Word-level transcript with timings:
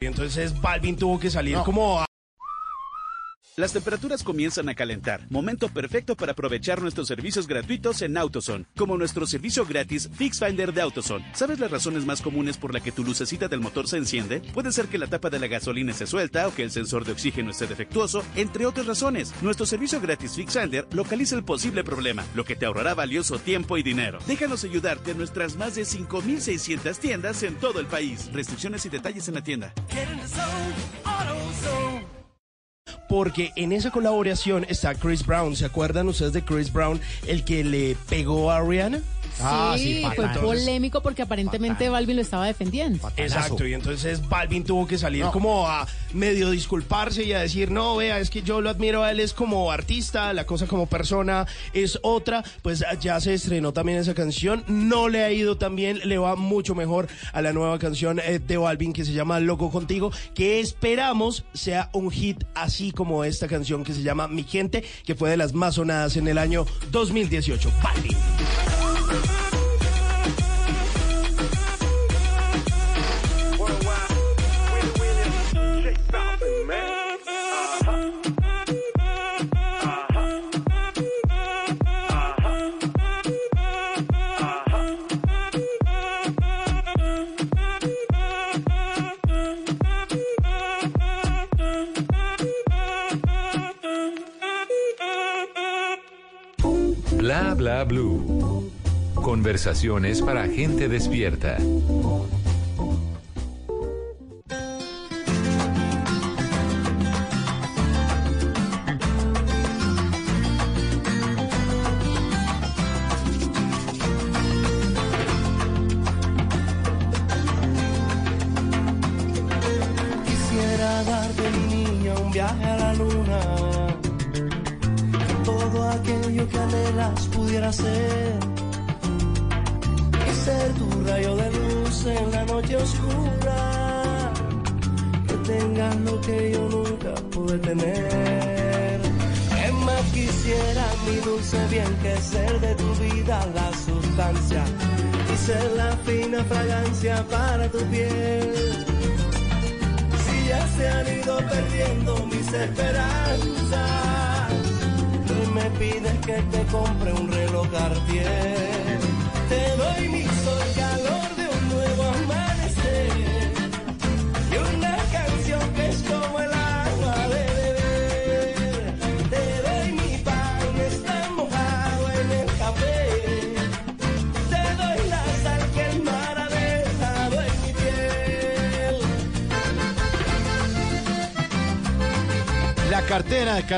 Y 0.00 0.06
entonces 0.06 0.60
Balvin 0.60 0.96
tuvo 0.96 1.18
que 1.18 1.28
salir 1.28 1.58
como 1.64 1.98
a 1.98 2.07
Las 3.58 3.72
temperaturas 3.72 4.22
comienzan 4.22 4.68
a 4.68 4.76
calentar. 4.76 5.26
Momento 5.30 5.68
perfecto 5.68 6.14
para 6.14 6.30
aprovechar 6.30 6.80
nuestros 6.80 7.08
servicios 7.08 7.48
gratuitos 7.48 8.02
en 8.02 8.16
AutoZone, 8.16 8.66
como 8.76 8.96
nuestro 8.96 9.26
servicio 9.26 9.66
gratis 9.66 10.08
Fix 10.14 10.38
Finder 10.38 10.72
de 10.72 10.80
AutoZone. 10.80 11.26
¿Sabes 11.34 11.58
las 11.58 11.68
razones 11.68 12.06
más 12.06 12.22
comunes 12.22 12.56
por 12.56 12.72
la 12.72 12.78
que 12.78 12.92
tu 12.92 13.02
lucecita 13.02 13.48
del 13.48 13.58
motor 13.58 13.88
se 13.88 13.96
enciende? 13.96 14.42
Puede 14.54 14.70
ser 14.70 14.86
que 14.86 14.96
la 14.96 15.08
tapa 15.08 15.28
de 15.28 15.40
la 15.40 15.48
gasolina 15.48 15.92
se 15.92 16.06
suelta 16.06 16.46
o 16.46 16.54
que 16.54 16.62
el 16.62 16.70
sensor 16.70 17.04
de 17.04 17.10
oxígeno 17.10 17.50
esté 17.50 17.66
defectuoso, 17.66 18.22
entre 18.36 18.64
otras 18.64 18.86
razones. 18.86 19.34
Nuestro 19.42 19.66
servicio 19.66 20.00
gratis 20.00 20.36
Fix 20.36 20.56
Finder 20.56 20.86
localiza 20.92 21.34
el 21.34 21.42
posible 21.42 21.82
problema, 21.82 22.24
lo 22.36 22.44
que 22.44 22.54
te 22.54 22.64
ahorrará 22.64 22.94
valioso 22.94 23.40
tiempo 23.40 23.76
y 23.76 23.82
dinero. 23.82 24.20
Déjanos 24.28 24.62
ayudarte 24.62 25.10
en 25.10 25.18
nuestras 25.18 25.56
más 25.56 25.74
de 25.74 25.82
5.600 25.82 26.96
tiendas 26.98 27.42
en 27.42 27.56
todo 27.56 27.80
el 27.80 27.86
país. 27.86 28.30
Restricciones 28.32 28.86
y 28.86 28.88
detalles 28.88 29.26
en 29.26 29.34
la 29.34 29.42
tienda. 29.42 29.74
Porque 33.08 33.52
en 33.56 33.72
esa 33.72 33.90
colaboración 33.90 34.66
está 34.68 34.94
Chris 34.94 35.24
Brown. 35.24 35.56
¿Se 35.56 35.64
acuerdan 35.64 36.08
ustedes 36.08 36.32
de 36.32 36.44
Chris 36.44 36.72
Brown, 36.72 37.00
el 37.26 37.44
que 37.44 37.64
le 37.64 37.96
pegó 38.08 38.50
a 38.50 38.60
Rihanna? 38.60 39.00
Sí, 39.76 40.04
fue 40.14 40.28
polémico 40.40 41.02
porque 41.02 41.22
aparentemente 41.22 41.88
Balvin 41.88 42.16
lo 42.16 42.22
estaba 42.22 42.46
defendiendo. 42.46 43.10
Exacto, 43.16 43.66
y 43.66 43.74
entonces 43.74 44.26
Balvin 44.28 44.64
tuvo 44.64 44.86
que 44.86 44.98
salir 44.98 45.26
como 45.32 45.66
a 45.66 45.86
medio 46.12 46.50
disculparse 46.50 47.24
y 47.24 47.32
a 47.32 47.40
decir, 47.40 47.70
no, 47.70 47.96
vea, 47.96 48.18
es 48.18 48.30
que 48.30 48.42
yo 48.42 48.60
lo 48.60 48.70
admiro 48.70 49.02
a 49.02 49.10
él 49.10 49.20
es 49.20 49.32
como 49.32 49.70
artista, 49.70 50.32
la 50.32 50.44
cosa 50.44 50.66
como 50.66 50.86
persona 50.86 51.46
es 51.72 51.98
otra, 52.02 52.44
pues 52.62 52.84
ya 53.00 53.20
se 53.20 53.34
estrenó 53.34 53.72
también 53.72 53.98
esa 53.98 54.14
canción, 54.14 54.64
no 54.66 55.08
le 55.08 55.22
ha 55.22 55.30
ido 55.30 55.56
tan 55.56 55.76
bien, 55.76 56.00
le 56.04 56.18
va 56.18 56.36
mucho 56.36 56.74
mejor 56.74 57.08
a 57.32 57.42
la 57.42 57.52
nueva 57.52 57.78
canción 57.78 58.20
eh, 58.20 58.38
de 58.38 58.56
Balvin 58.56 58.92
que 58.92 59.04
se 59.04 59.12
llama 59.12 59.40
Loco 59.40 59.70
Contigo, 59.70 60.10
que 60.34 60.60
esperamos 60.60 61.44
sea 61.52 61.90
un 61.92 62.10
hit 62.10 62.44
así 62.54 62.92
como 62.92 63.24
esta 63.24 63.48
canción 63.48 63.84
que 63.84 63.94
se 63.94 64.02
llama 64.02 64.28
Mi 64.28 64.44
Gente, 64.44 64.84
que 65.04 65.14
fue 65.14 65.30
de 65.30 65.36
las 65.36 65.52
más 65.52 65.74
sonadas 65.74 66.16
en 66.16 66.28
el 66.28 66.38
año 66.38 66.66
2018. 66.90 67.70
Balvin. 67.82 68.87
Blue. 97.84 98.70
Conversaciones 99.14 100.22
para 100.22 100.48
gente 100.48 100.88
despierta. 100.88 101.58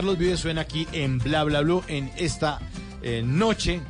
Carlos 0.01 0.17
Vives 0.17 0.41
suena 0.41 0.63
aquí 0.63 0.89
en 0.93 1.19
Bla 1.19 1.45
Bla 1.45 1.61
Blue 1.61 1.85
en 1.87 2.11
esta 2.17 2.59
eh, 3.03 3.21
noche 3.23 3.83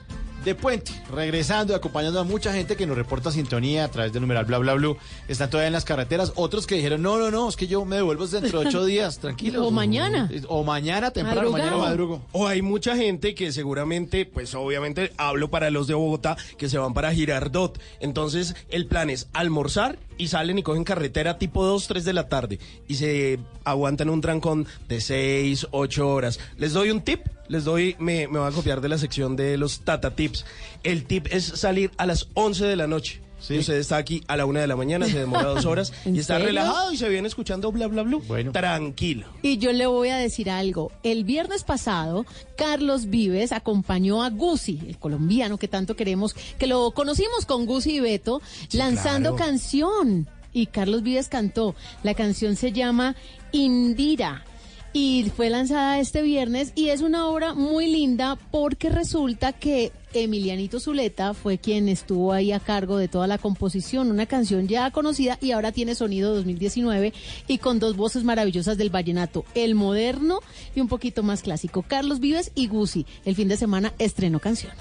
de 0.45 0.57
puente, 0.57 0.91
regresando 1.09 1.73
y 1.73 1.77
acompañando 1.77 2.19
a 2.19 2.25
mucha 2.25 2.53
gente 2.53 2.75
que 2.75 2.85
nos 2.85 2.97
reporta 2.97 3.31
sintonía 3.31 3.85
a 3.85 3.89
través 3.93 4.13
del 4.13 4.23
numeral 4.23 4.45
Bla 4.45 4.59
Bla 4.59 4.75
Blue. 4.75 4.97
Están 5.31 5.49
todavía 5.49 5.69
en 5.69 5.73
las 5.75 5.85
carreteras, 5.85 6.33
otros 6.35 6.67
que 6.67 6.75
dijeron, 6.75 7.03
no, 7.03 7.17
no, 7.17 7.31
no, 7.31 7.49
es 7.49 7.55
que 7.55 7.69
yo 7.69 7.85
me 7.85 7.95
devuelvo 7.95 8.27
dentro 8.27 8.61
de 8.61 8.67
ocho 8.67 8.85
días, 8.85 9.21
tranquilo. 9.21 9.65
O 9.65 9.71
mañana. 9.71 10.29
O 10.49 10.65
mañana 10.65 11.13
temprano, 11.13 11.43
Madrugado. 11.53 11.71
mañana 11.71 11.89
madrugo. 11.89 12.23
O 12.33 12.49
hay 12.49 12.63
mucha 12.63 12.97
gente 12.97 13.33
que 13.37 13.53
seguramente, 13.53 14.27
pues 14.27 14.57
obviamente 14.57 15.13
hablo 15.19 15.49
para 15.49 15.71
los 15.71 15.87
de 15.87 15.95
Bogotá, 15.95 16.37
que 16.59 16.69
se 16.69 16.79
van 16.79 16.95
para 16.95 17.13
Girardot. 17.15 17.81
Entonces 18.01 18.57
el 18.71 18.87
plan 18.87 19.09
es 19.09 19.29
almorzar 19.33 20.01
y 20.19 20.27
salen 20.27 20.59
y 20.59 20.65
cogen 20.65 20.83
carretera 20.83 21.39
tipo 21.39 21.65
2, 21.65 21.87
3 21.87 22.05
de 22.05 22.13
la 22.13 22.29
tarde 22.29 22.59
y 22.89 22.97
se 22.97 23.39
aguantan 23.63 24.11
un 24.11 24.21
trancón 24.21 24.67
de 24.89 25.01
6, 25.01 25.69
8 25.71 26.09
horas. 26.09 26.41
Les 26.57 26.73
doy 26.73 26.91
un 26.91 27.03
tip, 27.03 27.21
les 27.47 27.63
doy, 27.63 27.95
me, 28.01 28.27
me 28.27 28.41
voy 28.41 28.49
a 28.49 28.53
copiar 28.53 28.81
de 28.81 28.89
la 28.89 28.99
sección 28.99 29.37
de 29.37 29.57
los 29.57 29.83
Tata 29.83 30.11
Tips. 30.17 30.45
El 30.83 31.05
tip 31.05 31.29
es 31.31 31.45
salir 31.45 31.93
a 31.99 32.07
las 32.07 32.27
11 32.35 32.65
de 32.65 32.75
la 32.75 32.89
noche. 32.89 33.21
Y 33.49 33.59
usted 33.59 33.75
está 33.75 33.97
aquí 33.97 34.23
a 34.29 34.37
la 34.37 34.45
una 34.47 34.61
de 34.61 34.67
la 34.67 34.77
mañana, 34.77 35.07
se 35.07 35.19
demora 35.19 35.45
dos 35.49 35.65
horas 35.65 35.93
¿En 36.05 36.15
y 36.15 36.19
está 36.19 36.35
serio? 36.35 36.49
relajado 36.49 36.93
y 36.93 36.97
se 36.97 37.09
viene 37.09 37.27
escuchando 37.29 37.73
bla 37.73 37.87
bla 37.87 38.03
bla. 38.03 38.19
Tranquilo. 38.53 39.27
Y 39.43 39.59
yo 39.59 39.73
le 39.73 39.87
voy 39.87 40.11
a 40.11 40.17
decir 40.17 40.51
algo. 40.51 40.93
El 41.03 41.25
viernes 41.25 41.65
pasado, 41.65 42.27
Carlos 42.57 43.07
Vives 43.11 43.53
acompañó 43.53 44.23
a 44.23 44.31
Gusi, 44.31 44.81
el 44.87 44.99
colombiano 44.99 45.57
que 45.59 45.69
tanto 45.69 45.97
queremos, 45.97 46.35
que 46.59 46.67
lo 46.67 46.91
conocimos 46.93 47.47
con 47.47 47.67
Gusi 47.67 47.97
y 47.97 48.01
Beto, 48.01 48.43
lanzando 48.73 49.35
claro. 49.35 49.45
canción. 49.51 50.29
Y 50.53 50.67
Carlos 50.67 51.03
Vives 51.03 51.29
cantó. 51.29 51.75
La 52.03 52.15
canción 52.15 52.57
se 52.57 52.73
llama 52.73 53.15
Indira. 53.53 54.45
Y 54.93 55.31
fue 55.37 55.51
lanzada 55.51 56.01
este 56.01 56.21
viernes 56.21 56.73
y 56.75 56.89
es 56.89 57.01
una 57.01 57.29
obra 57.29 57.55
muy 57.55 57.87
linda 57.87 58.37
porque 58.51 58.89
resulta 58.89 59.53
que 59.53 59.93
Emilianito 60.13 60.81
Zuleta 60.81 61.33
fue 61.33 61.59
quien 61.59 61.89
estuvo 61.89 62.33
ahí 62.33 62.51
a 62.51 62.59
cargo 62.59 62.97
de 62.97 63.07
toda 63.07 63.29
la 63.29 63.39
composición, 63.39 64.11
una 64.11 64.27
canción 64.27 64.67
ya 64.67 64.91
conocida 64.91 65.39
y 65.41 65.53
ahora 65.53 65.71
tiene 65.71 65.95
sonido 65.95 66.35
2019 66.35 67.13
y 67.47 67.59
con 67.59 67.79
dos 67.79 67.97
voces 67.97 68.25
maravillosas 68.25 68.79
del 68.79 68.91
vallenato, 68.91 69.45
el 69.55 69.77
moderno 69.77 70.41
y 70.75 70.81
un 70.81 70.89
poquito 70.89 71.23
más 71.23 71.43
clásico. 71.43 71.85
Carlos 71.87 72.19
Vives 72.19 72.51
y 72.57 72.67
Gusi, 72.67 73.07
el 73.25 73.37
fin 73.37 73.47
de 73.47 73.57
semana 73.57 73.93
estrenó 73.99 74.41
canción. 74.41 74.73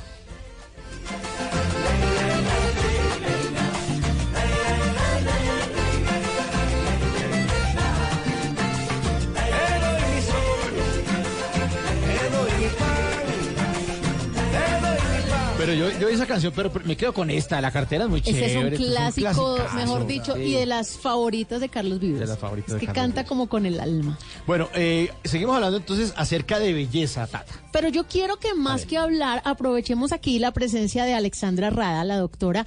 Pero 15.60 15.74
yo, 15.74 15.90
yo 16.00 16.08
esa 16.08 16.26
canción, 16.26 16.54
pero 16.56 16.72
me 16.86 16.96
quedo 16.96 17.14
con 17.14 17.30
esta, 17.30 17.60
la 17.60 17.70
cartera 17.70 18.06
es 18.06 18.10
muy 18.10 18.22
Ese 18.22 18.32
chévere. 18.32 18.76
es 18.76 18.80
un 18.80 18.86
clásico, 18.88 19.58
mejor 19.76 20.08
dicho, 20.08 20.36
Sí. 20.36 20.42
y 20.44 20.54
de 20.54 20.66
las 20.66 20.92
favoritas 20.98 21.60
de 21.60 21.68
Carlos 21.68 22.00
Vives. 22.00 22.22
De 22.22 22.28
las 22.28 22.40
favoritas 22.40 22.70
Es 22.70 22.74
de 22.76 22.80
que 22.80 22.86
Carlos 22.86 23.04
canta 23.04 23.22
Vives. 23.24 23.28
como 23.30 23.50
con 23.50 23.66
el 23.66 23.78
alma. 23.82 24.18
Bueno, 24.48 24.70
eh, 24.74 25.12
seguimos 25.26 25.56
hablando 25.56 25.76
entonces 25.76 26.14
acerca 26.16 26.60
de 26.60 26.72
belleza, 26.72 27.28
Tata. 27.28 27.54
Pero 27.74 27.90
yo 27.90 28.06
quiero 28.06 28.38
que 28.38 28.54
más 28.54 28.86
que 28.86 28.98
hablar, 28.98 29.42
aprovechemos 29.44 30.14
aquí 30.14 30.40
la 30.40 30.52
presencia 30.54 31.04
de 31.04 31.14
Alexandra 31.14 31.70
Rada, 31.70 32.06
la 32.06 32.16
doctora, 32.18 32.66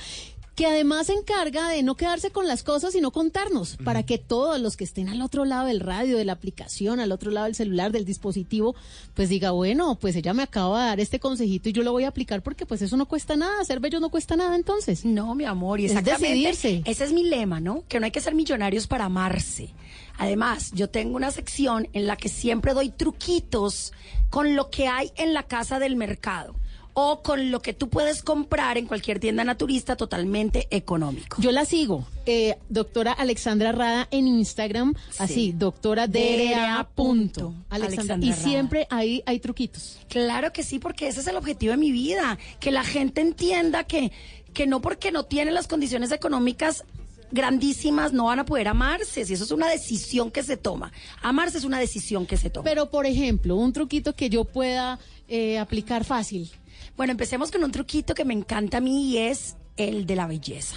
que 0.55 0.67
además 0.67 1.07
se 1.07 1.15
encarga 1.15 1.69
de 1.69 1.83
no 1.83 1.95
quedarse 1.95 2.31
con 2.31 2.47
las 2.47 2.63
cosas, 2.63 2.93
sino 2.93 3.11
contarnos, 3.11 3.77
para 3.85 4.03
que 4.03 4.19
todos 4.19 4.61
los 4.61 4.77
que 4.77 4.85
estén 4.85 5.09
al 5.09 5.23
otro 5.23 5.45
lado 5.45 5.67
del 5.67 5.81
radio, 5.81 6.19
de 6.19 6.25
la 6.25 6.33
aplicación, 6.35 7.01
al 7.01 7.13
otro 7.13 7.31
lado 7.31 7.47
del 7.47 7.55
celular, 7.55 7.91
del 7.91 8.05
dispositivo, 8.05 8.75
pues 9.15 9.29
diga, 9.29 9.53
bueno, 9.53 9.95
pues 9.99 10.15
ella 10.17 10.35
me 10.35 10.43
acaba 10.43 10.83
de 10.83 10.87
dar 10.89 11.01
este 11.01 11.21
consejito 11.21 11.69
y 11.69 11.73
yo 11.73 11.83
lo 11.83 11.93
voy 11.93 12.05
a 12.05 12.09
aplicar 12.09 12.43
porque 12.43 12.67
pues 12.67 12.83
eso 12.83 12.97
no 12.97 13.07
cuesta 13.07 13.35
nada, 13.37 13.65
ser 13.65 13.81
bello 13.81 13.99
no 14.01 14.11
cuesta 14.11 14.37
nada 14.37 14.55
entonces. 14.55 15.05
No, 15.05 15.35
mi 15.35 15.45
amor, 15.45 15.81
y 15.81 15.87
Es 15.87 15.93
exactamente. 15.93 16.29
decidirse. 16.29 16.83
Ese 16.85 17.05
es 17.05 17.13
mi 17.13 17.25
lema, 17.25 17.61
¿no? 17.61 17.85
Que 17.89 17.99
no 17.99 18.05
hay 18.07 18.13
que 18.13 18.21
ser 18.21 18.35
millonarios 18.35 18.87
para 18.87 19.07
amarse. 19.07 19.75
Además, 20.19 20.71
yo 20.75 20.91
tengo 20.91 21.17
una 21.17 21.31
sección 21.31 21.89
en 21.95 22.07
la 22.07 22.17
que 22.17 22.29
siempre 22.29 22.75
doy 22.75 22.91
truquitos 22.91 23.93
con 24.29 24.55
lo 24.55 24.71
que 24.71 24.87
hay 24.87 25.11
en 25.17 25.33
la 25.33 25.45
casa 25.45 25.79
del 25.79 25.97
mercado 25.97 26.55
o 26.95 27.23
con 27.23 27.51
lo 27.51 27.61
que 27.61 27.73
tú 27.73 27.89
puedes 27.89 28.23
comprar 28.23 28.77
en 28.79 28.87
cualquier 28.87 29.19
tienda 29.19 29.45
naturista 29.45 29.97
totalmente 29.97 30.67
económico. 30.71 31.37
Yo 31.41 31.53
la 31.53 31.65
sigo, 31.65 32.07
eh, 32.27 32.57
doctora 32.69 33.13
Alexandra 33.13 33.73
Rada 33.73 34.09
en 34.11 34.29
Instagram, 34.29 34.95
así, 35.19 35.53
doctora 35.53 36.07
DRA. 36.07 36.89
punto. 36.95 37.55
Alexandra. 37.71 38.15
Alexandra 38.15 38.27
Y 38.27 38.31
Rada. 38.31 38.43
siempre 38.43 38.87
ahí 38.91 39.23
hay 39.27 39.41
truquitos. 39.41 39.99
Claro 40.09 40.53
que 40.53 40.63
sí, 40.63 40.79
porque 40.79 41.09
ese 41.09 41.21
es 41.21 41.27
el 41.27 41.37
objetivo 41.37 41.73
de 41.73 41.79
mi 41.79 41.93
vida, 41.93 42.39
que 42.61 42.71
la 42.71 42.85
gente 42.85 43.21
entienda 43.21 43.85
que, 43.85 44.13
que 44.53 44.67
no 44.67 44.81
porque 44.83 45.13
no 45.13 45.25
tienen 45.25 45.55
las 45.55 45.69
condiciones 45.69 46.13
económicas 46.13 46.85
grandísimas 47.33 48.13
no 48.13 48.27
van 48.27 48.41
a 48.41 48.45
poder 48.45 48.69
amarse, 48.69 49.25
si 49.25 49.33
eso 49.33 49.45
es 49.45 49.51
una 49.51 49.69
decisión 49.69 50.31
que 50.31 50.43
se 50.43 50.57
toma. 50.59 50.93
Amarse 51.23 51.59
es 51.59 51.65
una 51.65 51.81
decisión 51.81 52.27
que 52.27 52.37
se 52.37 52.51
toma. 52.51 52.65
Pero, 52.65 52.91
por 52.91 53.07
ejemplo, 53.07 53.57
un 53.57 53.73
truquito 53.73 54.15
que 54.15 54.29
yo 54.29 54.45
pueda 54.45 54.99
eh, 55.29 55.59
aplicar 55.59 56.05
fácil. 56.05 56.51
Bueno, 56.97 57.13
empecemos 57.13 57.51
con 57.51 57.65
un 57.65 57.73
truquito 57.73 58.15
que 58.15 58.25
me 58.25 58.35
encanta 58.35 58.79
a 58.79 58.81
mí 58.81 59.11
y 59.11 59.19
es 59.19 59.57
el 59.77 60.07
de 60.07 60.17
la 60.17 60.27
belleza. 60.27 60.77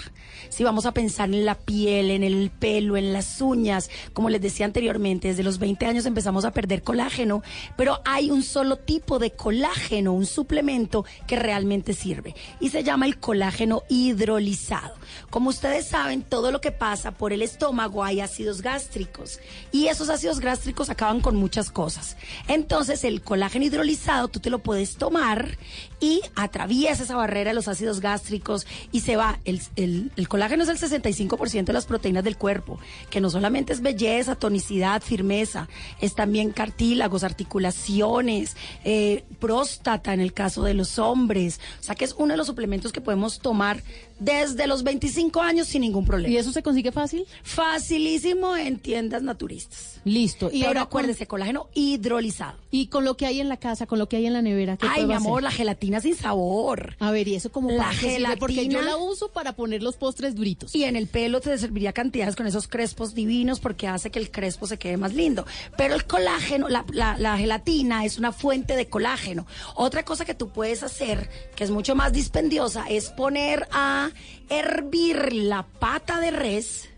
Si 0.50 0.64
vamos 0.64 0.86
a 0.86 0.94
pensar 0.94 1.30
en 1.30 1.46
la 1.46 1.56
piel, 1.56 2.12
en 2.12 2.24
el 2.24 2.50
pelo, 2.50 2.98
en 2.98 3.14
las 3.14 3.42
uñas, 3.42 3.90
como 4.14 4.30
les 4.30 4.42
decía 4.42 4.66
anteriormente, 4.66 5.30
desde 5.30 5.44
los 5.44 5.60
20 5.60 5.86
años 5.86 6.06
empezamos 6.06 6.46
a 6.46 6.52
perder 6.52 6.84
colágeno, 6.84 7.44
pero 7.78 8.02
hay 8.06 8.32
un 8.32 8.44
solo 8.44 8.78
tipo 8.78 9.20
de 9.20 9.32
colágeno, 9.32 10.14
un 10.14 10.26
suplemento 10.26 11.06
que 11.28 11.36
realmente 11.36 11.94
sirve 11.94 12.36
y 12.60 12.70
se 12.70 12.84
llama 12.84 13.06
el 13.06 13.18
colágeno 13.18 13.84
hidrolizado. 13.90 14.96
Como 15.30 15.50
ustedes 15.50 15.88
saben, 15.88 16.22
todo 16.22 16.52
lo 16.52 16.62
que 16.62 16.72
pasa 16.72 17.12
por 17.12 17.34
el 17.34 17.42
estómago 17.42 18.04
hay 18.04 18.22
ácidos 18.22 18.62
gástricos 18.62 19.40
y 19.72 19.88
esos 19.88 20.10
ácidos 20.10 20.40
gástricos 20.40 20.90
acaban 20.90 21.22
con 21.22 21.36
muchas 21.36 21.72
cosas. 21.72 22.18
Entonces, 22.48 23.04
el 23.04 23.22
colágeno 23.22 23.66
hidrolizado 23.66 24.28
tú 24.28 24.40
te 24.40 24.50
lo 24.50 24.60
puedes 24.60 24.96
tomar 24.96 25.58
y 26.00 26.22
atraviesa 26.36 27.04
esa 27.04 27.16
barrera 27.16 27.52
de 27.52 27.56
los 27.56 27.68
ácidos 27.68 28.00
gástricos 28.00 28.66
y 28.92 29.02
se 29.02 29.16
va. 29.16 29.40
El, 29.46 29.62
el- 29.76 30.12
el 30.16 30.28
colágeno 30.28 30.64
es 30.64 30.70
el 30.70 30.78
65% 30.78 31.66
de 31.66 31.74
las 31.74 31.86
proteínas 31.86 32.24
del 32.24 32.38
cuerpo, 32.38 32.80
que 33.10 33.22
no 33.22 33.30
solamente 33.30 33.74
es 33.74 33.82
belleza, 33.82 34.36
tonicidad, 34.36 35.02
firmeza, 35.02 35.68
es 36.02 36.16
también 36.16 36.52
cartílagos, 36.52 37.24
articulaciones, 37.24 38.56
eh, 38.84 39.24
próstata 39.40 40.14
en 40.14 40.20
el 40.22 40.34
caso 40.34 40.64
de 40.64 40.74
los 40.74 41.00
hombres. 41.00 41.60
O 41.80 41.84
sea 41.84 41.96
que 41.96 42.06
es 42.06 42.16
uno 42.18 42.34
de 42.34 42.38
los 42.38 42.48
suplementos 42.48 42.92
que 42.92 43.02
podemos 43.02 43.40
tomar 43.40 43.84
desde 44.20 44.68
los 44.68 44.84
25 44.84 45.42
años 45.42 45.68
sin 45.68 45.82
ningún 45.82 46.06
problema. 46.06 46.34
¿Y 46.34 46.38
eso 46.38 46.52
se 46.52 46.64
consigue 46.64 46.92
fácil? 46.92 47.26
Facilísimo 47.44 48.56
en 48.56 48.80
tiendas 48.80 49.22
naturistas. 49.22 50.00
Listo. 50.06 50.50
Y 50.52 50.60
Y 50.60 50.64
ahora 50.66 50.82
con- 50.82 50.88
acuérdese, 50.88 51.28
colágeno 51.28 51.68
hidrolizado. 51.74 52.58
Y 52.72 52.88
con 52.88 53.04
lo 53.06 53.18
que 53.18 53.26
hay 53.26 53.42
en 53.42 53.50
la 53.50 53.58
casa, 53.58 53.86
con 53.88 54.00
lo 54.00 54.08
que 54.08 54.18
hay 54.18 54.26
en 54.28 54.34
la 54.34 54.42
nevera. 54.42 54.78
¿qué 54.78 54.88
Ay, 54.90 55.06
mi 55.06 55.14
amor, 55.14 55.40
hacer? 55.40 55.44
la 55.44 55.52
gelatina 55.52 56.00
sin 56.02 56.16
sabor. 56.16 56.96
A 57.00 57.12
ver, 57.12 57.28
¿y 57.28 57.36
eso 57.36 57.52
como 57.52 57.72
La 57.72 57.92
sirve? 57.94 58.38
Porque 58.38 58.68
yo 58.68 58.80
gelatina- 58.80 58.86
la 58.86 58.98
uso 58.98 59.30
para 59.30 59.54
poner 59.54 59.82
los 59.84 59.98
postres 59.98 60.36
duritos. 60.36 60.74
Y 60.76 60.84
en 60.84 60.96
el 60.96 61.08
pelo 61.08 61.42
te 61.42 61.58
serviría 61.58 61.92
cantidades 61.92 62.36
con 62.36 62.48
esos 62.48 62.68
crespos 62.68 63.14
divinos 63.16 63.60
porque 63.60 63.88
hace 63.88 64.12
que 64.12 64.20
el 64.20 64.32
crespo 64.32 64.68
se 64.68 64.78
quede 64.78 64.98
más 64.98 65.14
lindo. 65.14 65.46
Pero 65.78 65.96
el 65.96 66.06
colágeno, 66.06 66.70
la, 66.70 66.86
la- 66.92 67.18
la 67.18 67.38
gelatina 67.38 68.06
es 68.06 68.18
una 68.18 68.32
fuente 68.32 68.76
de 68.76 68.88
colágeno. 68.88 69.46
Otra 69.76 70.06
cosa 70.06 70.24
que 70.26 70.34
tú 70.36 70.50
puedes 70.50 70.84
hacer, 70.84 71.30
que 71.56 71.64
es 71.64 71.72
mucho 71.72 71.96
más 71.96 72.14
dispendiosa, 72.14 72.86
es 72.90 73.10
poner 73.10 73.68
a 73.72 74.05
hervir 74.50 75.34
la 75.34 75.64
pata 75.64 76.20
de 76.20 76.32
res, 76.32 76.90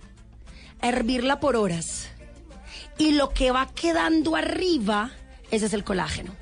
hervirla 0.82 1.40
por 1.40 1.56
horas. 1.56 2.10
Y 2.98 3.12
lo 3.12 3.30
que 3.30 3.52
va 3.52 3.68
quedando 3.74 4.36
arriba, 4.36 5.12
ese 5.52 5.68
es 5.68 5.74
el 5.74 5.84
colágeno. 5.84 6.36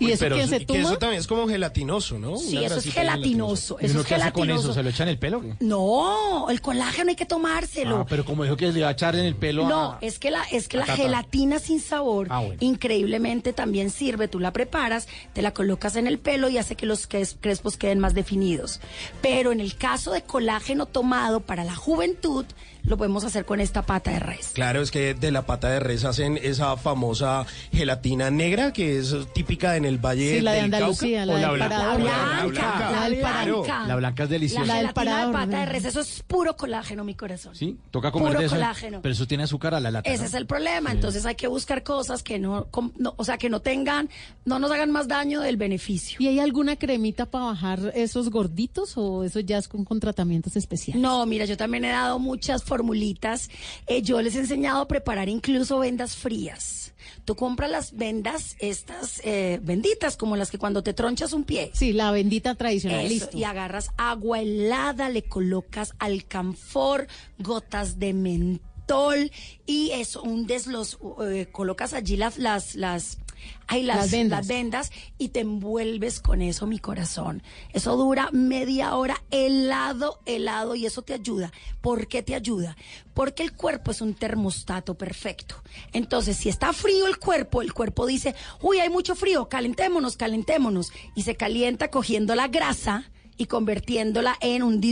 ¿Y 0.00 0.12
eso 0.12 0.20
Pero 0.20 0.36
quién 0.36 0.48
se 0.48 0.58
que 0.60 0.66
tuma? 0.66 0.80
eso 0.80 0.98
también 0.98 1.20
es 1.20 1.26
como 1.26 1.48
gelatinoso, 1.48 2.18
¿no? 2.18 2.36
Sí, 2.36 2.56
Una 2.56 2.66
eso 2.66 2.76
es 2.76 2.92
gelatinoso. 2.92 3.76
¿Y 3.80 3.84
Eso 3.86 3.92
uno 3.94 4.00
es 4.02 4.06
qué 4.06 4.14
hace 4.14 4.32
con 4.32 4.50
eso? 4.50 4.72
¿Se 4.72 4.82
lo 4.82 4.90
echa 4.90 5.02
en 5.02 5.08
el 5.10 5.18
pelo? 5.18 5.42
No, 5.60 6.48
el 6.50 6.60
colágeno 6.60 7.10
hay 7.10 7.16
que 7.16 7.26
tomárselo. 7.26 7.98
Ah, 7.98 8.06
pero 8.08 8.24
como 8.24 8.44
dijo 8.44 8.56
que 8.56 8.70
le 8.72 8.78
iba 8.78 8.88
a 8.88 8.92
echar 8.92 9.14
en 9.16 9.24
el 9.24 9.34
pelo 9.34 9.66
a- 9.66 9.68
No, 9.68 9.98
es 10.00 10.18
que 10.18 10.30
la, 10.30 10.42
es 10.44 10.68
que 10.68 10.76
a 10.76 10.80
la 10.80 10.86
Tata. 10.86 10.96
gelatina 11.02 11.58
sin 11.58 11.80
sabor 11.80 12.28
Ah, 12.30 12.40
bueno. 12.40 12.56
increíblemente 12.60 13.52
también 13.52 13.90
sirve. 13.90 14.28
Tú 14.28 14.38
la 14.40 14.52
preparas, 14.52 15.08
te 15.32 15.42
la 15.42 15.52
colocas 15.52 15.96
en 15.96 16.06
el 16.06 16.18
pelo 16.18 16.48
y 16.48 16.58
hace 16.58 16.74
que 16.76 16.86
los 16.86 17.08
cres- 17.08 17.36
crespos 17.40 17.76
queden 17.76 17.98
más 17.98 18.14
definidos. 18.14 18.80
Pero 19.22 19.52
en 19.52 19.60
el 19.60 19.76
caso 19.76 20.12
de 20.12 20.22
colágeno 20.22 20.86
tomado 20.86 21.40
para 21.40 21.64
la 21.64 21.74
juventud, 21.74 22.44
lo 22.88 22.96
podemos 22.96 23.24
hacer 23.24 23.44
con 23.44 23.60
esta 23.60 23.82
pata 23.82 24.10
de 24.10 24.18
res. 24.20 24.50
Claro, 24.54 24.80
es 24.82 24.90
que 24.90 25.14
de 25.14 25.30
la 25.30 25.42
pata 25.46 25.68
de 25.70 25.80
res 25.80 26.04
hacen 26.04 26.38
esa 26.42 26.76
famosa 26.76 27.46
gelatina 27.72 28.30
negra 28.30 28.72
que 28.72 28.98
es 28.98 29.14
típica 29.34 29.76
en 29.76 29.84
el 29.84 29.98
Valle 29.98 30.36
Sí, 30.36 30.40
la 30.40 30.52
de 30.52 30.60
Andalucía, 30.60 31.26
Cauca. 31.26 31.40
la 31.40 31.52
O 31.52 31.56
la 31.56 31.68
del 31.68 31.68
blanca. 31.68 31.78
La 31.78 31.88
La 31.88 31.96
blanca, 31.96 32.46
blanca. 32.46 32.90
la 32.90 33.08
del. 33.08 33.88
La 33.88 33.96
blanca 33.96 34.22
es 34.24 34.28
La 34.30 34.32
deliciosa. 34.32 34.64
La 34.66 34.74
del 34.74 34.86
gelatina 34.88 35.26
de 35.26 35.32
pata 35.32 35.58
de 35.60 35.66
res, 35.66 35.84
eso 35.84 36.00
es 36.00 36.22
puro 36.26 36.56
colágeno, 36.56 37.04
mi 37.04 37.14
corazón. 37.14 37.54
Sí, 37.54 37.78
toca 37.90 38.10
comer 38.10 38.28
Puro 38.28 38.40
de 38.40 38.46
eso. 38.46 38.54
colágeno. 38.54 39.00
Pero 39.02 39.12
eso 39.12 39.26
tiene 39.26 39.44
azúcar 39.44 39.74
a 39.74 39.80
la 39.80 39.90
lata. 39.90 40.08
Ese 40.10 40.22
¿no? 40.22 40.28
es 40.28 40.34
el 40.34 40.46
problema, 40.46 40.90
entonces 40.92 41.26
hay 41.26 41.34
que 41.34 41.46
buscar 41.46 41.82
cosas 41.82 42.22
que 42.22 42.38
no, 42.38 42.66
com- 42.70 42.92
no- 42.96 43.14
o 43.16 43.24
sea, 43.24 43.38
que 43.38 43.48
no 43.50 43.60
tengan, 43.60 44.08
no 44.44 44.58
nos 44.58 44.70
hagan 44.70 44.90
más 44.90 45.08
daño 45.08 45.40
del 45.40 45.56
beneficio. 45.56 46.16
¿Y 46.20 46.28
hay 46.28 46.40
alguna 46.40 46.76
cremita 46.76 47.26
para 47.26 47.46
bajar 47.46 47.92
esos 47.94 48.30
gorditos 48.30 48.94
o 48.96 49.24
eso 49.24 49.40
ya 49.40 49.58
es 49.58 49.68
con, 49.68 49.84
con 49.84 50.00
tratamientos 50.00 50.56
especiales? 50.56 51.00
No, 51.02 51.24
mira, 51.26 51.44
yo 51.44 51.56
también 51.56 51.84
he 51.84 51.90
dado 51.90 52.18
muchas 52.18 52.62
formulitas. 52.78 53.50
Eh, 53.86 54.02
yo 54.02 54.22
les 54.22 54.36
he 54.36 54.40
enseñado 54.40 54.80
a 54.80 54.88
preparar 54.88 55.28
incluso 55.28 55.78
vendas 55.80 56.16
frías. 56.16 56.94
Tú 57.24 57.34
compras 57.34 57.70
las 57.70 57.96
vendas, 57.96 58.56
estas 58.58 59.20
eh, 59.24 59.60
benditas, 59.62 60.16
como 60.16 60.36
las 60.36 60.50
que 60.50 60.58
cuando 60.58 60.82
te 60.82 60.94
tronchas 60.94 61.32
un 61.32 61.44
pie. 61.44 61.70
Sí, 61.74 61.92
la 61.92 62.10
bendita 62.10 62.54
tradicional, 62.54 63.00
Eso, 63.00 63.08
listo. 63.08 63.36
y 63.36 63.44
agarras 63.44 63.90
agua 63.96 64.40
helada, 64.40 65.08
le 65.08 65.22
colocas 65.22 65.94
alcanfor, 65.98 67.06
gotas 67.38 67.98
de 67.98 68.14
mentol 68.14 69.30
y 69.66 69.90
eso, 69.90 70.22
hundes 70.22 70.66
los, 70.66 70.98
eh, 71.26 71.48
colocas 71.52 71.92
allí 71.92 72.16
las, 72.16 72.38
las, 72.38 72.74
las, 72.74 73.18
ay, 73.66 73.82
las, 73.82 73.96
Las 73.96 74.10
vendas. 74.10 74.38
las 74.38 74.48
vendas 74.48 74.92
y 75.18 75.28
te 75.28 75.40
envuelves 75.40 76.20
con 76.20 76.42
eso, 76.42 76.66
mi 76.66 76.78
corazón. 76.78 77.42
Eso 77.72 77.96
dura 77.96 78.30
media 78.32 78.94
hora 78.96 79.22
helado, 79.30 80.20
helado 80.26 80.74
y 80.74 80.86
eso 80.86 81.02
te 81.02 81.14
ayuda. 81.14 81.52
¿Por 81.80 82.08
qué 82.08 82.22
te 82.22 82.34
ayuda? 82.34 82.76
Porque 83.14 83.42
el 83.42 83.52
cuerpo 83.52 83.90
es 83.90 84.00
un 84.00 84.14
termostato 84.14 84.96
perfecto. 84.96 85.62
Entonces, 85.92 86.36
si 86.36 86.48
está 86.48 86.72
frío 86.72 87.06
el 87.06 87.18
cuerpo, 87.18 87.62
el 87.62 87.72
cuerpo 87.72 88.06
dice, 88.06 88.34
uy, 88.60 88.78
hay 88.78 88.90
mucho 88.90 89.14
frío, 89.14 89.48
calentémonos, 89.48 90.16
calentémonos. 90.16 90.92
Y 91.14 91.22
se 91.22 91.36
calienta 91.36 91.90
cogiendo 91.90 92.34
la 92.34 92.48
grasa 92.48 93.10
y 93.38 93.46
convirtiéndola 93.46 94.36
en 94.40 94.62
un 94.62 94.82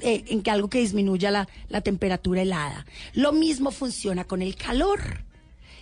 eh, 0.00 0.24
en 0.28 0.42
que 0.42 0.50
algo 0.50 0.68
que 0.68 0.78
disminuya 0.80 1.30
la, 1.30 1.48
la 1.68 1.82
temperatura 1.82 2.42
helada. 2.42 2.86
Lo 3.12 3.32
mismo 3.32 3.70
funciona 3.70 4.24
con 4.24 4.42
el 4.42 4.56
calor. 4.56 5.24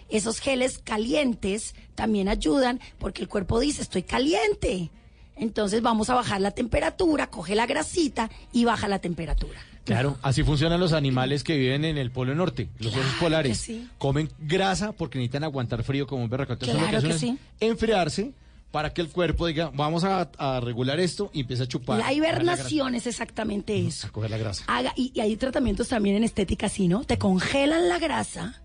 Esos 0.09 0.41
geles 0.41 0.79
calientes 0.85 1.75
también 1.95 2.29
ayudan 2.29 2.81
porque 2.99 3.23
el 3.23 3.29
cuerpo 3.29 3.61
dice, 3.61 3.83
estoy 3.83 4.03
caliente. 4.03 4.91
Entonces 5.37 5.83
vamos 5.83 6.11
a 6.11 6.15
bajar 6.15 6.41
la 6.41 6.51
temperatura, 6.51 7.29
coge 7.31 7.55
la 7.55 7.67
grasita 7.67 8.31
y 8.53 8.65
baja 8.65 8.89
la 8.89 8.99
temperatura. 8.99 9.61
Claro, 9.85 10.19
así 10.21 10.43
funcionan 10.43 10.81
los 10.81 10.93
animales 10.93 11.45
que 11.45 11.57
viven 11.57 11.85
en 11.85 11.97
el 11.97 12.11
Polo 12.11 12.35
Norte, 12.35 12.69
los 12.79 12.95
osos 12.95 13.13
polares. 13.21 13.59
que 13.59 13.65
sí. 13.65 13.89
Comen 13.99 14.29
grasa 14.39 14.93
porque 14.93 15.19
necesitan 15.19 15.45
aguantar 15.45 15.83
frío 15.85 16.07
como 16.07 16.25
un 16.25 16.29
berraco. 16.29 16.53
Entonces 16.55 16.75
lo 16.77 16.83
que 16.83 16.91
Claro 16.91 16.99
hacen 16.99 17.11
que 17.11 17.15
es 17.17 17.21
sí. 17.21 17.39
enfriarse 17.61 18.33
para 18.71 18.93
que 18.93 19.01
el 19.01 19.09
cuerpo 19.09 19.47
diga, 19.47 19.71
vamos 19.73 20.05
a, 20.05 20.31
a 20.37 20.61
regular 20.61 21.01
esto 21.01 21.31
y 21.33 21.41
empiece 21.41 21.63
a 21.63 21.67
chupar. 21.67 21.99
La 22.01 22.13
hibernación 22.13 22.95
es 22.97 23.07
exactamente 23.07 23.79
eso. 23.87 24.09
A 24.09 24.11
coger 24.11 24.31
la 24.31 24.37
grasa. 24.37 24.65
Haga, 24.67 24.93
y, 24.95 25.11
y 25.15 25.21
hay 25.21 25.37
tratamientos 25.37 25.89
también 25.89 26.17
en 26.17 26.25
estética 26.25 26.67
así, 26.67 26.87
¿no? 26.89 27.05
Te 27.05 27.17
congelan 27.17 27.89
la 27.89 27.99
grasa 27.99 28.61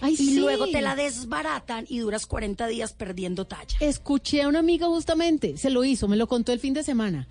Ay, 0.00 0.14
y 0.14 0.16
sí. 0.16 0.38
luego 0.38 0.66
te 0.68 0.82
la 0.82 0.94
desbaratan 0.94 1.86
y 1.88 1.98
duras 1.98 2.26
40 2.26 2.66
días 2.66 2.92
perdiendo 2.92 3.46
talla. 3.46 3.76
Escuché 3.80 4.42
a 4.42 4.48
una 4.48 4.58
amiga 4.58 4.86
justamente, 4.86 5.56
se 5.56 5.70
lo 5.70 5.84
hizo, 5.84 6.08
me 6.08 6.16
lo 6.16 6.26
contó 6.26 6.52
el 6.52 6.60
fin 6.60 6.74
de 6.74 6.82
semana, 6.82 7.28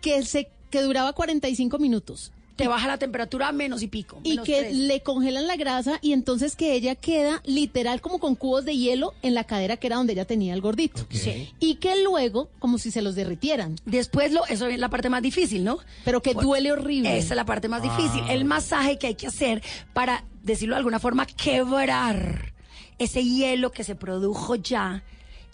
que 0.00 0.22
se 0.24 0.48
que 0.70 0.82
duraba 0.82 1.12
45 1.12 1.78
minutos. 1.78 2.32
Te 2.56 2.68
baja 2.68 2.86
la 2.86 2.98
temperatura 2.98 3.48
a 3.48 3.52
menos 3.52 3.82
y 3.82 3.88
pico. 3.88 4.20
Y 4.22 4.38
que 4.38 4.60
tres. 4.60 4.76
le 4.76 5.02
congelan 5.02 5.46
la 5.46 5.56
grasa 5.56 5.98
y 6.02 6.12
entonces 6.12 6.54
que 6.54 6.74
ella 6.74 6.94
queda 6.94 7.42
literal 7.44 8.00
como 8.00 8.20
con 8.20 8.36
cubos 8.36 8.64
de 8.64 8.76
hielo 8.76 9.12
en 9.22 9.34
la 9.34 9.44
cadera 9.44 9.76
que 9.76 9.88
era 9.88 9.96
donde 9.96 10.12
ella 10.12 10.24
tenía 10.24 10.54
el 10.54 10.60
gordito. 10.60 11.06
Sí. 11.10 11.52
Y 11.58 11.76
que 11.76 12.02
luego 12.02 12.48
como 12.58 12.78
si 12.78 12.90
se 12.90 13.02
los 13.02 13.14
derritieran. 13.14 13.76
Después, 13.84 14.32
lo, 14.32 14.46
eso 14.46 14.68
es 14.68 14.78
la 14.78 14.88
parte 14.88 15.10
más 15.10 15.22
difícil, 15.22 15.64
¿no? 15.64 15.78
Pero 16.04 16.22
que 16.22 16.34
Bueno, 16.34 16.48
duele 16.48 16.72
horrible. 16.72 17.18
Esa 17.18 17.34
es 17.34 17.36
la 17.36 17.44
parte 17.44 17.68
más 17.68 17.82
difícil. 17.82 18.22
Ah. 18.24 18.32
El 18.32 18.44
masaje 18.44 18.98
que 18.98 19.08
hay 19.08 19.14
que 19.14 19.26
hacer 19.26 19.62
para, 19.92 20.24
decirlo 20.42 20.74
de 20.74 20.78
alguna 20.78 21.00
forma, 21.00 21.26
quebrar 21.26 22.52
ese 22.98 23.24
hielo 23.24 23.72
que 23.72 23.84
se 23.84 23.94
produjo 23.94 24.54
ya. 24.54 25.02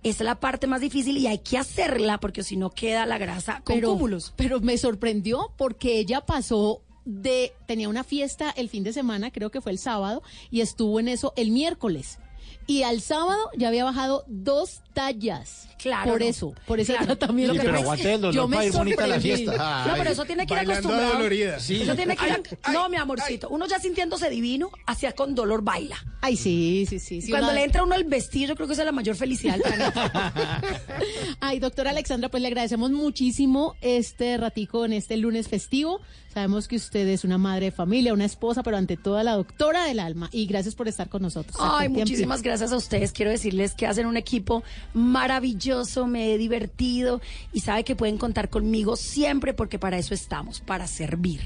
Esa 0.03 0.23
es 0.23 0.27
la 0.27 0.41
parte 0.41 0.67
más 0.67 0.81
difícil 0.81 1.19
y 1.19 1.27
hay 1.27 1.39
que 1.39 1.59
hacerla 1.59 2.19
porque 2.19 2.43
si 2.43 2.57
no 2.57 2.71
queda 2.71 3.05
la 3.05 3.19
grasa 3.19 3.61
con 3.65 3.77
pero, 3.77 3.93
cúmulos. 3.93 4.33
pero 4.35 4.61
me 4.61 4.79
sorprendió 4.79 5.53
porque 5.59 5.99
ella 5.99 6.23
pasó 6.23 6.81
de, 7.05 7.53
tenía 7.67 7.89
una 7.89 8.05
fiesta 8.05 8.51
el 8.51 8.69
fin 8.69 8.85
de 8.85 8.93
semana, 8.93 9.31
creo 9.31 9.51
que 9.51 9.61
fue 9.61 9.73
el 9.73 9.79
sábado, 9.79 10.23
y 10.51 10.61
estuvo 10.61 11.01
en 11.01 11.09
eso 11.09 11.33
el 11.37 11.51
miércoles. 11.51 12.19
Y 12.67 12.83
al 12.83 13.01
sábado 13.01 13.51
ya 13.57 13.69
había 13.69 13.85
bajado 13.85 14.25
dos 14.29 14.83
tallas. 14.95 15.70
Claro, 15.83 16.13
Por 16.13 16.21
no. 16.21 16.27
eso, 16.27 16.55
por 16.67 16.81
ese 16.81 16.93
Claro. 16.93 17.07
tratamiento. 17.17 17.53
Sí, 17.53 17.59
Lo 17.59 17.63
que 17.63 17.69
pero 17.69 17.79
aguante 17.81 18.15
el 18.15 18.21
dolor 18.21 18.35
yo 18.35 18.49
me 18.49 18.57
para 18.57 18.67
ir 18.67 18.73
bonita 18.73 19.05
a 19.05 19.07
la 19.07 19.21
fiesta. 19.21 19.53
No, 19.57 19.93
Ay. 19.93 19.99
pero 19.99 20.11
eso 20.11 20.25
tiene 20.25 20.47
que 20.47 20.55
ir 20.55 20.61
acostumbrado. 20.61 21.13
dolorida. 21.15 21.59
Sí. 21.61 21.83
Eso 21.83 21.95
tiene 21.97 22.17
que 22.17 22.27
ir. 22.29 22.43
Ay, 22.63 22.75
no, 22.75 22.89
mi 22.89 22.97
amorcito. 22.97 23.49
Uno 23.49 23.67
ya 23.67 23.79
sintiéndose 23.79 24.29
divino, 24.31 24.71
hacia 24.87 25.13
con 25.13 25.35
dolor 25.35 25.63
baila. 25.63 25.97
Ay, 26.21 26.37
sí, 26.37 26.85
sí, 26.89 26.99
sí. 26.99 27.23
sí, 27.23 27.31
Cuando 27.31 27.49
una- 27.49 27.55
le 27.59 27.65
entra 27.65 27.83
uno 27.83 27.95
el 27.95 28.05
vestido, 28.05 28.49
yo 28.49 28.57
creo 28.57 28.67
que 28.67 28.75
esa 28.75 28.83
es 28.83 28.87
la 28.87 28.93
mayor 28.93 29.17
felicidad 29.17 29.55
del 29.55 29.63
planeta. 29.63 30.33
Ay, 31.41 31.59
doctora 31.61 31.91
Alexandra, 31.91 32.29
pues 32.29 32.41
le 32.43 32.49
agradecemos 32.49 32.91
muchísimo 32.91 33.75
este 33.81 34.37
ratico 34.37 34.85
en 34.85 34.93
este 34.93 35.17
lunes 35.17 35.49
festivo. 35.49 36.01
Sabemos 36.33 36.69
que 36.69 36.77
usted 36.77 37.09
es 37.09 37.25
una 37.25 37.39
madre 37.39 37.67
de 37.67 37.71
familia, 37.73 38.13
una 38.13 38.25
esposa, 38.25 38.63
pero 38.63 38.77
ante 38.77 38.97
todo 38.97 39.21
la 39.23 39.33
doctora 39.33 39.85
del 39.87 39.99
alma. 39.99 40.29
Y 40.31 40.47
gracias 40.47 40.77
por 40.77 40.87
estar 40.87 41.09
con 41.09 41.23
nosotros. 41.23 41.57
Ay, 41.59 41.89
Tiempo. 41.89 42.01
muchísimas 42.01 42.43
gracias 42.43 42.71
a 42.71 42.77
ustedes. 42.77 43.11
Quiero 43.11 43.33
decirles 43.33 43.73
que 43.75 43.87
hacen 43.89 44.07
un 44.07 44.17
equipo 44.17 44.63
maravilloso, 44.95 45.70
me 46.07 46.35
he 46.35 46.39
divertido 46.39 47.21
y 47.53 47.61
sabe 47.61 47.85
que 47.85 47.95
pueden 47.95 48.19
contar 48.19 48.51
conmigo 48.51 48.97
siempre 48.97 49.55
porque 49.55 49.79
para 49.79 49.99
eso 49.99 50.15
estamos, 50.15 50.61
para 50.61 50.87
servir. 50.87 51.41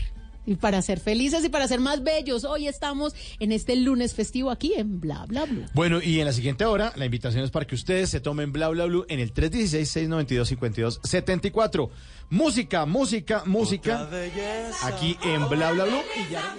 Y 0.47 0.57
para 0.57 0.83
ser 0.83 1.01
felices 1.01 1.43
y 1.45 1.49
para 1.49 1.67
ser 1.69 1.81
más 1.81 2.03
bellos, 2.03 2.45
hoy 2.45 2.69
estamos 2.69 3.15
en 3.39 3.51
este 3.51 3.77
lunes 3.77 4.13
festivo 4.15 4.51
aquí 4.51 4.75
en 4.77 5.01
Bla 5.01 5.25
Bla 5.27 5.47
Blue. 5.47 5.65
Bueno, 5.73 6.03
y 6.03 6.21
en 6.21 6.27
la 6.27 6.35
siguiente 6.35 6.67
hora, 6.67 6.93
la 6.97 7.07
invitación 7.07 7.45
es 7.45 7.51
para 7.51 7.67
que 7.67 7.75
ustedes 7.75 8.11
se 8.11 8.21
tomen 8.21 8.53
bla 8.53 8.69
bla 8.69 8.85
blue 8.85 9.07
en 9.09 9.21
el 9.21 9.33
316-692-5274. 9.33 11.89
Música, 12.29 12.85
música, 12.85 13.43
música. 13.47 14.11
Aquí 14.83 15.17
en 15.23 15.49
bla 15.49 15.73
bla 15.73 15.85
blue. 15.85 16.03
Y 16.17 16.29
ya 16.31 16.55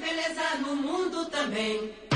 beleza 0.00 0.56
no 0.60 0.74
mundo 0.74 1.26
também. 1.26 2.09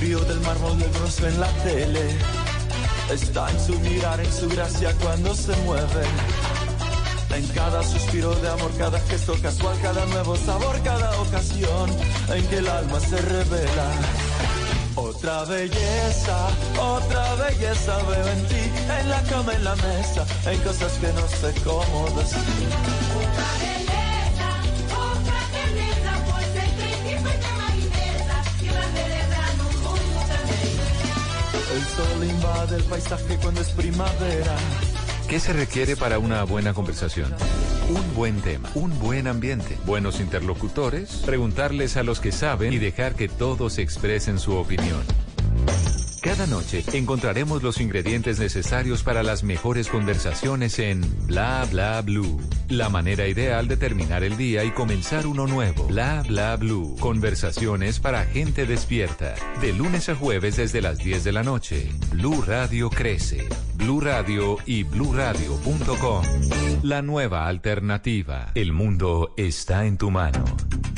Frío 0.00 0.20
del 0.20 0.40
mármol 0.40 0.78
del 0.78 0.88
bronce 0.92 1.28
en 1.28 1.38
la 1.38 1.48
tele. 1.62 2.00
Está 3.12 3.50
en 3.50 3.60
su 3.60 3.78
mirar, 3.80 4.18
en 4.18 4.32
su 4.32 4.48
gracia 4.48 4.94
cuando 5.02 5.34
se 5.34 5.54
mueve. 5.66 6.04
En 7.36 7.46
cada 7.48 7.82
suspiro 7.82 8.34
de 8.36 8.48
amor, 8.48 8.70
cada 8.78 8.98
gesto 9.00 9.34
casual, 9.42 9.76
cada 9.82 10.06
nuevo 10.06 10.36
sabor, 10.36 10.80
cada 10.82 11.10
ocasión 11.20 11.90
en 12.34 12.46
que 12.46 12.56
el 12.56 12.68
alma 12.68 12.98
se 12.98 13.18
revela. 13.18 13.88
Otra 14.94 15.44
belleza, 15.44 16.38
otra 16.78 17.34
belleza 17.34 17.98
veo 18.08 18.28
en 18.36 18.46
ti, 18.48 18.64
en 19.00 19.10
la 19.10 19.22
cama, 19.24 19.52
en 19.52 19.64
la 19.64 19.76
mesa, 19.76 20.24
en 20.46 20.58
cosas 20.60 20.92
que 20.94 21.12
no 21.12 21.28
sé 21.28 21.60
cómo 21.62 22.08
decir. 22.16 23.79
El 31.72 31.82
sol 31.84 32.24
invade 32.28 32.76
el 32.76 32.82
paisaje 32.84 33.36
cuando 33.40 33.60
es 33.60 33.70
primavera. 33.70 34.56
¿Qué 35.28 35.38
se 35.38 35.52
requiere 35.52 35.94
para 35.94 36.18
una 36.18 36.42
buena 36.42 36.74
conversación? 36.74 37.32
Un 37.88 38.14
buen 38.16 38.40
tema, 38.40 38.68
un 38.74 38.98
buen 38.98 39.28
ambiente, 39.28 39.78
buenos 39.86 40.18
interlocutores, 40.18 41.22
preguntarles 41.24 41.96
a 41.96 42.02
los 42.02 42.18
que 42.18 42.32
saben 42.32 42.72
y 42.72 42.78
dejar 42.78 43.14
que 43.14 43.28
todos 43.28 43.78
expresen 43.78 44.40
su 44.40 44.56
opinión. 44.56 45.02
Cada 46.30 46.46
noche 46.46 46.84
encontraremos 46.92 47.64
los 47.64 47.80
ingredientes 47.80 48.38
necesarios 48.38 49.02
para 49.02 49.24
las 49.24 49.42
mejores 49.42 49.88
conversaciones 49.88 50.78
en 50.78 51.00
Bla 51.26 51.66
Bla 51.68 52.00
Blue. 52.02 52.40
La 52.68 52.88
manera 52.88 53.26
ideal 53.26 53.66
de 53.66 53.76
terminar 53.76 54.22
el 54.22 54.36
día 54.36 54.62
y 54.62 54.70
comenzar 54.70 55.26
uno 55.26 55.48
nuevo. 55.48 55.88
Bla 55.88 56.22
Bla 56.22 56.54
Blue. 56.54 56.94
Conversaciones 57.00 57.98
para 57.98 58.26
gente 58.26 58.64
despierta. 58.64 59.34
De 59.60 59.72
lunes 59.72 60.08
a 60.08 60.14
jueves 60.14 60.54
desde 60.54 60.80
las 60.80 60.98
10 60.98 61.24
de 61.24 61.32
la 61.32 61.42
noche. 61.42 61.90
Blue 62.12 62.40
Radio 62.46 62.90
crece. 62.90 63.48
Blue 63.74 64.00
Radio 64.00 64.58
y 64.66 64.84
bluradio.com. 64.84 66.24
La 66.84 67.02
nueva 67.02 67.48
alternativa. 67.48 68.52
El 68.54 68.72
mundo 68.72 69.34
está 69.36 69.84
en 69.84 69.98
tu 69.98 70.12
mano. 70.12 70.44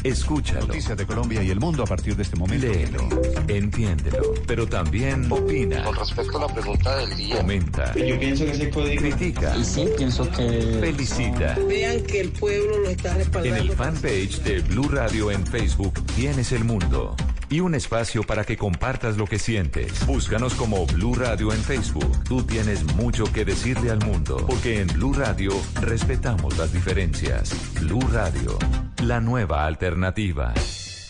Escúchalo. 0.04 0.66
Noticias 0.66 0.98
de 0.98 1.06
Colombia 1.06 1.42
y 1.44 1.50
el 1.50 1.60
mundo 1.60 1.84
a 1.84 1.86
partir 1.86 2.16
de 2.16 2.24
este 2.24 2.36
momento. 2.36 2.66
Léelo, 2.66 3.08
entiéndelo, 3.46 4.34
pero 4.46 4.66
también 4.66 5.21
opina. 5.30 5.84
Con 5.84 5.96
respecto 5.96 6.38
a 6.38 6.46
la 6.46 6.54
pregunta 6.54 6.96
del 6.98 7.16
día. 7.16 7.36
Comenta. 7.36 7.94
Yo 7.94 8.18
pienso 8.18 8.44
que 8.44 8.50
ese 8.52 8.70
código. 8.70 9.00
Critica. 9.02 9.56
Y 9.56 9.64
sí, 9.64 9.86
pienso 9.96 10.28
que. 10.30 10.78
Felicita. 10.80 11.56
Vean 11.68 12.00
que 12.02 12.20
el 12.20 12.30
pueblo 12.30 12.78
lo 12.78 12.90
está 12.90 13.12
En 13.12 13.18
respaldando. 13.18 13.62
el 13.62 13.72
fanpage 13.72 14.42
de 14.42 14.60
Blue 14.60 14.88
Radio 14.88 15.30
en 15.30 15.46
Facebook 15.46 16.04
tienes 16.16 16.52
el 16.52 16.64
mundo 16.64 17.14
y 17.50 17.60
un 17.60 17.74
espacio 17.74 18.22
para 18.22 18.44
que 18.44 18.56
compartas 18.56 19.18
lo 19.18 19.26
que 19.26 19.38
sientes. 19.38 20.06
Búscanos 20.06 20.54
como 20.54 20.86
Blue 20.86 21.14
Radio 21.14 21.52
en 21.52 21.62
Facebook. 21.62 22.24
Tú 22.24 22.42
tienes 22.44 22.82
mucho 22.94 23.24
que 23.24 23.44
decirle 23.44 23.90
al 23.90 23.98
mundo, 24.04 24.42
porque 24.46 24.80
en 24.80 24.86
Blue 24.88 25.12
Radio 25.12 25.52
respetamos 25.82 26.56
las 26.56 26.72
diferencias. 26.72 27.54
Blue 27.80 28.00
Radio, 28.10 28.58
la 29.02 29.20
nueva 29.20 29.66
alternativa. 29.66 30.54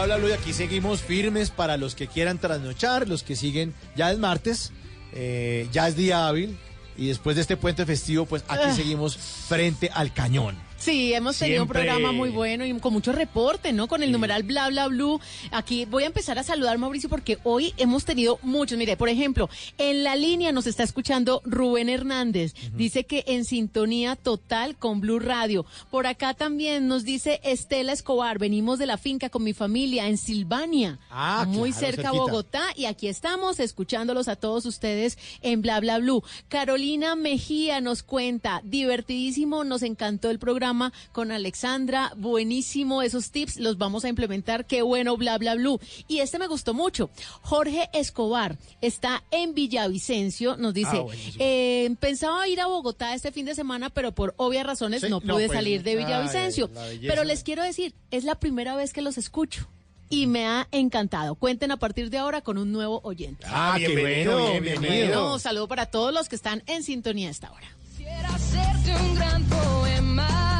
Bla 0.04 0.16
Bla 0.16 0.16
Blue 0.16 0.30
y 0.30 0.32
aquí 0.32 0.52
seguimos 0.52 1.00
firmes 1.00 1.50
para 1.50 1.76
los 1.76 1.94
que 1.94 2.08
quieran 2.08 2.38
trasnochar, 2.38 3.08
los 3.08 3.22
que 3.22 3.36
siguen. 3.36 3.72
Ya 3.94 4.10
es 4.10 4.18
martes, 4.18 4.72
eh, 5.12 5.68
ya 5.70 5.86
es 5.86 5.94
día 5.94 6.26
hábil 6.26 6.58
y 6.96 7.06
después 7.06 7.36
de 7.36 7.42
este 7.42 7.56
puente 7.56 7.86
festivo, 7.86 8.26
pues 8.26 8.42
aquí 8.48 8.64
Ah. 8.66 8.74
seguimos 8.74 9.16
frente 9.16 9.90
al 9.94 10.12
cañón. 10.12 10.56
Sí, 10.82 11.14
hemos 11.14 11.38
tenido 11.38 11.62
un 11.62 11.68
programa 11.68 12.10
muy 12.10 12.30
bueno 12.30 12.66
y 12.66 12.76
con 12.80 12.92
mucho 12.92 13.12
reporte, 13.12 13.72
¿no? 13.72 13.86
Con 13.86 14.02
el 14.02 14.10
numeral 14.10 14.42
bla 14.42 14.68
bla 14.68 14.88
blue. 14.88 15.20
Aquí 15.52 15.84
voy 15.84 16.02
a 16.02 16.06
empezar 16.06 16.40
a 16.40 16.42
saludar, 16.42 16.76
Mauricio, 16.76 17.08
porque 17.08 17.38
hoy 17.44 17.72
hemos 17.76 18.04
tenido 18.04 18.40
muchos. 18.42 18.76
Mire, 18.76 18.96
por 18.96 19.08
ejemplo, 19.08 19.48
en 19.78 20.02
la 20.02 20.16
línea 20.16 20.50
nos 20.50 20.66
está 20.66 20.82
escuchando 20.82 21.40
Rubén 21.44 21.88
Hernández. 21.88 22.54
Dice 22.74 23.04
que 23.04 23.22
en 23.28 23.44
sintonía 23.44 24.16
total 24.16 24.74
con 24.76 25.00
Blue 25.00 25.20
Radio. 25.20 25.66
Por 25.88 26.08
acá 26.08 26.34
también 26.34 26.88
nos 26.88 27.04
dice 27.04 27.40
Estela 27.44 27.92
Escobar. 27.92 28.40
Venimos 28.40 28.80
de 28.80 28.86
la 28.86 28.98
finca 28.98 29.28
con 29.28 29.44
mi 29.44 29.52
familia 29.52 30.08
en 30.08 30.18
Silvania. 30.18 30.98
Ah, 31.10 31.44
muy 31.46 31.70
claro, 31.70 31.86
cerca 31.86 32.08
a. 32.08 32.12
Bogotá. 32.12 32.64
Y 32.74 32.86
aquí 32.86 33.06
estamos 33.06 33.60
escuchándolos 33.60 34.26
a 34.26 34.34
todos 34.34 34.66
ustedes 34.66 35.16
en 35.42 35.62
Bla 35.62 35.78
Bla 35.78 36.00
Blue. 36.00 36.24
Carolina 36.48 37.14
Mejía 37.14 37.80
nos 37.80 38.02
cuenta, 38.02 38.62
divertidísimo, 38.64 39.62
nos 39.62 39.84
encantó 39.84 40.28
el 40.28 40.40
programa 40.40 40.71
con 41.12 41.30
Alexandra, 41.32 42.12
buenísimo 42.16 43.02
esos 43.02 43.30
tips, 43.30 43.58
los 43.58 43.78
vamos 43.78 44.04
a 44.04 44.08
implementar, 44.08 44.66
qué 44.66 44.82
bueno, 44.82 45.16
Bla 45.16 45.36
Bla 45.38 45.54
Blue. 45.54 45.78
Y 46.08 46.18
este 46.20 46.38
me 46.38 46.46
gustó 46.46 46.72
mucho. 46.74 47.10
Jorge 47.42 47.90
Escobar 47.92 48.56
está 48.80 49.22
en 49.30 49.54
Villavicencio, 49.54 50.56
nos 50.56 50.72
dice, 50.74 50.96
Ah, 50.98 51.06
eh, 51.38 51.94
pensaba 52.00 52.48
ir 52.48 52.60
a 52.60 52.66
Bogotá 52.66 53.14
este 53.14 53.32
fin 53.32 53.44
de 53.46 53.54
semana, 53.54 53.90
pero 53.90 54.12
por 54.12 54.34
obvias 54.36 54.66
razones 54.66 55.02
Sí, 55.02 55.08
no 55.08 55.20
no, 55.20 55.34
pude 55.34 55.46
pues, 55.46 55.56
salir 55.58 55.82
de 55.82 55.96
Villavicencio. 55.96 56.70
pero 57.02 57.24
les 57.24 57.42
quiero 57.42 57.62
decir, 57.62 57.94
es 58.10 58.24
la 58.24 58.34
primera 58.36 58.74
vez 58.76 58.92
que 58.92 59.02
los 59.02 59.18
escucho. 59.18 59.68
Y 60.10 60.26
me 60.26 60.46
ha 60.46 60.68
encantado. 60.72 61.36
Cuenten 61.36 61.70
a 61.70 61.78
partir 61.78 62.10
de 62.10 62.18
ahora 62.18 62.42
con 62.42 62.58
un 62.58 62.70
nuevo 62.70 63.00
oyente. 63.02 63.46
Ah, 63.48 63.76
qué 63.78 63.88
bueno, 64.24 64.60
bienvenido. 64.60 65.38
Saludo 65.38 65.68
para 65.68 65.86
todos 65.86 66.12
los 66.12 66.28
que 66.28 66.36
están 66.36 66.62
en 66.66 66.82
sintonía 66.82 67.28
a 67.28 67.30
esta 67.30 67.50
hora. 67.50 67.66
Quisiera 67.96 68.28
hacerte 68.28 68.94
un 68.94 69.14
gran 69.14 69.42
poema. 69.44 70.51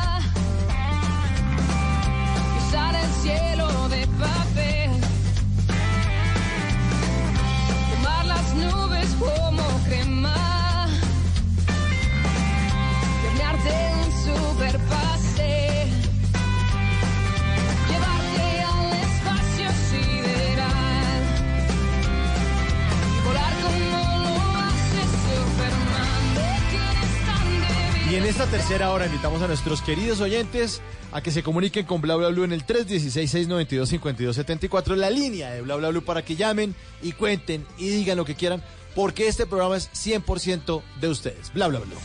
Cielo 3.23 3.89
de 3.89 4.07
papel. 4.19 4.91
Tomar 7.95 8.27
las 8.27 8.55
nubes 8.55 9.09
como 9.21 9.63
crema. 9.87 10.89
Y 13.23 13.27
hornearte 13.29 13.75
un 14.05 14.11
super 14.25 14.79
pase. 14.91 15.87
Llevarte 17.89 18.47
al 18.71 18.93
espacio 19.07 19.69
sideral. 19.91 21.23
Volar 23.25 23.55
como 23.63 23.99
lo 24.25 24.35
hace 24.67 25.03
Superman. 25.27 26.23
¿De 26.35 26.49
qué 26.71 26.81
eres 26.91 27.15
tan 27.27 27.47
débil? 27.61 28.13
Y 28.13 28.17
en 28.17 28.25
esta 28.25 28.47
tercera 28.47 28.91
hora 28.91 29.07
invitamos 29.07 29.41
a 29.43 29.47
nuestros 29.47 29.81
queridos 29.81 30.21
oyentes 30.21 30.83
a 31.13 31.23
que 31.23 31.31
se 31.31 31.43
comuniquen 31.43 31.87
con 31.87 32.01
Bla 32.01 32.17
Bla 32.17 32.29
Blue 32.29 32.45
en 32.45 32.53
el 32.53 32.65
316-692-5274, 32.67 34.97
la 34.97 35.11
línea 35.11 35.51
de 35.51 35.61
Bla 35.63 35.77
Bla 35.77 35.91
Blue 35.91 36.03
para 36.03 36.25
que 36.25 36.35
llamen 36.37 36.75
y 37.03 37.13
cuenten 37.13 37.67
y 37.79 37.91
digan 37.91 38.17
lo 38.17 38.25
que 38.25 38.35
quieran, 38.35 38.65
porque 38.95 39.29
este 39.29 39.47
programa 39.47 39.77
es 39.77 39.91
100% 39.93 40.83
de 41.01 41.09
ustedes. 41.09 41.53
Bla 41.53 41.69
Bla 41.69 41.81
Blue. 41.81 41.99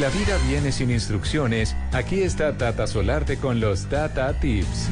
La 0.00 0.08
vida 0.08 0.38
viene 0.48 0.72
sin 0.72 0.90
instrucciones, 0.90 1.76
aquí 1.92 2.22
está 2.22 2.56
Tata 2.56 2.86
Solarte 2.86 3.36
con 3.36 3.60
los 3.60 3.86
Tata 3.86 4.32
Tips. 4.40 4.88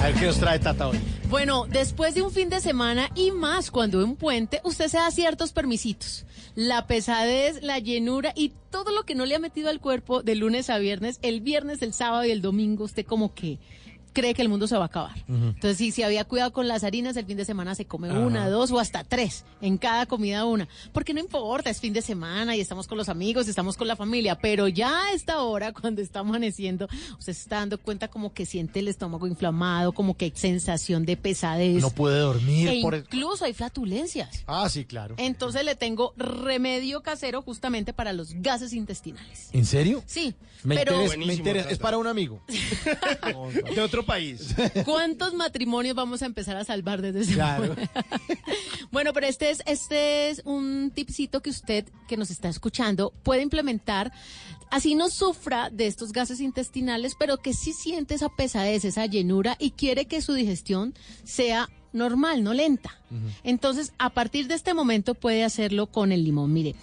A 0.00 0.06
ver 0.06 0.14
qué 0.14 0.24
nos 0.24 0.38
trae 0.38 0.58
Tata 0.58 0.88
hoy. 0.88 0.98
Bueno, 1.28 1.66
después 1.68 2.14
de 2.14 2.22
un 2.22 2.30
fin 2.30 2.48
de 2.48 2.60
semana 2.60 3.10
y 3.14 3.30
más 3.30 3.70
cuando 3.70 4.00
en 4.00 4.08
un 4.10 4.16
puente, 4.16 4.62
usted 4.64 4.88
se 4.88 4.96
da 4.96 5.10
ciertos 5.10 5.52
permisitos. 5.52 6.24
La 6.54 6.86
pesadez, 6.86 7.62
la 7.62 7.78
llenura 7.78 8.32
y 8.34 8.52
todo 8.70 8.90
lo 8.92 9.02
que 9.02 9.14
no 9.14 9.26
le 9.26 9.34
ha 9.34 9.38
metido 9.38 9.68
al 9.68 9.80
cuerpo 9.80 10.22
de 10.22 10.36
lunes 10.36 10.70
a 10.70 10.78
viernes, 10.78 11.18
el 11.20 11.42
viernes, 11.42 11.82
el 11.82 11.92
sábado 11.92 12.24
y 12.24 12.30
el 12.30 12.40
domingo, 12.40 12.84
usted 12.84 13.04
como 13.04 13.34
que 13.34 13.58
cree 14.14 14.32
que 14.32 14.40
el 14.40 14.48
mundo 14.48 14.66
se 14.66 14.76
va 14.76 14.84
a 14.84 14.86
acabar. 14.86 15.12
Entonces, 15.28 15.76
si 15.76 15.90
se 15.90 16.04
había 16.04 16.24
cuidado 16.24 16.52
con 16.54 16.66
las 16.68 16.84
harinas, 16.84 17.14
el 17.18 17.26
fin 17.26 17.36
de 17.36 17.44
semana 17.44 17.74
se 17.74 17.84
come 17.84 18.10
una, 18.10 18.48
dos 18.48 18.70
o 18.70 18.78
hasta 18.78 19.04
tres, 19.04 19.44
en 19.60 19.76
cada 19.76 20.06
comida 20.06 20.46
una. 20.46 20.66
Porque 20.94 21.12
no 21.12 21.20
importa, 21.20 21.68
es 21.68 21.80
fin 21.80 21.92
de 21.92 22.00
semana 22.00 22.56
y 22.56 22.60
estamos 22.60 22.86
con 22.88 22.96
los 22.96 23.10
amigos, 23.10 23.46
estamos 23.48 23.76
con 23.76 23.88
la 23.88 23.96
familia, 23.96 24.38
pero 24.38 24.68
ya 24.68 25.02
a 25.08 25.12
esta 25.12 25.42
hora, 25.42 25.72
cuando 25.78 26.00
está 26.00 26.20
amaneciendo, 26.20 26.86
usted 27.18 27.32
se 27.34 27.42
está 27.42 27.56
dando 27.56 27.76
cuenta 27.78 28.08
como 28.08 28.32
que 28.32 28.46
siente 28.46 28.78
el 28.80 28.88
estómago 28.88 29.26
inflamado, 29.26 29.92
como 29.92 30.16
que 30.16 30.26
hay 30.26 30.32
sensación 30.34 31.04
de 31.04 31.16
pesadez. 31.16 31.82
No 31.82 31.90
puede 31.90 32.20
dormir 32.20 32.68
E 32.68 32.80
por 32.82 32.94
el- 32.94 33.00
incluso 33.02 33.44
hay 33.44 33.52
flatulencias. 33.52 34.44
Ah, 34.46 34.68
sí, 34.70 34.84
claro. 34.84 35.16
Entonces 35.18 35.64
le 35.64 35.74
tengo 35.74 36.14
remedio 36.16 37.02
casero 37.02 37.42
justamente 37.42 37.92
para 37.92 38.12
los 38.12 38.32
gases 38.34 38.72
intestinales. 38.72 39.48
¿En 39.52 39.66
serio? 39.66 40.02
Sí, 40.06 40.34
Me 40.62 40.76
pero 40.76 40.92
interesa, 41.02 41.26
me 41.26 41.34
interesa. 41.34 41.70
Es 41.70 41.78
para 41.78 41.98
un 41.98 42.06
amigo. 42.06 42.40
De 43.74 43.80
otro 43.80 44.03
país. 44.04 44.54
¿cuántos 44.84 45.34
matrimonios 45.34 45.94
vamos 45.96 46.22
a 46.22 46.26
empezar 46.26 46.56
a 46.56 46.64
salvar 46.64 47.02
desde 47.02 47.20
ese 47.20 47.34
Claro. 47.34 47.68
momento? 47.68 47.90
Bueno, 48.90 49.12
pero 49.12 49.26
este 49.26 49.50
es, 49.50 49.62
este 49.66 50.28
es 50.30 50.42
un 50.44 50.92
tipcito 50.94 51.42
que 51.42 51.50
usted 51.50 51.84
que 52.06 52.16
nos 52.16 52.30
está 52.30 52.48
escuchando 52.48 53.12
puede 53.24 53.42
implementar. 53.42 54.12
Así 54.70 54.94
no 54.94 55.10
sufra 55.10 55.68
de 55.70 55.86
estos 55.88 56.12
gases 56.12 56.40
intestinales, 56.40 57.14
pero 57.18 57.38
que 57.38 57.54
sí 57.54 57.72
siente 57.72 58.14
esa 58.14 58.28
pesadez, 58.28 58.84
esa 58.84 59.06
llenura 59.06 59.56
y 59.58 59.72
quiere 59.72 60.06
que 60.06 60.22
su 60.22 60.32
digestión 60.34 60.94
sea 61.24 61.68
normal, 61.92 62.42
no 62.44 62.54
lenta. 62.54 63.00
Entonces, 63.44 63.92
a 63.98 64.10
partir 64.10 64.48
de 64.48 64.54
este 64.54 64.74
momento 64.74 65.14
puede 65.14 65.44
hacerlo 65.44 65.86
con 65.86 66.10
el 66.12 66.24
limón. 66.24 66.52
Mire, 66.52 66.74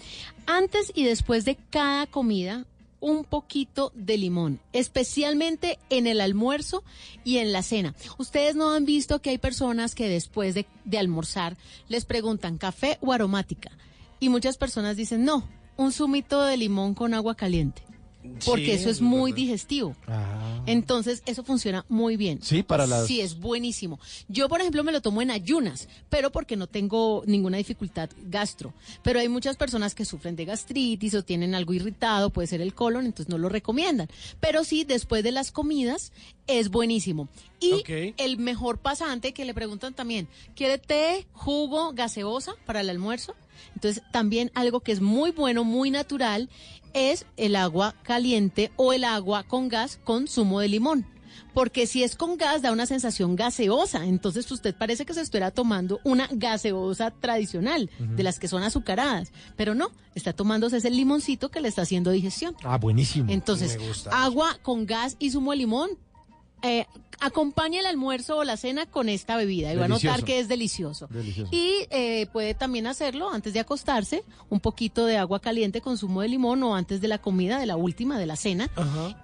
antes 0.46 0.90
y 0.94 1.04
después 1.04 1.44
de 1.44 1.56
cada 1.70 2.06
comida, 2.06 2.66
un 3.02 3.24
poquito 3.24 3.92
de 3.94 4.16
limón, 4.16 4.60
especialmente 4.72 5.78
en 5.90 6.06
el 6.06 6.20
almuerzo 6.22 6.84
y 7.24 7.38
en 7.38 7.52
la 7.52 7.62
cena. 7.62 7.94
Ustedes 8.16 8.54
no 8.54 8.72
han 8.72 8.86
visto 8.86 9.20
que 9.20 9.30
hay 9.30 9.38
personas 9.38 9.94
que 9.94 10.08
después 10.08 10.54
de, 10.54 10.66
almorzar 10.96 11.58
les 11.88 12.04
preguntan 12.04 12.58
café 12.58 12.98
o 13.00 13.12
aromática 13.12 13.72
y 14.20 14.28
muchas 14.28 14.56
personas 14.56 14.96
dicen 14.96 15.24
no, 15.24 15.48
un 15.76 15.90
zumito 15.92 16.42
de 16.42 16.56
limón 16.56 16.94
con 16.94 17.12
agua 17.12 17.34
caliente. 17.34 17.82
Porque 18.44 18.64
Sí, 18.66 18.70
eso 18.70 18.88
es 18.90 19.00
muy 19.00 19.32
digestivo. 19.32 19.96
Ah. 20.06 20.62
Entonces, 20.66 21.22
eso 21.26 21.42
funciona 21.42 21.84
muy 21.88 22.16
bien. 22.16 22.38
Sí, 22.42 22.62
para 22.62 22.86
las- 22.86 23.06
Sí, 23.06 23.20
es 23.20 23.38
buenísimo. 23.38 23.98
Yo, 24.28 24.48
por 24.48 24.60
ejemplo, 24.60 24.84
me 24.84 24.92
lo 24.92 25.00
tomo 25.02 25.22
en 25.22 25.30
ayunas, 25.30 25.88
pero 26.08 26.30
porque 26.30 26.56
no 26.56 26.66
tengo 26.68 27.24
ninguna 27.26 27.56
dificultad 27.58 28.10
gastro. 28.26 28.74
Pero 29.02 29.18
hay 29.18 29.28
muchas 29.28 29.56
personas 29.56 29.94
que 29.94 30.04
sufren 30.04 30.36
de 30.36 30.44
gastritis 30.44 31.14
o 31.14 31.24
tienen 31.24 31.54
algo 31.54 31.72
irritado, 31.74 32.30
puede 32.30 32.46
ser 32.46 32.60
el 32.60 32.74
colon, 32.74 33.06
entonces 33.06 33.28
no 33.28 33.38
lo 33.38 33.48
recomiendan. 33.48 34.08
Pero 34.40 34.62
sí, 34.64 34.84
después 34.84 35.24
de 35.24 35.32
las 35.32 35.50
comidas, 35.50 36.12
es 36.46 36.68
buenísimo. 36.68 37.28
Y 37.60 37.82
el 38.18 38.38
mejor 38.38 38.78
pasante 38.78 39.32
que 39.32 39.44
le 39.44 39.54
preguntan 39.54 39.94
también, 39.94 40.28
¿quiere 40.54 40.78
té, 40.78 41.26
jugo, 41.32 41.92
gaseosa 41.92 42.54
para 42.66 42.80
el 42.80 42.90
almuerzo? 42.90 43.34
Entonces, 43.74 44.02
también 44.12 44.50
algo 44.54 44.80
que 44.80 44.90
es 44.92 45.00
muy 45.00 45.30
bueno, 45.30 45.62
muy 45.62 45.90
natural, 45.90 46.48
es 46.94 47.26
el 47.36 47.56
agua 47.56 47.94
caliente 48.02 48.70
o 48.76 48.92
el 48.92 49.04
agua 49.04 49.42
con 49.44 49.68
gas 49.68 49.98
con 50.04 50.28
zumo 50.28 50.60
de 50.60 50.68
limón. 50.68 51.06
porque 51.54 51.86
si 51.86 52.02
es 52.02 52.16
con 52.16 52.36
gas 52.36 52.62
da 52.62 52.72
una 52.72 52.86
sensación 52.86 53.36
gaseosa, 53.36 54.04
entonces 54.06 54.50
usted 54.50 54.74
parece 54.74 55.04
que 55.04 55.14
se 55.14 55.20
estuviera 55.20 55.50
tomando 55.50 56.00
una 56.04 56.28
gaseosa 56.30 57.10
tradicional, 57.10 57.90
de 57.98 58.22
las 58.22 58.38
que 58.38 58.48
son 58.48 58.62
azucaradas, 58.62 59.32
pero 59.56 59.74
no, 59.74 59.90
está 60.14 60.32
tomándose 60.32 60.78
ese 60.78 60.90
limoncito 60.90 61.50
que 61.50 61.60
le 61.60 61.68
está 61.68 61.82
haciendo 61.82 62.10
digestión. 62.10 62.54
Ah, 62.64 62.78
buenísimo. 62.78 63.30
Entonces, 63.30 63.78
agua 64.10 64.58
con 64.62 64.86
gas 64.86 65.16
y 65.18 65.30
zumo 65.30 65.52
de 65.52 65.58
limón. 65.58 65.90
Eh, 66.62 66.86
acompaña 67.22 67.80
el 67.80 67.86
almuerzo 67.86 68.38
o 68.38 68.44
la 68.44 68.56
cena 68.56 68.86
con 68.86 69.08
esta 69.08 69.36
bebida 69.36 69.72
y 69.72 69.76
va 69.76 69.84
a 69.84 69.88
notar 69.88 70.24
que 70.24 70.40
es 70.40 70.48
delicioso. 70.48 71.06
Delicioso. 71.08 71.50
Y 71.54 71.86
eh, 71.90 72.26
puede 72.32 72.54
también 72.54 72.86
hacerlo 72.86 73.30
antes 73.30 73.52
de 73.52 73.60
acostarse, 73.60 74.24
un 74.50 74.60
poquito 74.60 75.06
de 75.06 75.18
agua 75.18 75.40
caliente 75.40 75.80
con 75.80 75.96
zumo 75.96 76.22
de 76.22 76.28
limón 76.28 76.62
o 76.62 76.74
antes 76.74 77.00
de 77.00 77.08
la 77.08 77.18
comida, 77.18 77.58
de 77.58 77.66
la 77.66 77.76
última, 77.76 78.18
de 78.18 78.26
la 78.26 78.36
cena. 78.36 78.70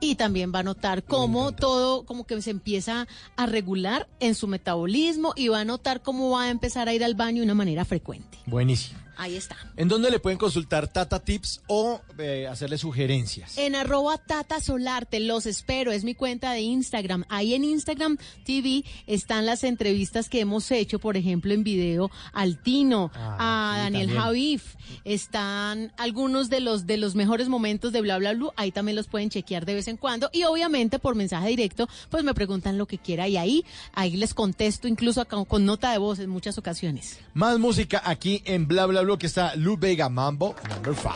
Y 0.00 0.14
también 0.14 0.52
va 0.54 0.60
a 0.60 0.62
notar 0.62 1.02
cómo 1.02 1.52
todo, 1.52 2.04
como 2.04 2.24
que 2.24 2.40
se 2.40 2.50
empieza 2.50 3.08
a 3.36 3.46
regular 3.46 4.08
en 4.20 4.34
su 4.34 4.46
metabolismo 4.46 5.32
y 5.34 5.48
va 5.48 5.60
a 5.60 5.64
notar 5.64 6.02
cómo 6.02 6.30
va 6.30 6.44
a 6.44 6.50
empezar 6.50 6.88
a 6.88 6.94
ir 6.94 7.02
al 7.02 7.14
baño 7.14 7.40
de 7.40 7.46
una 7.46 7.54
manera 7.54 7.84
frecuente. 7.84 8.38
Buenísimo. 8.46 9.07
Ahí 9.18 9.36
está. 9.36 9.56
¿En 9.76 9.88
dónde 9.88 10.10
le 10.12 10.20
pueden 10.20 10.38
consultar 10.38 10.86
Tata 10.86 11.18
Tips 11.18 11.60
o 11.66 12.00
eh, 12.18 12.46
hacerle 12.48 12.78
sugerencias? 12.78 13.58
En 13.58 13.74
arroba 13.74 14.16
Tata 14.16 14.60
Solarte, 14.60 15.18
los 15.18 15.44
espero, 15.44 15.90
es 15.90 16.04
mi 16.04 16.14
cuenta 16.14 16.52
de 16.52 16.60
Instagram. 16.60 17.24
Ahí 17.28 17.54
en 17.54 17.64
Instagram 17.64 18.16
TV 18.44 18.84
están 19.08 19.44
las 19.44 19.64
entrevistas 19.64 20.28
que 20.28 20.38
hemos 20.40 20.70
hecho, 20.70 21.00
por 21.00 21.16
ejemplo, 21.16 21.52
en 21.52 21.64
video 21.64 22.12
al 22.32 22.62
Tino, 22.62 23.10
Ah, 23.14 23.74
a 23.74 23.78
Daniel 23.78 24.06
también. 24.06 24.22
Javif 24.24 24.74
están 25.04 25.92
algunos 25.96 26.50
de 26.50 26.60
los 26.60 26.86
de 26.86 26.96
los 26.96 27.14
mejores 27.14 27.48
momentos 27.48 27.92
de 27.92 28.00
bla 28.00 28.18
bla 28.18 28.34
bla, 28.34 28.50
ahí 28.56 28.72
también 28.72 28.96
los 28.96 29.06
pueden 29.06 29.30
chequear 29.30 29.66
de 29.66 29.74
vez 29.74 29.88
en 29.88 29.96
cuando 29.96 30.30
y 30.32 30.44
obviamente 30.44 30.98
por 30.98 31.14
mensaje 31.14 31.48
directo 31.48 31.88
pues 32.10 32.24
me 32.24 32.34
preguntan 32.34 32.78
lo 32.78 32.86
que 32.86 32.98
quiera 32.98 33.28
y 33.28 33.36
ahí 33.36 33.64
ahí 33.92 34.16
les 34.16 34.34
contesto 34.34 34.88
incluso 34.88 35.24
con 35.26 35.64
nota 35.64 35.92
de 35.92 35.98
voz 35.98 36.18
en 36.18 36.30
muchas 36.30 36.58
ocasiones. 36.58 37.18
Más 37.34 37.58
música 37.58 38.02
aquí 38.04 38.42
en 38.44 38.66
bla 38.68 38.86
bla 38.86 39.02
bla 39.02 39.18
que 39.18 39.26
está 39.26 39.54
Lu 39.56 39.76
Vega 39.76 40.08
Mambo 40.08 40.54
number 40.68 40.94
5. 40.94 41.14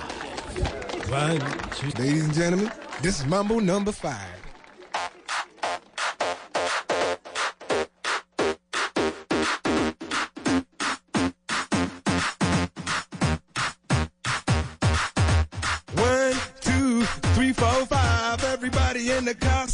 Ladies 1.10 2.24
and 2.24 2.34
gentlemen, 2.34 2.70
this 3.02 3.20
is 3.20 3.26
Mambo 3.26 3.60
number 3.60 3.92
5. 3.92 4.41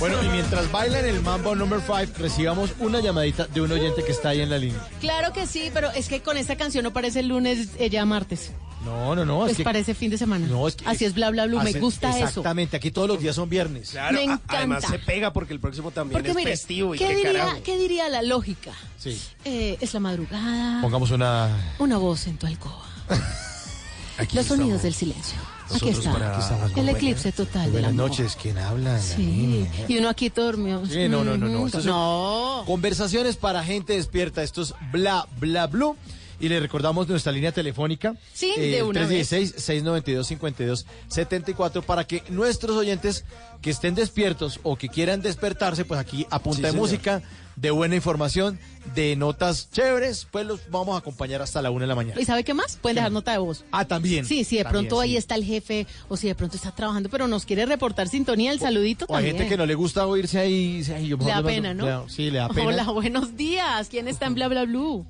Bueno, 0.00 0.22
y 0.24 0.28
mientras 0.30 0.70
bailan 0.72 1.04
el 1.04 1.20
Mambo 1.20 1.54
number 1.54 1.80
5, 1.80 2.14
recibamos 2.18 2.70
una 2.78 3.00
llamadita 3.00 3.46
de 3.46 3.60
un 3.60 3.70
oyente 3.70 4.02
que 4.02 4.12
está 4.12 4.30
ahí 4.30 4.40
en 4.40 4.48
la 4.48 4.56
línea. 4.58 4.80
Claro 5.00 5.32
que 5.34 5.46
sí, 5.46 5.70
pero 5.74 5.90
es 5.90 6.08
que 6.08 6.22
con 6.22 6.38
esta 6.38 6.56
canción 6.56 6.84
no 6.84 6.92
parece 6.92 7.22
lunes, 7.22 7.68
ella 7.78 8.04
martes. 8.06 8.50
No, 8.82 9.14
no, 9.14 9.26
no. 9.26 9.40
Pues 9.40 9.50
es 9.52 9.56
que- 9.58 9.64
parece 9.64 9.92
fin 9.94 10.10
de 10.10 10.16
semana. 10.16 10.46
No, 10.46 10.66
es 10.66 10.74
que- 10.76 10.86
Así 10.88 11.04
es, 11.04 11.12
bla, 11.12 11.28
bla, 11.28 11.44
bla. 11.44 11.62
Me 11.62 11.74
gusta 11.74 12.08
eso. 12.16 12.24
Exactamente, 12.28 12.78
aquí 12.78 12.90
todos 12.90 13.08
los 13.08 13.20
días 13.20 13.36
son 13.36 13.50
viernes. 13.50 13.90
Claro, 13.90 14.14
Me 14.14 14.20
a- 14.20 14.24
encanta. 14.24 14.56
además 14.56 14.84
se 14.88 14.98
pega 15.00 15.34
porque 15.34 15.52
el 15.52 15.60
próximo 15.60 15.90
también 15.90 16.14
Porque 16.14 16.30
es 16.30 16.36
mire, 16.36 16.50
festivo 16.52 16.94
y 16.94 16.98
¿qué, 16.98 17.06
qué, 17.08 17.16
diría, 17.16 17.32
carajo. 17.32 17.62
¿qué 17.62 17.76
diría 17.76 18.08
la 18.08 18.22
lógica? 18.22 18.72
Sí. 18.98 19.20
Eh, 19.44 19.76
es 19.82 19.92
la 19.92 20.00
madrugada, 20.00 20.80
Pongamos 20.80 21.10
una. 21.10 21.74
una 21.78 21.98
voz 21.98 22.26
en 22.26 22.38
tu 22.38 22.46
alcoba. 22.46 22.86
Aquí 24.16 24.34
Los 24.36 24.46
sonidos 24.46 24.82
del 24.82 24.94
silencio. 24.94 25.38
Aquí 25.74 25.88
está. 25.90 26.12
para- 26.12 26.30
aquí 26.32 26.40
estamos. 26.40 26.76
El 26.76 26.88
eclipse 26.88 27.32
total 27.32 27.62
del 27.64 27.72
Buenas 27.72 27.90
amor. 27.90 28.10
noches, 28.10 28.36
¿quién 28.40 28.58
habla? 28.58 28.92
La 28.94 29.00
Sí. 29.00 29.66
Y 29.88 29.98
uno 29.98 30.08
aquí 30.08 30.28
dormido. 30.28 30.84
Sí, 30.86 31.08
no, 31.08 31.24
no, 31.24 31.36
no, 31.36 31.48
no. 31.48 31.66
Mm, 31.66 31.70
no. 31.84 32.62
Conversaciones 32.66 33.36
para 33.36 33.62
gente 33.64 33.94
despierta. 33.94 34.42
Esto 34.42 34.62
es 34.62 34.74
bla, 34.92 35.26
bla, 35.38 35.66
blue. 35.66 35.96
Y 36.42 36.48
le 36.48 36.58
recordamos 36.58 37.06
nuestra 37.06 37.32
línea 37.32 37.52
telefónica. 37.52 38.14
Sí, 38.32 38.54
de 38.56 38.82
una 38.82 39.06
vez. 39.06 39.28
316-692-5274 39.30 41.82
para 41.82 42.06
que 42.06 42.22
nuestros 42.30 42.76
oyentes 42.76 43.24
que 43.60 43.70
estén 43.70 43.94
despiertos 43.94 44.58
o 44.62 44.76
que 44.76 44.88
quieran 44.88 45.20
despertarse, 45.20 45.84
pues 45.84 46.00
aquí 46.00 46.26
a 46.30 46.38
punta 46.38 46.56
Sí, 46.56 46.62
de 46.62 46.68
señor. 46.70 46.82
música, 46.82 47.22
de 47.60 47.70
buena 47.70 47.94
información, 47.94 48.58
de 48.94 49.16
notas 49.16 49.70
chéveres, 49.70 50.26
pues 50.30 50.46
los 50.46 50.60
vamos 50.70 50.94
a 50.94 50.98
acompañar 50.98 51.42
hasta 51.42 51.60
la 51.60 51.70
una 51.70 51.82
de 51.82 51.88
la 51.88 51.94
mañana. 51.94 52.18
¿Y 52.20 52.24
sabe 52.24 52.42
qué 52.42 52.54
más? 52.54 52.76
Pueden 52.76 52.96
dejar 52.96 53.12
nota 53.12 53.32
de 53.32 53.38
voz. 53.38 53.64
Ah, 53.70 53.84
también. 53.84 54.24
Sí, 54.24 54.44
si 54.44 54.56
de 54.56 54.64
También, 54.64 54.86
pronto 54.86 55.00
ahí 55.00 55.16
está 55.16 55.34
el 55.34 55.44
jefe 55.44 55.86
o 56.08 56.16
si 56.16 56.26
de 56.28 56.34
pronto 56.34 56.56
está 56.56 56.74
trabajando, 56.74 57.10
pero 57.10 57.28
nos 57.28 57.44
quiere 57.44 57.66
reportar 57.66 58.08
sintonía, 58.08 58.52
el 58.52 58.60
saludito 58.60 59.04
O 59.08 59.14
hay 59.14 59.24
también. 59.24 59.36
gente 59.36 59.50
que 59.50 59.56
no 59.58 59.66
le 59.66 59.74
gusta 59.74 60.06
oírse 60.06 60.38
ahí. 60.38 60.78
dice, 60.78 60.94
"Ay, 60.94 61.08
yo 61.08 61.18
Le 61.18 61.24
da 61.26 61.42
pena, 61.42 61.74
¿no? 61.74 61.84
le- 62.04 62.08
Sí, 62.10 62.30
le 62.30 62.38
da 62.38 62.48
pena. 62.48 62.66
Hola, 62.68 62.84
buenos 62.84 63.36
días. 63.36 63.88
¿Quién 63.90 64.08
está 64.08 64.24
en 64.26 64.34
Bla 64.34 64.48
Bla 64.48 64.64
Blue? 64.64 65.04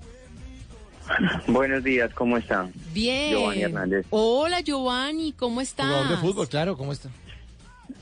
Buenos 1.47 1.83
días, 1.85 2.11
¿cómo 2.15 2.37
están? 2.37 2.73
Bien. 2.93 3.31
Giovanni 3.31 3.63
Hernández. 3.63 4.07
Hola, 4.11 4.61
Giovanni, 4.61 5.33
¿cómo 5.33 5.61
estás? 5.61 5.87
Jugador 5.87 6.09
de 6.09 6.17
fútbol, 6.19 6.49
claro, 6.49 6.77
¿cómo 6.77 6.93
está? 6.93 7.09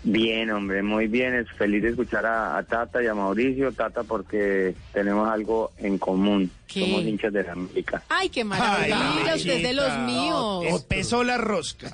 Bien, 0.04 0.50
hombre, 0.50 0.82
muy 0.82 1.06
bien. 1.06 1.34
Es 1.34 1.50
feliz 1.52 1.82
de 1.82 1.90
escuchar 1.90 2.24
a, 2.26 2.56
a 2.56 2.62
Tata 2.62 3.02
y 3.02 3.06
a 3.06 3.14
Mauricio. 3.14 3.72
Tata, 3.72 4.02
porque 4.04 4.74
tenemos 4.92 5.28
algo 5.28 5.72
en 5.78 5.98
común. 5.98 6.50
¿Qué? 6.66 6.80
Somos 6.80 7.02
hinchas 7.02 7.32
de 7.32 7.42
la 7.44 7.52
América. 7.52 8.02
Ay, 8.08 8.28
qué 8.28 8.44
maravilla, 8.44 9.34
usted 9.36 9.50
es 9.56 9.62
de 9.62 9.72
los 9.72 9.98
míos. 10.00 10.64
Empezó 10.66 11.24
la 11.24 11.38
rosca. 11.38 11.92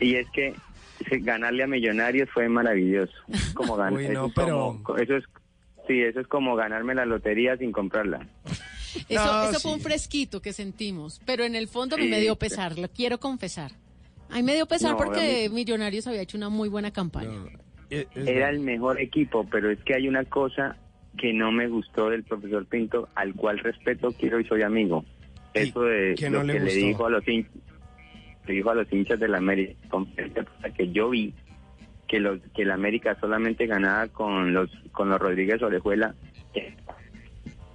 Y 0.00 0.14
es 0.16 0.26
que 0.30 0.54
ganarle 1.20 1.64
a 1.64 1.66
Millonarios 1.66 2.28
fue 2.32 2.48
maravilloso. 2.48 3.12
Como 3.54 3.76
ganar. 3.76 3.92
Uy, 3.94 4.04
eso, 4.04 4.12
no, 4.12 4.26
es 4.26 4.32
pero- 4.34 4.78
como- 4.82 4.98
eso 4.98 5.16
es, 5.16 5.24
sí, 5.88 6.00
eso 6.02 6.20
es 6.20 6.26
como 6.26 6.54
ganarme 6.56 6.94
la 6.94 7.04
lotería 7.06 7.56
sin 7.56 7.72
comprarla. 7.72 8.26
Eso, 9.08 9.24
No, 9.24 9.44
eso 9.50 9.60
fue 9.60 9.72
un 9.72 9.80
fresquito 9.80 10.42
que 10.42 10.52
sentimos, 10.52 11.20
pero 11.24 11.44
en 11.44 11.54
el 11.54 11.68
fondo 11.68 11.96
Sí, 11.96 12.02
me 12.08 12.20
dio 12.20 12.36
pesar, 12.36 12.76
lo 12.78 12.88
quiero 12.88 13.18
confesar. 13.20 13.70
A 14.30 14.36
mí 14.36 14.42
me 14.42 14.54
dio 14.54 14.66
pesar 14.66 14.92
No, 14.92 14.96
porque 14.98 15.46
a 15.46 15.48
mí- 15.48 15.54
Millonarios 15.54 16.06
había 16.06 16.22
hecho 16.22 16.36
una 16.36 16.48
muy 16.48 16.68
buena 16.68 16.90
campaña. 16.92 17.38
Eh, 17.90 18.06
Era 18.14 18.50
el 18.50 18.60
mejor 18.60 19.00
equipo, 19.00 19.46
pero 19.50 19.70
es 19.70 19.78
que 19.80 19.94
hay 19.94 20.06
una 20.08 20.24
cosa 20.24 20.76
que 21.18 21.32
no 21.32 21.50
me 21.50 21.66
gustó 21.68 22.08
del 22.10 22.22
profesor 22.22 22.64
Pinto, 22.66 23.08
al 23.16 23.34
cual 23.34 23.58
respeto, 23.58 24.12
quiero 24.12 24.38
y 24.40 24.44
soy 24.44 24.62
amigo. 24.62 25.04
Eso 25.54 25.82
de 25.82 26.14
lo 26.30 26.30
no 26.38 26.44
le 26.44 26.52
que 26.54 26.60
le 26.60 26.72
dijo 26.74 27.06
a 27.06 27.10
los 27.10 27.26
hinchas, 27.26 27.52
le 28.46 28.54
dijo 28.54 28.70
a 28.70 28.74
los 28.76 28.92
hinchas 28.92 29.18
de 29.18 29.26
la 29.28 29.38
América, 29.38 29.74
que 30.76 30.92
yo 30.92 31.10
vi 31.10 31.34
que 32.06 32.20
los 32.20 32.40
que 32.54 32.64
la 32.64 32.74
América 32.74 33.16
solamente 33.20 33.66
ganaba 33.66 34.06
con 34.08 34.52
los 34.54 34.70
con 34.92 35.08
los 35.08 35.18
Rodríguez 35.20 35.60
Orejuela. 35.62 36.14
que- 36.54 36.74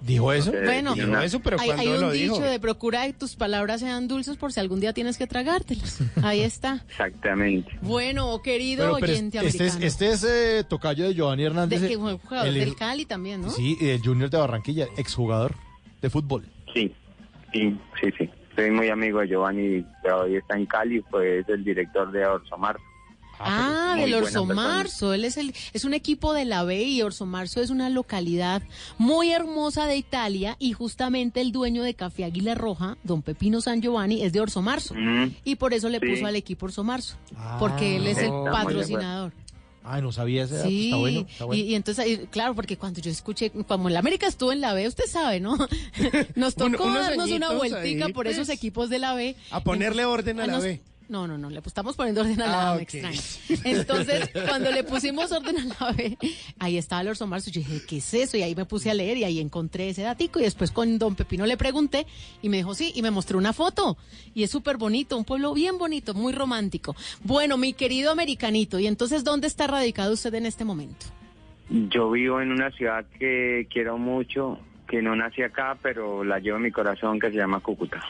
¿Dijo 0.02 0.32
eso? 0.32 0.52
Bueno, 0.52 0.94
tiene 0.94 1.08
una- 1.08 1.20
hay, 1.20 1.70
hay 1.70 1.88
un 1.88 2.12
dicho 2.12 2.40
de 2.40 2.60
procura 2.60 3.06
que 3.06 3.14
tus 3.14 3.34
palabras 3.34 3.80
sean 3.80 4.06
dulces 4.08 4.36
por 4.36 4.52
si 4.52 4.60
algún 4.60 4.78
día 4.78 4.92
tienes 4.92 5.16
que 5.18 5.26
tragártelas. 5.26 5.98
Ahí 6.22 6.42
está. 6.42 6.84
Exactamente. 6.88 7.70
Bueno, 7.82 8.40
querido 8.42 8.84
Pero, 8.84 8.96
pero 9.00 9.12
oyente 9.12 9.38
este 9.38 9.48
es, 9.66 9.74
americano. 9.76 9.86
este 9.86 10.10
es 10.10 10.24
eh, 10.24 10.64
tocayo 10.68 11.04
de 11.08 11.14
Giovanni 11.14 11.44
Hernández. 11.44 11.80
de, 11.80 11.88
que 11.88 11.94
eh, 11.94 11.98
fue 11.98 12.18
jugador 12.18 12.48
el- 12.48 12.54
del 12.54 12.76
Cali 12.76 13.04
también, 13.06 13.40
¿no? 13.42 13.50
Sí, 13.50 13.76
el 13.80 14.00
Junior 14.02 14.30
de 14.30 14.38
Barranquilla, 14.38 14.86
exjugador 14.96 15.54
de 16.02 16.10
fútbol. 16.10 16.46
Sí, 16.74 16.92
sí, 17.52 17.76
sí, 18.00 18.08
sí. 18.18 18.30
Soy 18.54 18.70
muy 18.70 18.88
amigo 18.88 19.20
de 19.20 19.28
Giovanni, 19.28 19.84
pero 20.02 20.22
hoy 20.22 20.36
está 20.36 20.56
en 20.56 20.66
Cali, 20.66 21.00
pues 21.10 21.42
es 21.42 21.48
el 21.48 21.64
director 21.64 22.10
de 22.12 22.24
Orso 22.24 22.56
Marzo. 22.56 22.82
Ah, 23.38 23.94
muy 23.98 24.10
del 24.10 24.22
Orso. 24.22 24.44
Marzo. 24.46 25.12
Él 25.14 25.24
es 25.24 25.36
el, 25.36 25.54
es 25.72 25.84
un 25.84 25.94
equipo 25.94 26.32
de 26.32 26.44
la 26.44 26.64
B 26.64 26.82
y 26.82 27.02
Orso 27.02 27.26
Marzo 27.26 27.60
es 27.60 27.70
una 27.70 27.90
localidad 27.90 28.62
muy 28.98 29.30
hermosa 29.32 29.86
de 29.86 29.96
Italia 29.96 30.56
y 30.58 30.72
justamente 30.72 31.40
el 31.40 31.52
dueño 31.52 31.82
de 31.82 31.94
Café 31.94 32.24
Águila 32.24 32.54
Roja, 32.54 32.96
don 33.04 33.22
Pepino 33.22 33.60
San 33.60 33.80
Giovanni, 33.82 34.22
es 34.22 34.32
de 34.32 34.40
Orso 34.40 34.62
Marzo. 34.62 34.94
Mm, 34.94 35.34
Y 35.44 35.56
por 35.56 35.74
eso 35.74 35.88
le 35.88 35.98
Sí. 36.00 36.06
puso 36.06 36.26
al 36.26 36.36
equipo 36.36 36.66
Orso 36.66 36.84
Marzo. 36.84 37.16
porque 37.58 37.96
él 37.96 38.06
es 38.06 38.18
el 38.18 38.30
patrocinador. 38.50 39.32
Ay, 39.88 40.02
no 40.02 40.10
sabía 40.10 40.42
ese. 40.44 40.62
Sí, 40.64 40.86
Está 40.86 40.96
bueno, 40.96 41.20
está 41.30 41.44
bueno. 41.44 41.62
y, 41.62 41.66
y 41.70 41.74
entonces, 41.76 42.20
claro, 42.30 42.56
porque 42.56 42.76
cuando 42.76 43.00
yo 43.00 43.08
escuché, 43.08 43.50
como 43.50 43.88
el 43.88 43.96
América 43.96 44.26
estuvo 44.26 44.50
en 44.50 44.60
la 44.60 44.72
B, 44.74 44.88
usted 44.88 45.04
sabe, 45.08 45.38
¿no? 45.38 45.56
Nos 46.34 46.56
tocó 46.56 46.90
darnos 46.92 47.30
una 47.30 47.52
vueltica 47.52 48.06
ahí, 48.06 48.12
por 48.12 48.26
esos 48.26 48.46
pues. 48.48 48.58
equipos 48.58 48.90
de 48.90 48.98
la 48.98 49.14
B. 49.14 49.36
A 49.52 49.60
ponerle 49.60 50.04
orden 50.04 50.40
a 50.40 50.44
Ah, 50.44 50.46
la 50.48 50.52
nos- 50.54 50.64
B. 50.64 50.80
No, 51.08 51.28
no, 51.28 51.38
no, 51.38 51.50
le 51.50 51.60
estamos 51.64 51.94
poniendo 51.94 52.22
orden 52.22 52.40
a 52.42 52.46
la 52.46 52.70
Ah, 52.70 52.74
me 52.74 52.82
extraña. 52.82 53.20
Entonces, 53.64 54.30
cuando 54.48 54.72
le 54.72 54.82
pusimos 54.82 55.30
orden 55.30 55.56
a 55.58 55.84
la 55.84 55.92
B, 55.92 56.18
ahí 56.58 56.76
estaba 56.76 57.02
el 57.02 57.08
Orso 57.08 57.26
Marzo, 57.26 57.50
yo 57.50 57.60
dije, 57.60 57.82
¿qué 57.86 57.98
es 57.98 58.14
eso? 58.14 58.36
Y 58.36 58.42
ahí 58.42 58.54
me 58.54 58.64
puse 58.64 58.90
a 58.90 58.94
leer 58.94 59.16
y 59.16 59.24
ahí 59.24 59.40
encontré 59.40 59.90
ese 59.90 60.02
datico 60.02 60.40
y 60.40 60.42
después 60.42 60.72
con 60.72 60.98
don 60.98 61.14
Pepino 61.14 61.46
le 61.46 61.56
pregunté 61.56 62.06
y 62.42 62.48
me 62.48 62.56
dijo, 62.56 62.74
sí, 62.74 62.92
y 62.94 63.02
me 63.02 63.10
mostró 63.10 63.38
una 63.38 63.52
foto. 63.52 63.96
Y 64.34 64.42
es 64.42 64.50
súper 64.50 64.76
bonito, 64.78 65.16
un 65.16 65.24
pueblo 65.24 65.54
bien 65.54 65.78
bonito, 65.78 66.12
muy 66.12 66.32
romántico. 66.32 66.96
Bueno, 67.22 67.56
mi 67.56 67.72
querido 67.72 68.10
americanito, 68.10 68.78
¿y 68.78 68.86
entonces 68.86 69.22
dónde 69.22 69.46
está 69.46 69.66
radicado 69.66 70.12
usted 70.12 70.34
en 70.34 70.46
este 70.46 70.64
momento? 70.64 71.06
Yo 71.68 72.10
vivo 72.10 72.40
en 72.40 72.50
una 72.50 72.70
ciudad 72.70 73.04
que 73.18 73.66
quiero 73.72 73.98
mucho, 73.98 74.58
que 74.88 75.02
no 75.02 75.14
nací 75.16 75.42
acá, 75.42 75.76
pero 75.82 76.24
la 76.24 76.38
llevo 76.38 76.56
en 76.58 76.64
mi 76.64 76.70
corazón, 76.70 77.18
que 77.18 77.30
se 77.30 77.36
llama 77.36 77.60
Cúcuta. 77.60 78.00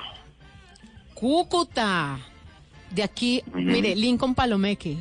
Cúcuta. 1.15 2.19
De 2.90 3.03
aquí, 3.03 3.42
mire, 3.55 3.94
Lincoln 3.96 4.35
Palomeque, 4.35 4.96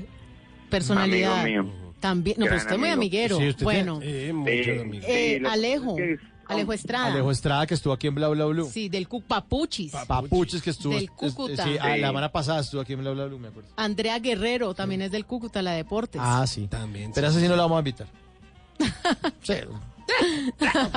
personalidad. 0.69 1.41
Amigo 1.41 1.63
mío. 1.63 1.73
También, 1.99 2.37
no, 2.39 2.45
pero 2.45 2.57
usted 2.57 2.73
es 2.73 2.79
muy 2.79 2.89
amiguero. 2.89 3.37
Sí, 3.37 3.47
usted 3.49 3.63
bueno, 3.63 3.99
Eh, 4.03 4.29
amigos. 4.31 5.05
eh, 5.07 5.33
sí, 5.37 5.39
lo- 5.39 5.49
Alejo, 5.49 5.95
Alejo 6.47 6.73
Estrada. 6.73 7.05
Alejo 7.07 7.31
Estrada, 7.31 7.65
que 7.65 7.73
estuvo 7.73 7.93
aquí 7.93 8.07
en 8.07 8.15
Bla 8.15 8.27
Bla 8.27 8.45
Blue. 8.45 8.69
Sí, 8.71 8.89
del 8.89 9.07
Cu- 9.07 9.21
Papuchis. 9.23 9.91
Papuches, 10.07 10.61
que 10.61 10.69
estuvo. 10.69 10.93
Del 10.93 11.05
es- 11.05 11.09
Cúcuta. 11.11 11.63
sí, 11.63 11.71
Sí. 11.71 11.77
la 11.77 12.07
semana 12.07 12.31
pasada 12.31 12.59
estuvo 12.59 12.81
aquí 12.81 12.93
en 12.93 12.99
Bla 12.99 13.11
Bla 13.11 13.25
Blue, 13.25 13.39
me 13.39 13.47
acuerdo. 13.47 13.69
Andrea 13.77 14.19
Guerrero 14.19 14.73
también 14.75 15.01
es 15.01 15.11
del 15.11 15.25
Cúcuta, 15.25 15.61
la 15.63 15.71
Deportes. 15.71 16.21
Ah, 16.23 16.45
sí. 16.45 16.67
También, 16.67 17.11
Pero 17.15 17.27
sí. 17.29 17.31
esa 17.37 17.41
sí 17.41 17.47
no 17.49 17.55
la 17.55 17.63
vamos 17.63 17.77
a 17.77 17.79
invitar. 17.79 18.07
Sí. 19.41 19.53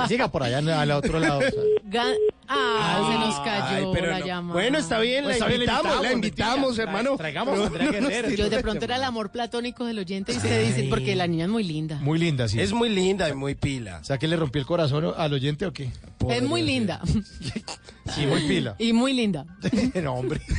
Siga 0.07 0.27
por 0.31 0.43
allá 0.43 0.59
al 0.81 0.91
otro 0.91 1.19
lado. 1.19 1.39
o 1.39 1.41
sea. 1.41 2.03
Ah, 2.51 3.07
se 3.11 3.19
nos 3.19 3.39
cayó 3.41 3.87
Ay, 3.87 3.93
pero 3.93 4.07
la 4.11 4.19
no. 4.19 4.25
llamada. 4.25 4.53
Bueno, 4.53 4.77
está 4.79 4.99
bien, 4.99 5.23
Pues 5.23 5.39
la 5.39 5.45
está 5.45 5.47
bien, 5.47 5.59
la 5.65 5.73
invitamos, 5.73 6.01
la 6.03 6.11
invitamos, 6.13 6.79
hermano. 6.79 7.15
Traigamos 7.17 7.53
Pero 7.53 7.63
a 7.63 7.67
Andrea 7.67 8.01
no 8.01 8.07
Guerrero. 8.09 8.29
nos 8.29 8.37
Yo 8.37 8.49
de 8.49 8.59
pronto 8.61 8.85
era 8.85 8.95
el 8.95 9.03
amor 9.03 9.29
platónico 9.31 9.85
del 9.85 9.99
oyente 9.99 10.33
y 10.33 10.37
usted 10.37 10.65
dice, 10.67 10.87
porque 10.89 11.15
la 11.15 11.27
niña 11.27 11.45
es 11.45 11.51
muy 11.51 11.63
linda. 11.63 11.97
Muy 12.01 12.17
linda, 12.19 12.47
sí. 12.47 12.59
Es 12.59 12.73
muy 12.73 12.89
linda 12.89 13.29
y 13.29 13.33
muy 13.33 13.55
pila. 13.55 13.99
O 14.01 14.03
sea, 14.03 14.17
que 14.17 14.27
le 14.27 14.35
rompió 14.35 14.59
el 14.59 14.65
corazón 14.65 15.13
al 15.15 15.33
oyente 15.33 15.65
o 15.65 15.73
qué? 15.73 15.91
Es 16.29 16.41
muy 16.43 16.61
linda. 16.63 17.01
Sí, 18.15 18.25
muy 18.27 18.41
pila. 18.47 18.75
y 18.79 18.93
muy 18.93 19.13
linda. 19.13 19.45
no, 20.01 20.13
hombre. 20.15 20.41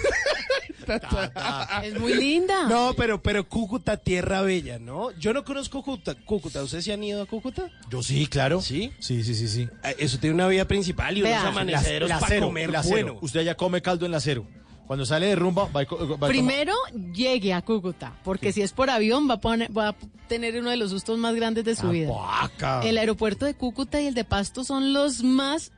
Es 1.84 1.98
muy 1.98 2.14
linda. 2.14 2.66
No, 2.68 2.94
pero, 2.96 3.22
pero 3.22 3.48
Cúcuta, 3.48 3.96
tierra 3.96 4.42
bella, 4.42 4.78
¿no? 4.78 5.10
Yo 5.12 5.32
no 5.32 5.44
conozco 5.44 5.82
Cúcuta. 5.82 6.14
Cúcuta, 6.14 6.62
¿ustedes 6.62 6.84
se 6.84 6.92
han 6.92 7.02
ido 7.04 7.22
a 7.22 7.26
Cúcuta? 7.26 7.68
Yo 7.90 8.02
sí, 8.02 8.26
claro. 8.26 8.60
¿Sí? 8.60 8.92
Sí, 8.98 9.22
sí, 9.24 9.34
sí, 9.34 9.48
sí. 9.48 9.68
Eh, 9.84 9.96
Eso 9.98 10.18
tiene 10.18 10.34
una 10.34 10.46
vía 10.48 10.66
principal 10.66 11.16
y 11.16 11.22
Vea. 11.22 11.40
unos 11.40 11.52
amaneceros 11.52 12.08
La- 12.08 12.16
la 12.16 12.20
para 12.20 12.32
cero, 12.34 12.46
comer 12.46 12.70
la 12.70 12.82
bueno. 12.82 13.18
Usted 13.20 13.42
ya 13.42 13.54
come 13.56 13.82
caldo 13.82 14.06
en 14.06 14.12
la 14.12 14.20
cero. 14.20 14.46
Cuando 14.86 15.06
sale 15.06 15.26
de 15.26 15.36
rumba, 15.36 15.66
va, 15.66 15.84
va 15.84 16.26
Primero 16.26 16.74
llegue 17.14 17.52
a 17.54 17.62
Cúcuta, 17.62 18.14
porque 18.24 18.52
si 18.52 18.60
es 18.62 18.72
por 18.72 18.90
avión 18.90 19.30
va 19.30 19.34
a, 19.34 19.40
poner- 19.40 19.70
va 19.76 19.90
a 19.90 19.96
tener 20.26 20.58
uno 20.58 20.68
de 20.70 20.76
los 20.76 20.90
sustos 20.90 21.16
más 21.16 21.32
grandes 21.36 21.64
de 21.64 21.76
su 21.76 21.86
Ah, 21.86 21.90
vida. 21.92 22.10
Vaca. 22.12 22.80
El 22.82 22.98
aeropuerto 22.98 23.46
de 23.46 23.54
Cúcuta 23.54 24.00
y 24.00 24.08
el 24.08 24.14
de 24.14 24.24
Pasto 24.24 24.64
son 24.64 24.92
los 24.92 25.22
más 25.22 25.70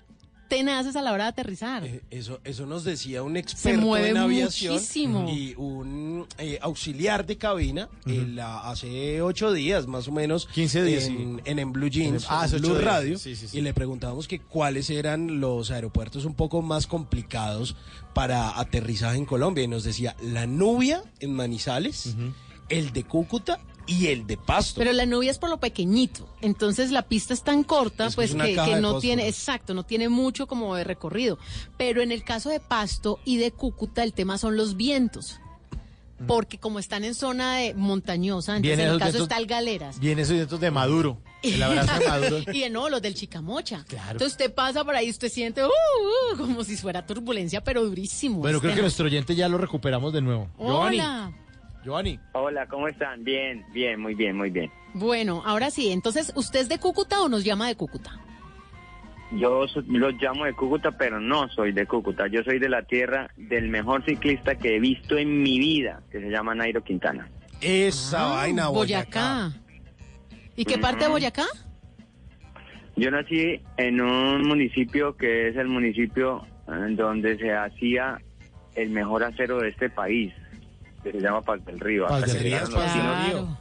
tenaces 0.56 0.96
a 0.96 1.02
la 1.02 1.12
hora 1.12 1.24
de 1.24 1.30
aterrizar. 1.30 1.82
Eh, 1.86 2.02
Eso, 2.10 2.38
eso 2.44 2.66
nos 2.66 2.84
decía 2.84 3.22
un 3.22 3.38
experto 3.38 3.80
mueve 3.80 4.10
en 4.10 4.18
aviación 4.18 4.74
muchísimo. 4.74 5.26
y 5.30 5.54
un 5.56 6.26
eh, 6.36 6.58
auxiliar 6.60 7.24
de 7.24 7.38
cabina 7.38 7.88
ah, 8.40 8.70
hace 8.70 9.22
ocho 9.22 9.50
días 9.52 9.86
más 9.86 10.08
o 10.08 10.12
menos 10.12 10.46
15 10.48 10.84
días, 10.84 11.04
en, 11.04 11.36
sí. 11.36 11.40
en, 11.46 11.58
en 11.58 11.72
Blue 11.72 11.88
Jeans, 11.88 12.26
Ah, 12.28 12.40
en 12.40 12.44
hace 12.44 12.58
Blue 12.58 12.68
ocho 12.72 12.78
días. 12.80 12.84
Radio 12.92 13.18
Sí, 13.18 13.34
sí, 13.34 13.48
sí. 13.48 13.58
y 13.58 13.60
le 13.62 13.72
preguntábamos 13.72 14.28
que 14.28 14.40
cuáles 14.40 14.90
eran 14.90 15.40
los 15.40 15.70
aeropuertos 15.70 16.26
un 16.26 16.34
poco 16.34 16.60
más 16.60 16.86
complicados 16.86 17.74
para 18.12 18.58
aterrizaje 18.60 19.16
en 19.16 19.24
Colombia 19.24 19.64
y 19.64 19.68
nos 19.68 19.84
decía 19.84 20.14
la 20.22 20.46
Nubia 20.46 21.02
en 21.20 21.32
Manizales, 21.32 22.14
el 22.68 22.92
de 22.92 23.04
Cúcuta 23.04 23.58
y 23.92 24.06
el 24.08 24.26
de 24.26 24.36
Pasto. 24.36 24.78
Pero 24.78 24.92
la 24.92 25.06
nubia 25.06 25.30
es 25.30 25.38
por 25.38 25.50
lo 25.50 25.58
pequeñito, 25.58 26.28
entonces 26.40 26.90
la 26.90 27.02
pista 27.02 27.34
es 27.34 27.42
tan 27.42 27.64
corta, 27.64 28.06
Es 28.06 28.14
pues 28.14 28.34
que, 28.34 28.76
no 28.80 28.98
tiene, 28.98 29.28
exacto, 29.28 29.74
no 29.74 29.84
tiene 29.84 30.08
mucho 30.08 30.46
como 30.46 30.74
de 30.74 30.84
recorrido. 30.84 31.38
Pero 31.76 32.02
en 32.02 32.12
el 32.12 32.24
caso 32.24 32.50
de 32.50 32.60
Pasto 32.60 33.20
y 33.24 33.36
de 33.36 33.50
Cúcuta, 33.50 34.02
el 34.02 34.12
tema 34.12 34.38
son 34.38 34.56
los 34.56 34.76
vientos. 34.76 35.38
Porque 36.26 36.58
como 36.58 36.78
están 36.78 37.02
en 37.02 37.14
zona 37.16 37.56
de 37.56 37.74
montañosa, 37.74 38.56
entonces 38.56 38.76
Vienen 38.76 38.86
en 38.86 38.92
el 38.92 38.98
caso 39.00 39.12
vientos- 39.12 39.22
está 39.24 39.38
el 39.38 39.46
Galeras. 39.46 39.98
Viene 39.98 40.22
esos 40.22 40.34
vientos 40.34 40.60
de 40.60 40.70
Maduro. 40.70 41.18
El 41.42 41.60
abrazo 41.60 41.98
de 41.98 42.06
Maduro. 42.08 42.44
y 42.52 42.70
no, 42.70 42.88
los 42.88 43.02
del 43.02 43.14
Chicamocha. 43.14 43.84
Claro. 43.88 44.12
Entonces 44.12 44.34
usted 44.34 44.54
pasa 44.54 44.84
por 44.84 44.94
ahí, 44.94 45.10
usted 45.10 45.28
siente 45.28 45.64
uh, 45.64 45.66
uh, 45.66 46.36
como 46.36 46.62
si 46.62 46.76
fuera 46.76 47.04
turbulencia, 47.04 47.64
pero 47.64 47.82
durísimo. 47.84 48.38
Bueno, 48.38 48.60
creo 48.60 48.72
que 48.72 48.82
nuestro 48.82 49.06
oyente 49.06 49.34
ya 49.34 49.48
lo 49.48 49.58
recuperamos 49.58 50.12
de 50.12 50.22
nuevo. 50.22 50.48
Hola. 50.58 50.92
Giovanni. 50.92 51.41
Hola, 52.32 52.66
¿cómo 52.68 52.88
están? 52.88 53.24
Bien, 53.24 53.64
bien, 53.72 54.00
muy 54.00 54.14
bien, 54.14 54.36
muy 54.36 54.50
bien. 54.50 54.70
Bueno, 54.94 55.42
ahora 55.44 55.70
sí, 55.70 55.90
entonces, 55.90 56.32
¿usted 56.36 56.60
es 56.60 56.68
de 56.68 56.78
Cúcuta 56.78 57.20
o 57.22 57.28
nos 57.28 57.44
llama 57.44 57.66
de 57.68 57.76
Cúcuta? 57.76 58.10
Yo 59.32 59.64
los 59.88 60.14
llamo 60.20 60.44
de 60.44 60.52
Cúcuta, 60.52 60.90
pero 60.92 61.18
no 61.18 61.48
soy 61.48 61.72
de 61.72 61.86
Cúcuta. 61.86 62.26
Yo 62.28 62.42
soy 62.44 62.58
de 62.58 62.68
la 62.68 62.82
tierra 62.82 63.30
del 63.36 63.68
mejor 63.68 64.04
ciclista 64.04 64.54
que 64.56 64.76
he 64.76 64.80
visto 64.80 65.16
en 65.16 65.42
mi 65.42 65.58
vida, 65.58 66.02
que 66.10 66.20
se 66.20 66.28
llama 66.28 66.54
Nairo 66.54 66.84
Quintana. 66.84 67.28
Esa 67.60 68.26
Ah, 68.32 68.34
vaina, 68.36 68.68
Boyacá. 68.68 69.52
¿Y 70.54 70.64
qué 70.66 70.76
parte 70.78 71.04
de. 71.04 71.10
Boyacá? 71.10 71.46
Yo 72.94 73.10
nací 73.10 73.58
en 73.78 74.02
un 74.02 74.42
municipio 74.46 75.16
que 75.16 75.48
es 75.48 75.56
el 75.56 75.68
municipio 75.68 76.44
eh, 76.68 76.94
donde 76.94 77.38
se 77.38 77.52
hacía 77.54 78.18
el 78.74 78.90
mejor 78.90 79.24
acero 79.24 79.58
de 79.60 79.70
este 79.70 79.88
país, 79.88 80.32
que 81.02 81.12
se 81.12 81.20
llama 81.20 81.40
Paz 81.42 81.64
del 81.64 81.80
Río. 81.80 82.06
Paz 82.06 82.22
hasta 82.24 82.26
del 82.32 82.36
que 82.36 82.42
Río, 82.48 82.58
llegaron 82.58 82.74
los 82.74 82.92
chinos- 82.92 83.58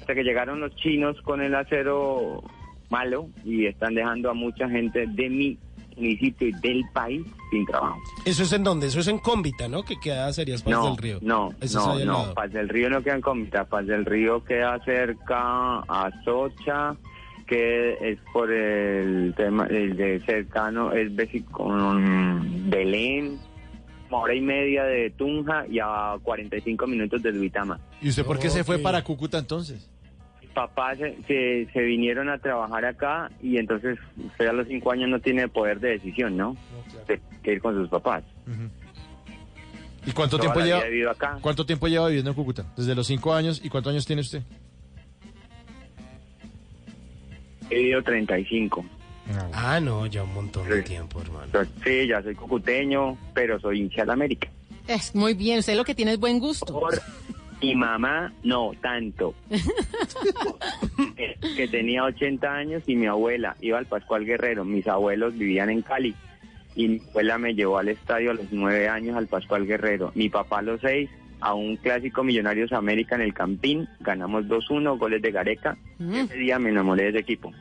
hasta 0.00 0.14
que 0.14 0.22
llegaron 0.24 0.60
los 0.60 0.76
chinos 0.76 1.16
con 1.22 1.40
el 1.42 1.54
acero 1.54 2.42
malo 2.90 3.28
y 3.44 3.66
están 3.66 3.94
dejando 3.94 4.30
a 4.30 4.34
mucha 4.34 4.68
gente 4.68 5.06
de 5.06 5.30
mi 5.30 5.58
municipio 5.96 6.48
y 6.48 6.52
del 6.60 6.82
país 6.92 7.22
sin 7.50 7.66
trabajo. 7.66 7.98
Eso 8.24 8.42
es 8.44 8.52
en 8.52 8.64
donde, 8.64 8.86
eso 8.86 9.00
es 9.00 9.08
en 9.08 9.18
Cómbita, 9.18 9.68
¿no? 9.68 9.82
Que 9.82 9.94
queda 10.00 10.32
Serías 10.32 10.62
Paz 10.62 10.72
no, 10.72 10.86
del 10.86 10.96
Río. 10.96 11.18
no, 11.22 11.50
no, 11.74 12.04
no. 12.04 12.34
Paz 12.34 12.50
del 12.52 12.68
Río 12.68 12.88
no 12.90 13.02
queda 13.02 13.14
en 13.16 13.20
Comita. 13.20 13.64
Paz 13.64 13.86
del 13.86 14.04
Río 14.04 14.42
queda 14.44 14.78
cerca 14.84 15.78
a 15.80 16.10
Socha, 16.24 16.94
que 17.46 17.96
es 18.00 18.18
por 18.32 18.50
el 18.50 19.34
tema, 19.36 19.66
el 19.66 19.96
de 19.96 20.20
cercano, 20.20 20.92
es 20.92 21.10
con 21.50 22.70
Belén, 22.70 23.38
una 24.12 24.24
hora 24.24 24.34
y 24.34 24.40
media 24.40 24.84
de 24.84 25.10
Tunja 25.10 25.66
y 25.68 25.78
a 25.80 26.16
45 26.22 26.86
minutos 26.86 27.22
de 27.22 27.32
Duitama. 27.32 27.80
¿Y 28.00 28.10
usted 28.10 28.24
por 28.24 28.38
qué 28.38 28.50
se 28.50 28.64
fue 28.64 28.78
para 28.78 29.02
Cúcuta 29.02 29.38
entonces? 29.38 29.88
Papás 30.54 30.98
se, 30.98 31.16
se, 31.26 31.66
se 31.72 31.80
vinieron 31.80 32.28
a 32.28 32.36
trabajar 32.36 32.84
acá 32.84 33.30
y 33.42 33.56
entonces 33.56 33.98
usted 34.22 34.46
a 34.46 34.52
los 34.52 34.68
cinco 34.68 34.92
años 34.92 35.08
no 35.08 35.18
tiene 35.18 35.48
poder 35.48 35.80
de 35.80 35.92
decisión, 35.92 36.36
¿no? 36.36 36.56
De, 37.08 37.20
que 37.42 37.52
ir 37.54 37.62
con 37.62 37.74
sus 37.74 37.88
papás. 37.88 38.22
¿Y 40.04 40.12
cuánto 40.12 40.36
Toda 40.36 40.52
tiempo 40.52 40.60
lleva? 40.60 40.84
vivido 40.84 41.10
acá. 41.10 41.38
¿Cuánto 41.40 41.64
tiempo 41.64 41.88
lleva 41.88 42.08
viviendo 42.08 42.30
en 42.32 42.36
Cúcuta? 42.36 42.66
Desde 42.76 42.94
los 42.94 43.06
cinco 43.06 43.32
años. 43.32 43.62
¿Y 43.64 43.70
cuántos 43.70 43.92
años 43.92 44.04
tiene 44.04 44.20
usted? 44.20 44.42
He 47.70 47.76
vivido 47.76 48.02
35. 48.02 48.84
Ah, 49.52 49.80
no, 49.80 50.06
ya 50.06 50.24
un 50.24 50.34
montón 50.34 50.68
de 50.68 50.82
tiempo, 50.82 51.20
hermano. 51.20 51.46
Sí, 51.84 52.06
ya 52.06 52.22
soy 52.22 52.34
cucuteño, 52.34 53.16
pero 53.34 53.58
soy 53.60 53.80
hincha 53.80 54.04
de 54.04 54.12
América. 54.12 54.48
Es 54.88 55.14
muy 55.14 55.34
bien, 55.34 55.60
usted 55.60 55.76
lo 55.76 55.84
que 55.84 55.94
tiene 55.94 56.12
es 56.12 56.18
buen 56.18 56.38
gusto. 56.38 56.80
Mi 57.62 57.76
mamá, 57.76 58.32
no 58.42 58.72
tanto. 58.80 59.34
Que 61.56 61.68
tenía 61.68 62.04
80 62.04 62.52
años 62.52 62.82
y 62.86 62.96
mi 62.96 63.06
abuela 63.06 63.56
iba 63.60 63.78
al 63.78 63.86
Pascual 63.86 64.24
Guerrero. 64.24 64.64
Mis 64.64 64.86
abuelos 64.88 65.36
vivían 65.36 65.70
en 65.70 65.82
Cali. 65.82 66.14
Y 66.74 66.88
mi 66.88 67.00
abuela 67.10 67.38
me 67.38 67.54
llevó 67.54 67.78
al 67.78 67.88
estadio 67.88 68.30
a 68.30 68.34
los 68.34 68.46
9 68.50 68.88
años 68.88 69.16
al 69.16 69.28
Pascual 69.28 69.66
Guerrero. 69.66 70.10
Mi 70.14 70.28
papá 70.28 70.58
a 70.58 70.62
los 70.62 70.80
6 70.80 71.08
a 71.40 71.54
un 71.54 71.76
clásico 71.76 72.24
Millonarios 72.24 72.72
América 72.72 73.14
en 73.16 73.22
el 73.22 73.34
Campín. 73.34 73.88
Ganamos 74.00 74.46
2-1, 74.46 74.98
goles 74.98 75.22
de 75.22 75.30
Gareca. 75.30 75.76
Mm. 75.98 76.14
Ese 76.14 76.34
día 76.34 76.58
me 76.58 76.70
enamoré 76.70 77.04
de 77.04 77.08
ese 77.10 77.18
equipo. 77.20 77.52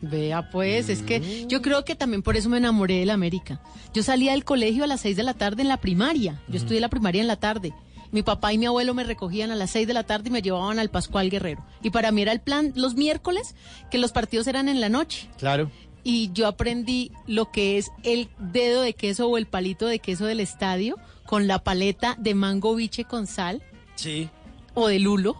Vea, 0.00 0.50
pues, 0.50 0.88
es 0.88 1.02
que 1.02 1.46
yo 1.48 1.62
creo 1.62 1.84
que 1.84 1.94
también 1.94 2.22
por 2.22 2.36
eso 2.36 2.48
me 2.48 2.58
enamoré 2.58 2.98
de 3.00 3.06
la 3.06 3.14
América. 3.14 3.60
Yo 3.94 4.02
salía 4.02 4.32
del 4.32 4.44
colegio 4.44 4.84
a 4.84 4.86
las 4.86 5.00
6 5.00 5.16
de 5.16 5.22
la 5.22 5.34
tarde 5.34 5.62
en 5.62 5.68
la 5.68 5.78
primaria. 5.78 6.42
Yo 6.48 6.56
estudié 6.56 6.80
la 6.80 6.88
primaria 6.88 7.20
en 7.22 7.28
la 7.28 7.36
tarde. 7.36 7.72
Mi 8.12 8.22
papá 8.22 8.52
y 8.52 8.58
mi 8.58 8.66
abuelo 8.66 8.94
me 8.94 9.02
recogían 9.04 9.50
a 9.50 9.56
las 9.56 9.70
6 9.70 9.86
de 9.88 9.94
la 9.94 10.04
tarde 10.04 10.28
y 10.28 10.32
me 10.32 10.42
llevaban 10.42 10.78
al 10.78 10.90
Pascual 10.90 11.30
Guerrero. 11.30 11.64
Y 11.82 11.90
para 11.90 12.12
mí 12.12 12.22
era 12.22 12.32
el 12.32 12.40
plan 12.40 12.72
los 12.76 12.94
miércoles, 12.94 13.54
que 13.90 13.98
los 13.98 14.12
partidos 14.12 14.46
eran 14.46 14.68
en 14.68 14.80
la 14.80 14.88
noche. 14.88 15.28
Claro. 15.38 15.70
Y 16.04 16.30
yo 16.32 16.46
aprendí 16.46 17.10
lo 17.26 17.50
que 17.50 17.78
es 17.78 17.90
el 18.02 18.28
dedo 18.38 18.82
de 18.82 18.92
queso 18.92 19.26
o 19.28 19.38
el 19.38 19.46
palito 19.46 19.86
de 19.86 19.98
queso 20.00 20.26
del 20.26 20.40
estadio 20.40 20.96
con 21.26 21.46
la 21.48 21.64
paleta 21.64 22.14
de 22.18 22.34
mango 22.34 22.74
biche 22.74 23.04
con 23.04 23.26
sal 23.26 23.62
Sí. 23.96 24.28
o 24.74 24.86
de 24.88 24.98
lulo. 24.98 25.36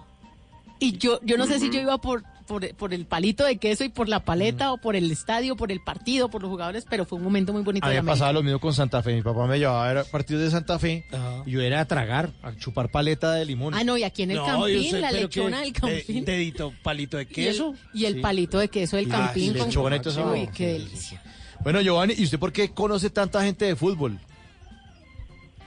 Y 0.80 0.96
yo, 0.98 1.20
yo 1.22 1.36
no 1.36 1.46
sé 1.46 1.60
si 1.60 1.70
yo 1.70 1.80
iba 1.80 1.98
por, 1.98 2.24
por, 2.46 2.74
por 2.76 2.92
el 2.94 3.06
palito 3.06 3.44
de 3.44 3.56
queso 3.58 3.84
y 3.84 3.88
por 3.88 4.08
la 4.08 4.24
paleta 4.24 4.72
o 4.72 4.78
por 4.78 4.96
el 4.96 5.10
estadio, 5.10 5.56
por 5.56 5.72
el 5.72 5.80
partido, 5.80 6.28
por 6.30 6.42
los 6.42 6.50
jugadores, 6.50 6.84
pero 6.88 7.04
fue 7.04 7.18
un 7.18 7.24
momento 7.24 7.52
muy 7.52 7.62
bonito 7.62 7.86
A 7.86 7.90
mí 7.90 7.96
me 7.96 8.02
pasaba 8.02 8.32
lo 8.32 8.42
mismo 8.42 8.58
con 8.60 8.72
Santa 8.74 9.02
Fe. 9.02 9.14
Mi 9.14 9.22
papá 9.22 9.46
me 9.46 9.58
llevaba 9.58 9.88
a 9.88 9.92
ver 9.92 10.04
partidos 10.10 10.42
de 10.42 10.50
Santa 10.50 10.78
Fe 10.78 11.04
y 11.46 11.50
yo 11.50 11.60
era 11.60 11.80
a 11.80 11.84
tragar, 11.86 12.30
a 12.42 12.54
chupar 12.56 12.90
paleta 12.90 13.32
de 13.32 13.44
limón. 13.44 13.74
Ah, 13.74 13.84
no, 13.84 13.96
y 13.96 14.04
aquí 14.04 14.22
en 14.22 14.32
el 14.32 14.36
No, 14.38 14.46
Campín, 14.46 14.90
sé, 14.90 15.00
la 15.00 15.12
lechona 15.12 15.60
del 15.60 15.72
Campín. 15.72 16.24
dedito, 16.24 16.72
palito 16.82 17.16
de 17.16 17.26
queso. 17.26 17.74
Y 17.92 17.98
el, 17.98 18.02
y 18.02 18.06
el 18.06 18.14
Sí. 18.14 18.20
palito 18.20 18.58
de 18.58 18.68
queso 18.68 18.96
del 18.96 19.06
Y 19.06 19.10
Campín. 19.10 19.54
con- 19.56 19.66
lechona 19.66 19.96
y 19.96 20.00
todo 20.00 20.10
eso. 20.10 20.30
Uy, 20.32 20.48
qué 20.54 20.72
delicia. 20.74 21.22
Bueno, 21.62 21.80
Giovanni, 21.80 22.14
¿y 22.18 22.24
usted 22.24 22.38
por 22.38 22.52
qué 22.52 22.70
conoce 22.72 23.08
tanta 23.10 23.42
gente 23.42 23.64
de 23.64 23.74
fútbol? 23.76 24.18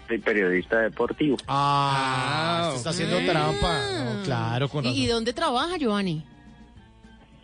Soy 0.07 0.19
periodista 0.19 0.79
deportivo. 0.79 1.35
Ah, 1.47 2.65
usted 2.67 2.77
está 2.77 2.89
haciendo 2.91 3.19
trampa. 3.29 3.79
No, 3.91 4.23
claro, 4.23 4.69
con 4.69 4.85
¿Y, 4.85 4.87
razón. 4.87 5.01
y 5.01 5.07
dónde 5.07 5.33
trabaja, 5.33 5.77
Giovanni? 5.77 6.23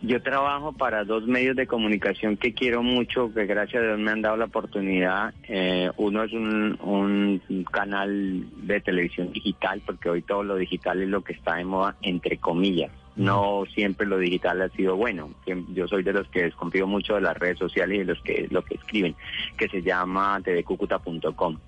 Yo 0.06 0.20
trabajo 0.20 0.72
para 0.72 1.04
dos 1.04 1.26
medios 1.26 1.56
de 1.56 1.66
comunicación 1.66 2.36
que 2.36 2.52
quiero 2.52 2.82
mucho, 2.82 3.32
que 3.32 3.46
gracias 3.46 3.82
a 3.82 3.86
Dios 3.86 3.98
me 3.98 4.10
han 4.10 4.20
dado 4.20 4.36
la 4.36 4.44
oportunidad. 4.44 5.32
Eh, 5.48 5.90
uno 5.96 6.24
es 6.24 6.32
un, 6.34 6.78
un 6.82 7.64
canal 7.64 8.44
de 8.66 8.80
televisión 8.82 9.32
digital, 9.32 9.80
porque 9.86 10.10
hoy 10.10 10.20
todo 10.20 10.42
lo 10.42 10.56
digital 10.56 11.00
es 11.00 11.08
lo 11.08 11.24
que 11.24 11.32
está 11.32 11.54
de 11.54 11.64
moda, 11.64 11.96
entre 12.02 12.36
comillas. 12.36 12.90
No 13.16 13.64
siempre 13.72 14.06
lo 14.06 14.18
digital 14.18 14.60
ha 14.60 14.68
sido 14.70 14.94
bueno. 14.96 15.30
Yo 15.72 15.88
soy 15.88 16.02
de 16.02 16.12
los 16.12 16.28
que 16.28 16.42
desconfío 16.42 16.86
mucho 16.86 17.14
de 17.14 17.22
las 17.22 17.38
redes 17.38 17.58
sociales 17.58 17.96
y 17.96 17.98
de 18.00 18.04
los 18.04 18.20
que 18.20 18.46
lo 18.50 18.62
que 18.62 18.74
escriben, 18.74 19.14
que 19.56 19.68
se 19.68 19.80
llama 19.80 20.38
tvcucuta.com. 20.42 21.58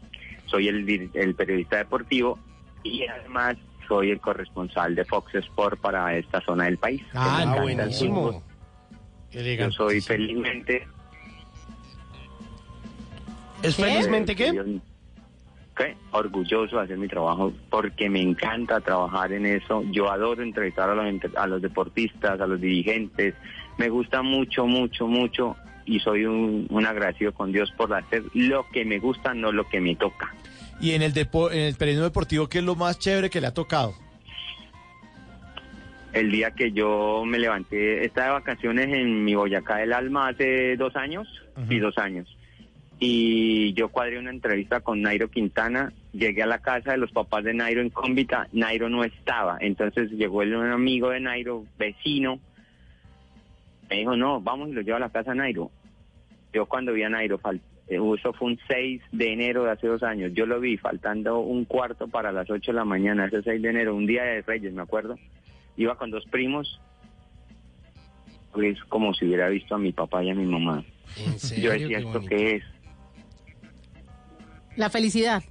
Soy 0.44 0.68
el, 0.68 1.10
el 1.14 1.34
periodista 1.34 1.78
deportivo 1.78 2.38
y 2.82 3.06
además 3.06 3.56
soy 3.86 4.10
el 4.10 4.20
corresponsal 4.20 4.94
de 4.94 5.04
Fox 5.04 5.34
Sport 5.34 5.80
para 5.80 6.16
esta 6.16 6.40
zona 6.40 6.64
del 6.64 6.78
país. 6.78 7.02
Ah, 7.14 7.56
buenísimo. 7.62 8.42
Yo 9.66 9.70
soy 9.72 10.00
felizmente... 10.00 10.86
¿Es 13.62 13.76
felizmente 13.76 14.36
qué? 14.36 14.80
¿Qué? 15.76 15.96
Orgulloso 16.12 16.76
de 16.76 16.82
hacer 16.84 16.98
mi 16.98 17.08
trabajo 17.08 17.52
porque 17.70 18.08
me 18.08 18.20
encanta 18.22 18.80
trabajar 18.80 19.32
en 19.32 19.44
eso. 19.46 19.82
Yo 19.90 20.10
adoro 20.10 20.42
entrevistar 20.42 20.88
a 20.88 20.94
los, 20.94 21.06
entre- 21.06 21.30
a 21.36 21.46
los 21.46 21.60
deportistas, 21.60 22.40
a 22.40 22.46
los 22.46 22.60
dirigentes. 22.60 23.34
Me 23.76 23.88
gusta 23.88 24.22
mucho, 24.22 24.66
mucho, 24.66 25.06
mucho 25.06 25.56
y 25.84 26.00
soy 26.00 26.24
un, 26.24 26.66
un 26.70 26.86
agradecido 26.86 27.32
con 27.34 27.52
Dios 27.52 27.70
por 27.76 27.92
hacer 27.94 28.22
lo 28.34 28.66
que 28.70 28.84
me 28.84 28.98
gusta, 28.98 29.34
no 29.34 29.52
lo 29.52 29.68
que 29.68 29.80
me 29.80 29.94
toca. 29.96 30.34
Y 30.80 30.92
en 30.92 31.02
el, 31.02 31.12
depo- 31.14 31.50
en 31.50 31.60
el 31.60 31.74
periodismo 31.74 32.04
deportivo, 32.04 32.48
¿qué 32.48 32.58
es 32.58 32.64
lo 32.64 32.74
más 32.74 32.98
chévere 32.98 33.30
que 33.30 33.40
le 33.40 33.46
ha 33.46 33.54
tocado? 33.54 33.94
El 36.12 36.30
día 36.30 36.50
que 36.52 36.72
yo 36.72 37.24
me 37.26 37.38
levanté, 37.38 38.04
estaba 38.04 38.26
de 38.28 38.32
vacaciones 38.34 38.88
en 38.88 39.24
mi 39.24 39.34
Boyacá 39.34 39.76
del 39.76 39.92
Alma 39.92 40.28
hace 40.28 40.76
dos 40.76 40.96
años, 40.96 41.28
sí, 41.68 41.78
dos 41.78 41.96
años. 41.98 42.26
Y 42.98 43.74
yo 43.74 43.88
cuadré 43.90 44.18
una 44.18 44.30
entrevista 44.30 44.80
con 44.80 45.02
Nairo 45.02 45.28
Quintana, 45.28 45.92
llegué 46.12 46.42
a 46.42 46.46
la 46.46 46.60
casa 46.60 46.92
de 46.92 46.98
los 46.98 47.12
papás 47.12 47.44
de 47.44 47.52
Nairo 47.52 47.82
en 47.82 47.90
Cómbita, 47.90 48.48
Nairo 48.52 48.88
no 48.88 49.04
estaba, 49.04 49.58
entonces 49.60 50.10
llegó 50.12 50.40
el, 50.40 50.56
un 50.56 50.70
amigo 50.70 51.10
de 51.10 51.20
Nairo, 51.20 51.66
vecino, 51.78 52.40
me 53.90 53.96
dijo, 53.96 54.16
no, 54.16 54.40
vamos 54.40 54.70
y 54.70 54.72
lo 54.72 54.80
llevo 54.80 54.96
a 54.96 55.00
la 55.00 55.10
casa 55.10 55.32
de 55.32 55.36
Nairo. 55.38 55.70
Yo 56.54 56.64
cuando 56.64 56.94
vi 56.94 57.02
a 57.02 57.10
Nairo, 57.10 57.36
eso 57.88 58.32
fue 58.32 58.48
un 58.48 58.58
6 58.66 59.02
de 59.12 59.32
enero 59.32 59.64
de 59.64 59.70
hace 59.70 59.86
dos 59.86 60.02
años, 60.02 60.32
yo 60.34 60.46
lo 60.46 60.58
vi 60.60 60.76
faltando 60.76 61.38
un 61.38 61.64
cuarto 61.64 62.08
para 62.08 62.32
las 62.32 62.50
8 62.50 62.72
de 62.72 62.76
la 62.76 62.84
mañana, 62.84 63.26
ese 63.26 63.42
6 63.42 63.62
de 63.62 63.70
enero, 63.70 63.94
un 63.94 64.06
día 64.06 64.24
de 64.24 64.42
Reyes, 64.42 64.72
me 64.72 64.82
acuerdo. 64.82 65.18
Iba 65.76 65.96
con 65.96 66.10
dos 66.10 66.24
primos, 66.26 66.80
es 68.62 68.82
como 68.84 69.14
si 69.14 69.26
hubiera 69.26 69.48
visto 69.48 69.74
a 69.74 69.78
mi 69.78 69.92
papá 69.92 70.24
y 70.24 70.30
a 70.30 70.34
mi 70.34 70.46
mamá. 70.46 70.84
¿En 71.24 71.38
serio? 71.38 71.64
Yo 71.74 71.80
decía, 71.80 71.98
¿esto 71.98 72.20
qué 72.20 72.56
es? 72.56 72.64
La 74.76 74.90
felicidad. 74.90 75.42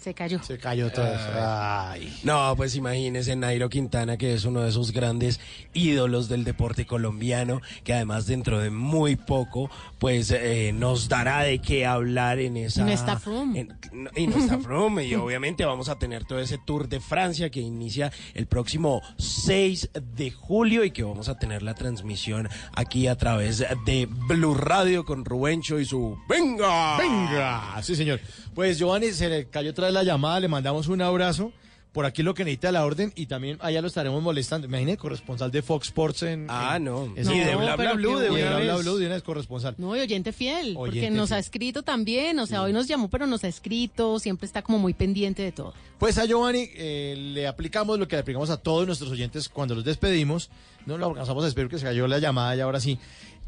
Se 0.00 0.14
cayó. 0.14 0.42
Se 0.42 0.56
cayó 0.56 0.90
todo 0.90 1.06
eso. 1.06 1.28
Ay. 1.34 2.18
No, 2.24 2.54
pues 2.56 2.74
imagínese 2.74 3.36
Nairo 3.36 3.68
Quintana, 3.68 4.16
que 4.16 4.32
es 4.32 4.44
uno 4.46 4.62
de 4.62 4.70
esos 4.70 4.92
grandes 4.92 5.40
ídolos 5.74 6.28
del 6.28 6.44
deporte 6.44 6.86
colombiano, 6.86 7.60
que 7.84 7.92
además 7.92 8.26
dentro 8.26 8.60
de 8.60 8.70
muy 8.70 9.16
poco, 9.16 9.70
pues 9.98 10.30
eh, 10.30 10.72
nos 10.74 11.08
dará 11.08 11.42
de 11.42 11.58
qué 11.58 11.84
hablar 11.84 12.38
en 12.38 12.56
esa... 12.56 12.84
No 12.84 12.90
está 12.90 13.18
Froome. 13.18 13.68
y 14.16 14.26
no 14.26 14.36
está 14.38 14.58
Froome, 14.58 15.04
y 15.04 15.14
obviamente 15.14 15.66
vamos 15.66 15.90
a 15.90 15.98
tener 15.98 16.24
todo 16.24 16.40
ese 16.40 16.56
Tour 16.56 16.88
de 16.88 17.00
Francia 17.00 17.50
que 17.50 17.60
inicia 17.60 18.10
el 18.32 18.46
próximo 18.46 19.02
6 19.18 19.90
de 20.16 20.30
julio 20.30 20.84
y 20.84 20.92
que 20.92 21.02
vamos 21.02 21.28
a 21.28 21.38
tener 21.38 21.62
la 21.62 21.74
transmisión 21.74 22.48
aquí 22.74 23.06
a 23.06 23.16
través 23.16 23.64
de 23.84 24.08
Blue 24.10 24.54
Radio 24.54 25.04
con 25.04 25.26
Rubencho 25.26 25.78
y 25.78 25.84
su 25.84 26.18
¡Venga! 26.26 26.96
Venga, 26.96 27.82
sí 27.82 27.94
señor. 27.94 28.20
Pues 28.54 28.78
Giovanni, 28.78 29.12
se 29.12 29.28
le 29.28 29.48
cayó 29.48 29.70
otra 29.70 29.89
vez 29.90 29.94
la 29.94 30.02
llamada, 30.04 30.40
le 30.40 30.48
mandamos 30.48 30.88
un 30.88 31.02
abrazo. 31.02 31.52
Por 31.92 32.06
aquí 32.06 32.22
lo 32.22 32.34
que 32.34 32.44
necesita 32.44 32.70
la 32.70 32.84
orden 32.84 33.12
y 33.16 33.26
también 33.26 33.58
allá 33.60 33.80
lo 33.82 33.88
estaremos 33.88 34.22
molestando. 34.22 34.68
Imagínate, 34.68 34.96
corresponsal 34.96 35.50
de 35.50 35.60
Fox 35.60 35.88
Sports 35.88 36.22
en... 36.22 36.46
Ah, 36.48 36.74
en- 36.76 36.84
no. 36.84 37.06
en- 37.16 37.28
Y 37.28 37.38
de 37.40 37.50
No, 37.52 37.58
Bla 37.76 37.94
Blue 37.94 38.16
de 38.20 38.26
Y 38.28 38.30
de 38.36 38.42
una 38.42 38.50
Bla 38.50 38.58
Bla 38.60 38.74
vez. 38.76 38.84
Blue, 38.84 38.96
de 38.98 39.06
una 39.06 39.14
vez 39.16 39.24
corresponsal. 39.24 39.74
No, 39.76 39.96
y 39.96 40.00
oyente 40.00 40.30
fiel, 40.32 40.74
porque 40.74 41.10
nos 41.10 41.32
ha 41.32 41.40
escrito 41.40 41.82
también, 41.82 42.38
o 42.38 42.46
sea, 42.46 42.62
hoy 42.62 42.72
nos 42.72 42.86
llamó, 42.86 43.08
pero 43.10 43.26
nos 43.26 43.42
ha 43.42 43.48
escrito, 43.48 44.20
siempre 44.20 44.46
está 44.46 44.62
como 44.62 44.78
muy 44.78 44.94
pendiente 44.94 45.42
de 45.42 45.50
todo. 45.50 45.74
Pues 45.98 46.16
a 46.18 46.26
Giovanni 46.26 46.68
eh, 46.76 47.16
le 47.18 47.48
aplicamos 47.48 47.98
lo 47.98 48.06
que 48.06 48.14
le 48.14 48.20
aplicamos 48.22 48.50
a 48.50 48.58
todos 48.58 48.86
nuestros 48.86 49.10
oyentes 49.10 49.48
cuando 49.48 49.74
los 49.74 49.82
despedimos. 49.84 50.48
No 50.86 50.96
lo 50.96 51.06
alcanzamos 51.06 51.44
a 51.44 51.48
espero 51.48 51.68
que 51.68 51.78
se 51.80 51.86
cayó 51.86 52.06
la 52.06 52.20
llamada 52.20 52.54
y 52.54 52.60
ahora 52.60 52.78
sí. 52.78 53.00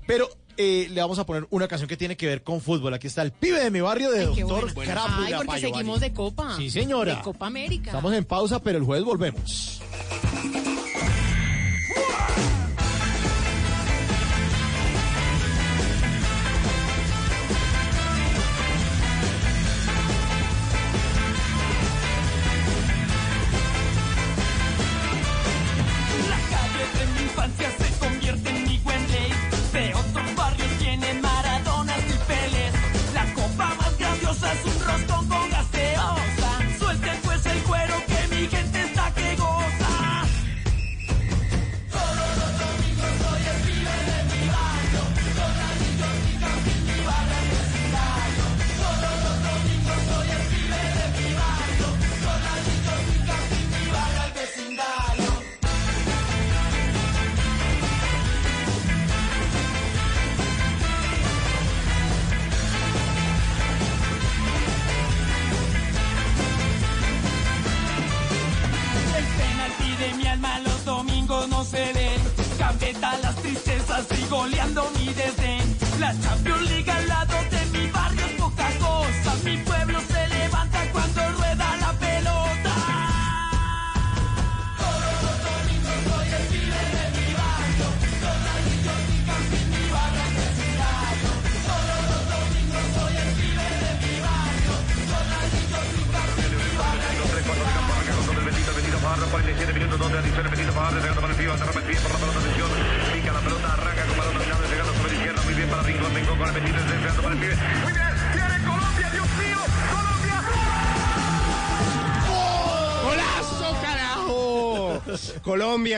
Pero 0.06 0.28
eh, 0.56 0.88
le 0.90 1.00
vamos 1.00 1.18
a 1.18 1.26
poner 1.26 1.46
una 1.50 1.68
canción 1.68 1.88
que 1.88 1.96
tiene 1.96 2.16
que 2.16 2.26
ver 2.26 2.42
con 2.42 2.60
fútbol. 2.60 2.94
Aquí 2.94 3.06
está 3.06 3.22
el 3.22 3.32
pibe 3.32 3.60
de 3.60 3.70
mi 3.70 3.80
barrio 3.80 4.10
de 4.10 4.20
Ay, 4.20 4.26
Doctor 4.26 4.74
bueno. 4.74 4.92
Crápula 4.92 5.26
Ay, 5.26 5.34
porque 5.46 5.60
seguimos 5.60 6.00
de 6.00 6.12
Copa. 6.12 6.56
Sí, 6.56 6.70
señora. 6.70 7.16
De 7.16 7.22
Copa 7.22 7.46
América. 7.46 7.90
Estamos 7.90 8.12
en 8.12 8.24
pausa, 8.24 8.62
pero 8.62 8.78
el 8.78 8.84
jueves 8.84 9.04
volvemos. 9.04 9.80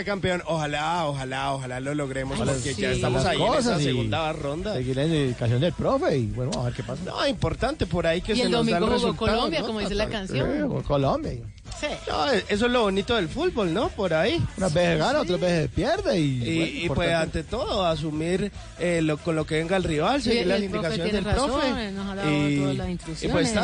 Campeón. 0.05 0.43
Ojalá, 0.47 1.07
ojalá, 1.07 1.53
ojalá 1.53 1.81
lo 1.81 1.95
logremos 1.95 2.37
Ojalá 2.37 2.53
porque 2.53 2.75
sí. 2.75 2.83
ya 2.83 2.93
estamos 2.93 3.25
ahí 3.25 3.41
en 3.41 3.55
esa 3.55 3.79
segunda 3.79 4.33
ronda. 4.33 4.75
Seguir 4.75 4.97
la 4.97 5.05
indicación 5.07 5.61
del 5.61 5.73
profe 5.73 6.17
y 6.19 6.27
bueno, 6.27 6.53
a 6.61 6.65
ver 6.65 6.75
qué 6.75 6.83
pasa. 6.83 7.03
No, 7.05 7.27
importante 7.27 7.87
por 7.87 8.07
ahí 8.07 8.21
que 8.21 8.33
Y 8.33 8.37
se 8.37 8.43
el 8.43 8.51
nos 8.51 8.67
da 8.67 8.75
el 8.77 8.81
domingo 8.81 8.87
jugó 8.87 9.13
resultado, 9.13 9.37
Colombia, 9.39 9.61
¿no? 9.61 9.67
como 9.67 9.81
dice 9.81 9.95
la 9.95 10.09
canción. 10.09 10.83
Colombia. 10.83 11.33
Sí. 11.81 11.87
No, 12.09 12.31
eso 12.31 12.67
es 12.67 12.73
lo 12.73 12.83
bonito 12.83 13.17
del 13.17 13.29
fútbol, 13.29 13.73
¿no? 13.75 13.89
Por 13.89 14.15
ahí. 14.15 14.43
Unas 14.57 14.73
veces 14.73 14.99
gana, 14.99 15.21
otras 15.21 15.41
veces 15.41 15.71
pierde 15.75 16.21
y, 16.21 16.23
Y, 16.23 16.57
bueno, 16.59 16.73
y, 16.85 16.89
pues 16.89 17.15
ante 17.15 17.43
todo, 17.43 17.85
asumir 17.85 18.53
eh, 18.79 19.01
lo, 19.03 19.17
con 19.19 19.35
lo 19.35 19.47
que 19.47 19.57
venga 19.57 19.77
el 19.77 19.85
rival, 19.85 20.23
Sí, 20.23 20.31
seguir 20.31 20.47
las 20.47 20.61
indicaciones 20.63 21.13
del 21.13 21.25
razón, 21.25 21.51
profe. 21.51 21.89
él 21.89 21.95
nos 21.95 22.11
ha 22.11 22.15
dado 22.15 22.31
y, 22.49 22.59
todas 22.59 22.77
las 22.77 23.23
y 23.23 23.29
pues 23.29 23.55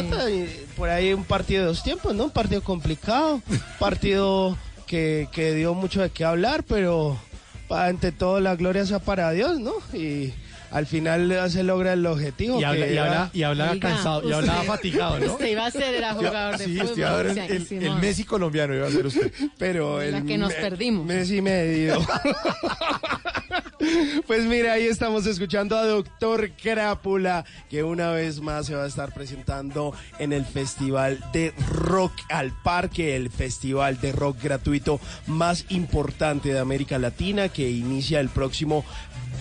por 0.76 0.88
ahí 0.88 1.12
un 1.12 1.24
partido 1.24 1.62
de 1.62 1.68
dos 1.68 1.82
tiempos, 1.82 2.14
¿no? 2.14 2.24
Un 2.24 2.30
partido 2.30 2.62
complicado, 2.62 3.41
partido 3.78 4.57
que, 4.91 5.28
que 5.30 5.55
dio 5.55 5.72
mucho 5.74 6.03
de 6.03 6.11
qué 6.11 6.24
hablar, 6.24 6.64
pero 6.64 7.16
ante 7.68 8.11
todo 8.11 8.41
la 8.41 8.57
gloria 8.57 8.84
sea 8.84 8.99
para 8.99 9.30
Dios, 9.30 9.61
¿no? 9.61 9.74
Y 9.97 10.32
al 10.72 10.86
final 10.86 11.49
se 11.49 11.62
logra 11.62 11.93
el 11.93 12.05
objetivo. 12.07 12.61
Y 12.61 12.64
habla- 12.64 12.86
que 12.86 12.93
y 12.93 12.97
era- 12.97 13.05
habla- 13.07 13.30
y 13.32 13.43
hablaba 13.45 13.70
Oiga, 13.70 13.88
cansado, 13.88 14.28
y 14.28 14.32
hablaba 14.32 14.62
fatigado, 14.64 15.18
¿no? 15.20 15.32
Usted 15.34 15.47
iba 15.47 15.66
a 15.66 15.70
ser 15.70 15.95
era 15.95 16.12
jugador 16.14 16.59
de 16.59 16.64
sí, 16.64 16.72
fútbol. 16.72 16.86
usted 16.86 16.99
iba 16.99 17.11
a 17.11 17.16
ver 17.16 17.26
o 17.26 17.30
el, 17.30 17.38
el- 17.38 17.82
el 17.86 17.95
Messi 18.01 18.24
colombiano 18.24 18.74
iba 18.74 18.88
a 18.88 18.91
ser 18.91 19.07
usted. 19.07 19.32
pero 19.59 19.99
La 19.99 20.18
el 20.18 20.24
que 20.26 20.36
nos 20.36 20.49
me- 20.49 20.55
perdimos. 20.57 21.07
Messi 21.07 21.41
medio. 21.41 22.01
Pues 24.26 24.45
mira, 24.45 24.74
ahí 24.74 24.86
estamos 24.86 25.26
escuchando 25.26 25.76
a 25.76 25.84
Doctor 25.84 26.51
Crápula, 26.53 27.45
que 27.68 27.82
una 27.82 28.11
vez 28.11 28.41
más 28.41 28.66
se 28.66 28.74
va 28.74 28.84
a 28.84 28.86
estar 28.86 29.12
presentando 29.12 29.95
en 30.18 30.32
el 30.32 30.45
Festival 30.45 31.18
de 31.32 31.53
Rock 31.68 32.12
al 32.28 32.53
Parque, 32.62 33.16
el 33.16 33.30
festival 33.30 34.01
de 34.01 34.12
rock 34.12 34.43
gratuito 34.43 35.01
más 35.26 35.66
importante 35.70 36.53
de 36.53 36.59
América 36.59 36.99
Latina, 36.99 37.49
que 37.49 37.70
inicia 37.70 38.20
el 38.20 38.28
próximo 38.28 38.84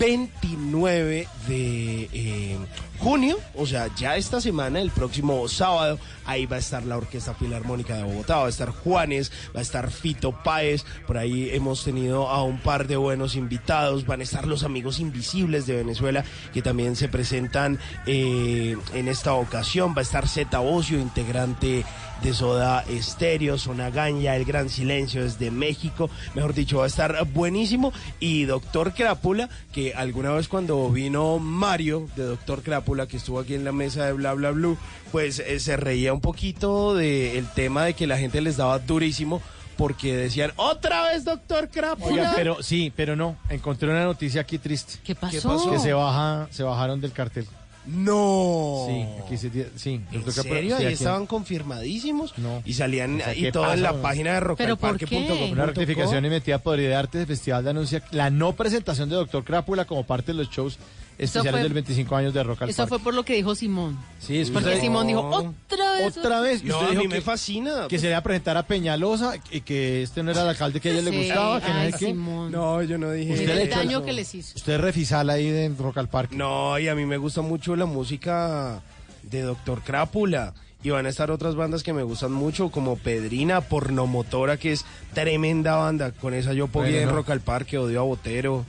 29 0.00 1.28
de 1.46 2.08
eh, 2.10 2.56
junio, 3.00 3.38
o 3.54 3.66
sea, 3.66 3.94
ya 3.96 4.16
esta 4.16 4.40
semana, 4.40 4.80
el 4.80 4.90
próximo 4.90 5.46
sábado, 5.46 5.98
ahí 6.24 6.46
va 6.46 6.56
a 6.56 6.58
estar 6.58 6.82
la 6.84 6.96
Orquesta 6.96 7.34
Filarmónica 7.34 7.98
de 7.98 8.04
Bogotá, 8.04 8.38
va 8.38 8.46
a 8.46 8.48
estar 8.48 8.70
Juanes, 8.70 9.30
va 9.54 9.60
a 9.60 9.62
estar 9.62 9.90
Fito 9.90 10.32
Páez, 10.32 10.86
por 11.06 11.18
ahí 11.18 11.50
hemos 11.52 11.84
tenido 11.84 12.28
a 12.30 12.42
un 12.42 12.58
par 12.60 12.86
de 12.86 12.96
buenos 12.96 13.36
invitados, 13.36 14.06
van 14.06 14.20
a 14.20 14.22
estar 14.22 14.46
los 14.46 14.64
amigos 14.64 15.00
invisibles 15.00 15.66
de 15.66 15.76
Venezuela 15.76 16.24
que 16.54 16.62
también 16.62 16.96
se 16.96 17.08
presentan 17.08 17.78
eh, 18.06 18.78
en 18.94 19.06
esta 19.06 19.34
ocasión, 19.34 19.92
va 19.94 20.00
a 20.00 20.02
estar 20.02 20.26
Zeta 20.26 20.62
Ocio, 20.62 20.98
integrante 20.98 21.84
de 22.22 22.34
Soda 22.34 22.84
Estéreo, 22.88 23.58
Sonagaña, 23.58 24.36
El 24.36 24.44
Gran 24.44 24.68
Silencio 24.68 25.22
desde 25.22 25.50
México, 25.50 26.10
mejor 26.34 26.54
dicho, 26.54 26.78
va 26.78 26.84
a 26.84 26.88
estar 26.88 27.24
buenísimo. 27.26 27.92
Y 28.18 28.44
Doctor 28.44 28.92
Crápula, 28.92 29.48
que 29.72 29.94
alguna 29.94 30.32
vez 30.32 30.48
cuando 30.48 30.88
vino 30.90 31.38
Mario 31.38 32.08
de 32.16 32.24
Doctor 32.24 32.62
Crápula, 32.62 33.06
que 33.06 33.16
estuvo 33.16 33.38
aquí 33.38 33.54
en 33.54 33.64
la 33.64 33.72
mesa 33.72 34.06
de 34.06 34.12
Bla 34.12 34.34
Bla 34.34 34.50
Blue, 34.50 34.76
pues 35.12 35.38
eh, 35.38 35.60
se 35.60 35.76
reía 35.76 36.12
un 36.12 36.20
poquito 36.20 36.94
del 36.94 37.46
tema 37.48 37.84
de 37.84 37.94
que 37.94 38.06
la 38.06 38.18
gente 38.18 38.40
les 38.40 38.56
daba 38.56 38.78
durísimo 38.78 39.40
porque 39.76 40.14
decían, 40.14 40.52
otra 40.56 41.04
vez 41.04 41.24
Doctor 41.24 41.70
Crápula. 41.70 42.12
Oigan, 42.12 42.32
pero 42.36 42.62
sí, 42.62 42.92
pero 42.94 43.16
no. 43.16 43.38
Encontré 43.48 43.88
una 43.88 44.04
noticia 44.04 44.42
aquí 44.42 44.58
triste. 44.58 44.98
¿Qué 45.02 45.14
pasó? 45.14 45.48
pasó? 45.48 45.70
Que 45.70 45.78
se 45.78 45.94
baja, 45.94 46.48
se 46.50 46.62
bajaron 46.62 47.00
del 47.00 47.12
cartel. 47.12 47.46
No. 47.92 48.86
Sí, 48.88 49.06
aquí 49.24 49.36
se 49.36 49.50
di- 49.50 49.66
sí. 49.76 50.00
¿En 50.12 50.30
serio? 50.32 50.76
Ahí 50.76 50.84
aquí- 50.86 50.94
estaban 50.94 51.26
confirmadísimo 51.26 52.26
No. 52.36 52.62
y 52.64 52.74
salían 52.74 53.20
O 53.20 53.24
sea, 53.24 53.34
y 53.34 53.42
¿qué 53.42 53.52
todo 53.52 53.64
en 53.64 53.70
pasa, 53.70 53.82
la 53.82 53.90
güey? 53.92 54.02
página 54.02 54.30
de 54.34 54.40
¿Pero 54.40 54.76
por 54.76 54.90
rocalparque.com. 54.92 55.26
qué? 55.38 55.52
Una 55.52 55.66
rectificación 55.66 56.24
emitida 56.24 56.58
por 56.58 56.78
Arte 56.80 57.26
Festival 57.26 57.64
de 57.64 57.70
anuncia 57.70 58.02
la 58.12 58.30
no 58.30 58.52
presentación 58.54 59.08
de 59.08 59.16
Doctor 59.16 59.44
Crápula 59.44 59.84
como 59.84 60.04
parte 60.04 60.32
de 60.32 60.38
los 60.38 60.50
shows 60.50 60.78
especiales 61.24 61.50
fue- 61.52 61.62
del 61.62 61.72
25 61.74 62.16
años 62.16 62.34
de 62.34 62.42
Rock 62.42 62.62
al 62.62 62.70
Eso 62.70 62.76
Parque. 62.78 62.88
fue 62.88 62.98
por 63.00 63.14
lo 63.14 63.24
que 63.24 63.34
dijo 63.34 63.54
Simón. 63.54 63.98
Sí, 64.18 64.38
es 64.38 64.50
Porque 64.50 64.80
Simón 64.80 65.06
dijo, 65.06 65.20
otra 65.20 65.92
vez. 65.92 66.16
otra 66.16 66.40
vez. 66.40 66.62
y 66.62 66.66
No, 66.66 66.74
usted 66.76 66.86
a 66.86 66.90
dijo 66.90 67.02
mí 67.02 67.08
me 67.08 67.14
que- 67.16 67.20
fascina. 67.20 67.86
Que 67.88 67.98
se 67.98 68.04
le 68.06 68.10
iba 68.10 68.18
a 68.18 68.22
presentar 68.22 68.56
a 68.56 68.62
Peñalosa 68.64 69.34
y 69.50 69.60
que 69.60 70.02
este 70.02 70.22
no 70.22 70.30
era 70.30 70.42
el 70.42 70.48
alcalde 70.48 70.80
que 70.80 70.88
a 70.88 70.92
ella 70.92 71.02
le 71.02 71.10
Sí, 71.10 71.16
gustaba, 71.18 71.60
que 71.60 71.68
no 71.68 71.74
ay, 71.74 71.92
sé 71.92 71.98
qué. 71.98 72.06
Simón. 72.06 72.52
No, 72.52 72.82
yo 72.82 72.98
no 72.98 73.10
dije 73.12 73.32
Usted 73.34 73.54
le 73.54 73.62
el 73.64 73.70
daño 73.70 74.04
que 74.04 74.12
les 74.12 74.34
hizo. 74.34 74.54
Usted 74.56 74.74
es 74.74 74.80
refisal 74.80 75.30
ahí 75.30 75.46
en 75.48 75.76
Rock 75.78 75.98
al 75.98 76.08
Parque. 76.08 76.34
No, 76.36 76.78
y 76.78 76.88
a 76.88 76.94
mí 76.94 77.04
me 77.06 77.16
gusta 77.18 77.42
mucho 77.42 77.76
la 77.76 77.86
música 77.86 78.82
de 79.22 79.42
Doctor 79.42 79.82
Crápula. 79.82 80.54
Y 80.82 80.88
van 80.88 81.04
a 81.04 81.10
estar 81.10 81.30
otras 81.30 81.56
bandas 81.56 81.82
que 81.82 81.92
me 81.92 82.02
gustan 82.02 82.32
mucho, 82.32 82.70
como 82.70 82.96
Pedrina, 82.96 83.60
Pornomotora, 83.60 84.56
que 84.56 84.72
es 84.72 84.86
tremenda 85.12 85.76
banda. 85.76 86.12
Con 86.12 86.32
esa 86.32 86.54
yo 86.54 86.68
podía 86.68 86.92
Bueno, 86.92 87.02
en 87.02 87.08
no. 87.10 87.14
Rock 87.16 87.28
al 87.30 87.40
Parque, 87.40 87.76
odio 87.76 88.00
a 88.00 88.04
Botero. 88.04 88.64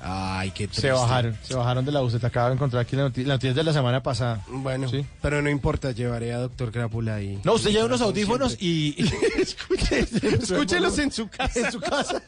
Ay, 0.00 0.50
qué 0.50 0.66
triste. 0.68 0.82
Se 0.82 0.90
bajaron, 0.92 1.36
se 1.42 1.54
bajaron 1.54 1.84
de 1.84 1.92
la 1.92 2.00
bus. 2.00 2.18
Te 2.20 2.26
acabo 2.26 2.48
de 2.48 2.54
encontrar 2.54 2.82
aquí 2.82 2.94
la 2.96 3.02
noticia, 3.04 3.26
la 3.28 3.34
noticia 3.34 3.54
de 3.54 3.64
la 3.64 3.72
semana 3.72 4.02
pasada. 4.02 4.42
Bueno, 4.48 4.88
Sí. 4.88 5.04
pero 5.22 5.42
no 5.42 5.50
importa, 5.50 5.90
llevaré 5.92 6.32
a 6.32 6.38
Doctor 6.38 6.70
Crápula 6.70 7.16
ahí. 7.16 7.40
No, 7.44 7.54
usted 7.54 7.70
lleva 7.70 7.86
unos 7.86 8.00
audífonos 8.00 8.56
y... 8.60 8.94
Escúchelos 9.90 10.98
en 10.98 11.10
su 11.12 11.28
casa. 11.28 11.60
en 11.60 11.72
su 11.72 11.80
casa. 11.80 12.22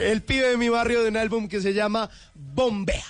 El 0.00 0.22
pibe 0.22 0.48
de 0.50 0.56
mi 0.56 0.68
barrio 0.68 1.02
de 1.02 1.08
un 1.10 1.16
álbum 1.16 1.48
que 1.48 1.60
se 1.60 1.72
llama 1.74 2.08
Bombea. 2.34 3.04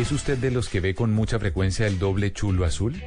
¿Es 0.00 0.12
usted 0.12 0.38
de 0.38 0.50
los 0.50 0.70
que 0.70 0.80
ve 0.80 0.94
con 0.94 1.12
mucha 1.12 1.38
frecuencia 1.38 1.86
el 1.86 1.98
doble 1.98 2.32
chulo 2.32 2.64
azul? 2.64 3.02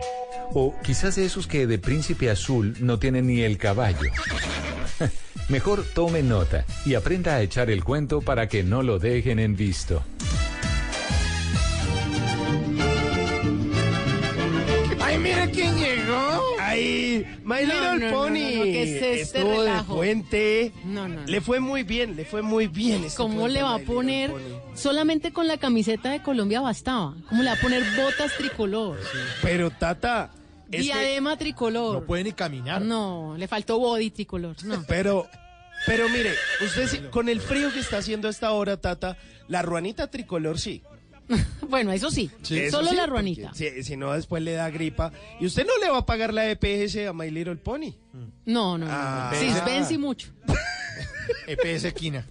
O 0.54 0.76
quizás 0.84 1.16
de 1.16 1.26
esos 1.26 1.48
que 1.48 1.66
de 1.66 1.80
príncipe 1.80 2.30
azul 2.30 2.76
no 2.82 3.00
tienen 3.00 3.26
ni 3.26 3.41
el 3.41 3.58
caballo. 3.58 4.12
Mejor 5.50 5.84
tome 5.96 6.22
nota 6.22 6.66
y 6.86 6.94
aprenda 6.94 7.34
a 7.34 7.41
echar 7.41 7.72
el 7.72 7.84
cuento 7.84 8.22
para 8.22 8.48
que 8.48 8.62
no 8.62 8.84
lo 8.84 9.00
dejen 9.00 9.39
en 9.39 9.56
visto. 9.56 10.04
¡Ay, 15.02 15.18
mira 15.18 15.48
quién 15.48 15.76
¡Ay! 16.74 17.26
My 17.43 17.65
No, 17.65 17.74
Little 17.74 18.07
no, 18.09 18.11
Pony. 18.15 18.30
no, 18.30 18.57
no, 18.57 18.63
¿qué 18.63 18.84
es 18.84 18.89
este 18.91 19.21
Estuvo 19.21 19.51
relajo? 19.63 19.93
de 19.93 19.97
puente. 19.97 20.71
No, 20.86 21.07
no, 21.07 21.21
no. 21.21 21.28
Le 21.28 21.41
fue 21.41 21.59
muy 21.59 21.84
bien, 21.84 22.15
le 22.15 22.26
fue 22.26 22.41
muy 22.41 22.67
bien. 22.67 23.03
este 23.05 23.17
¿Cómo 23.17 23.47
le 23.47 23.61
va 23.61 23.76
a 23.76 23.80
poner? 23.80 24.32
Solamente 24.76 25.32
con 25.32 25.47
la 25.47 25.57
camiseta 25.57 26.11
de 26.11 26.21
Colombia 26.21 26.61
bastaba. 26.61 27.15
¿Cómo 27.30 27.43
le 27.43 27.49
va 27.49 27.55
a 27.55 27.59
poner 27.59 27.84
botas 27.95 28.34
tricolor? 28.38 28.99
Pero, 29.41 29.69
Tata, 29.71 30.32
es 30.71 30.78
que- 30.78 30.82
Diadema 30.84 31.38
tricolor. 31.38 31.95
No 32.01 32.05
puede 32.05 32.24
ni 32.24 32.32
caminar. 32.34 32.82
No, 32.82 33.36
le 33.38 33.47
faltó 33.47 33.78
body 33.80 34.09
tricolor. 34.09 34.55
No. 34.63 34.84
Pero, 34.88 35.28
pero 35.86 36.09
mire, 36.09 36.32
usted 36.65 36.88
sí- 36.88 37.01
con 37.11 37.30
el 37.30 37.39
frío 37.41 37.71
que 37.71 37.80
está 37.80 37.97
haciendo 37.97 38.28
a 38.28 38.32
esta 38.32 38.51
hora, 38.51 38.78
Tata, 38.78 39.17
la 39.47 39.61
ruanita 39.61 40.09
tricolor 40.09 40.57
sí. 40.59 40.82
Bueno, 41.69 41.91
eso 41.91 42.11
sí, 42.11 42.30
Eso 42.43 42.78
solo 42.78 42.89
sí, 42.89 42.95
la 42.95 43.07
ruanita. 43.07 43.53
Si, 43.53 43.84
si 43.84 43.97
no, 43.97 44.13
después 44.13 44.43
le 44.43 44.53
da 44.53 44.69
gripa. 44.69 45.11
Y 45.39 45.45
usted 45.45 45.65
no 45.65 45.78
le 45.84 45.89
va 45.89 45.99
a 45.99 46.05
pagar 46.05 46.34
la 46.34 46.49
EPS 46.49 47.07
a 47.07 47.13
My 47.13 47.32
Little 47.32 47.55
Pony. 47.55 47.93
No, 48.45 48.78
no, 48.78 48.86
no. 48.86 48.88
Ah. 48.89 49.32
no. 49.34 49.39
Sisbensi 49.39 49.97
mucho. 49.97 50.30
EPS 51.47 51.93
Quina. 51.93 52.28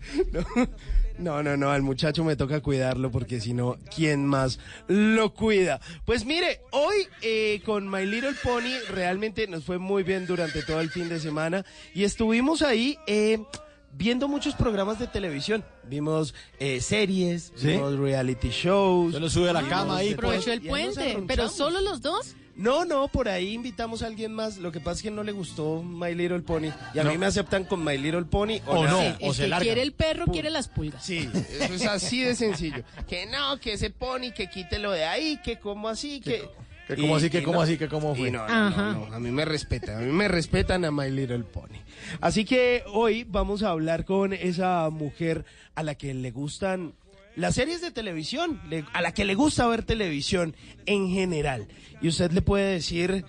No, 1.19 1.43
no, 1.43 1.57
no, 1.57 1.71
al 1.71 1.83
muchacho 1.83 2.25
me 2.25 2.37
toca 2.37 2.61
cuidarlo 2.61 3.11
porque 3.11 3.41
si 3.41 3.53
no, 3.53 3.77
¿quién 3.95 4.27
más 4.27 4.59
lo 4.89 5.35
cuida? 5.35 5.81
Pues 6.05 6.25
mire, 6.25 6.61
hoy 6.71 7.07
eh, 7.21 7.61
con 7.65 7.89
My 7.89 8.07
Little 8.07 8.35
Pony 8.43 8.75
realmente 8.89 9.47
nos 9.47 9.65
fue 9.65 9.79
muy 9.79 10.03
bien 10.03 10.27
durante 10.27 10.63
todo 10.63 10.81
el 10.81 10.91
fin 10.91 11.09
de 11.09 11.21
semana 11.21 11.65
y 11.95 12.05
estuvimos 12.05 12.63
ahí 12.63 12.99
eh, 13.07 13.39
viendo 13.93 14.29
muchos 14.29 14.55
programas 14.55 14.99
de 14.99 15.07
televisión. 15.07 15.65
Vimos 15.85 16.35
eh, 16.59 16.81
series, 16.81 17.53
¿Sí? 17.57 17.69
vimos 17.69 17.97
reality 17.99 18.49
shows. 18.51 19.15
Se 19.15 19.21
lo 19.21 19.29
sube 19.31 19.51
a 19.51 19.53
la 19.53 19.63
cama 19.69 19.99
ahí. 19.99 20.13
Aprovechó 20.15 20.53
el 20.53 20.63
puente, 20.63 21.19
pero 21.27 21.49
solo 21.49 21.81
los 21.81 22.01
dos. 22.03 22.35
No, 22.55 22.85
no, 22.85 23.09
por 23.09 23.31
ahí 23.31 23.55
invitamos 23.55 24.03
a 24.03 24.07
alguien 24.09 24.35
más. 24.35 24.59
Lo 24.59 24.71
que 24.73 24.79
pasa 24.79 24.99
es 24.99 25.03
que 25.05 25.11
no 25.11 25.23
le 25.23 25.33
gustó 25.33 25.83
My 25.83 26.15
Little 26.15 26.41
Pony. 26.41 26.69
Y 26.95 26.99
a 26.99 27.03
No. 27.05 27.11
mí 27.11 27.17
me 27.17 27.25
aceptan 27.25 27.65
con 27.65 27.83
My 27.83 27.97
Little 27.97 28.25
Pony 28.25 28.61
o, 28.67 28.73
O 28.81 28.85
no. 28.85 28.99
nada. 28.99 29.19
o 29.23 29.33
se 29.33 29.45
que 29.45 29.49
larga. 29.49 29.65
quiere 29.65 29.81
el 29.83 29.93
perro 29.93 30.27
quiere 30.27 30.51
las 30.51 30.69
pulgas. 30.69 31.03
Sí, 31.03 31.31
eso 31.61 31.73
es 31.73 31.87
así 31.87 32.21
de 32.23 32.35
sencillo. 32.35 32.85
Que 33.09 33.25
no, 33.25 33.59
que 33.59 33.73
ese 33.73 33.89
pony, 33.89 34.33
que 34.37 34.51
quítelo 34.51 34.91
de 34.93 35.05
ahí, 35.05 35.41
que 35.43 35.59
como 35.59 35.89
así, 35.89 36.21
que... 36.21 36.41
Que 36.41 36.51
como 36.97 37.17
así, 37.17 37.31
que 37.31 37.43
como 37.43 37.63
así, 37.63 37.77
que 37.79 37.89
como 37.89 38.15
fue. 38.15 38.31
no, 38.31 38.47
no, 38.49 38.71
no, 38.71 39.07
no, 39.09 39.15
a 39.15 39.19
mí 39.21 39.31
me 39.31 39.45
respetan, 39.45 39.97
a 39.97 40.01
mí 40.01 40.13
me 40.13 40.29
respetan 40.29 40.85
a 40.85 40.91
My 40.91 41.11
Little 41.11 41.41
Pony. 41.45 41.79
Así 42.21 42.45
que 42.45 42.83
hoy 42.93 43.25
vamos 43.25 43.63
a 43.63 43.71
hablar 43.71 44.05
con 44.05 44.33
esa 44.33 44.89
mujer 44.91 45.45
a 45.75 45.83
la 45.83 45.95
que 45.95 46.13
le 46.15 46.31
gustan 46.31 46.95
las 47.37 47.55
series 47.55 47.81
de 47.81 47.91
televisión, 47.91 48.61
le- 48.69 48.85
a 48.93 49.01
la 49.01 49.13
que 49.15 49.25
le 49.25 49.35
gusta 49.35 49.67
ver 49.67 49.83
televisión 49.85 50.55
en 50.87 51.09
general. 51.09 51.67
Y 52.03 52.09
usted 52.09 52.31
le 52.33 52.43
puede 52.43 52.73
decir, 52.75 53.25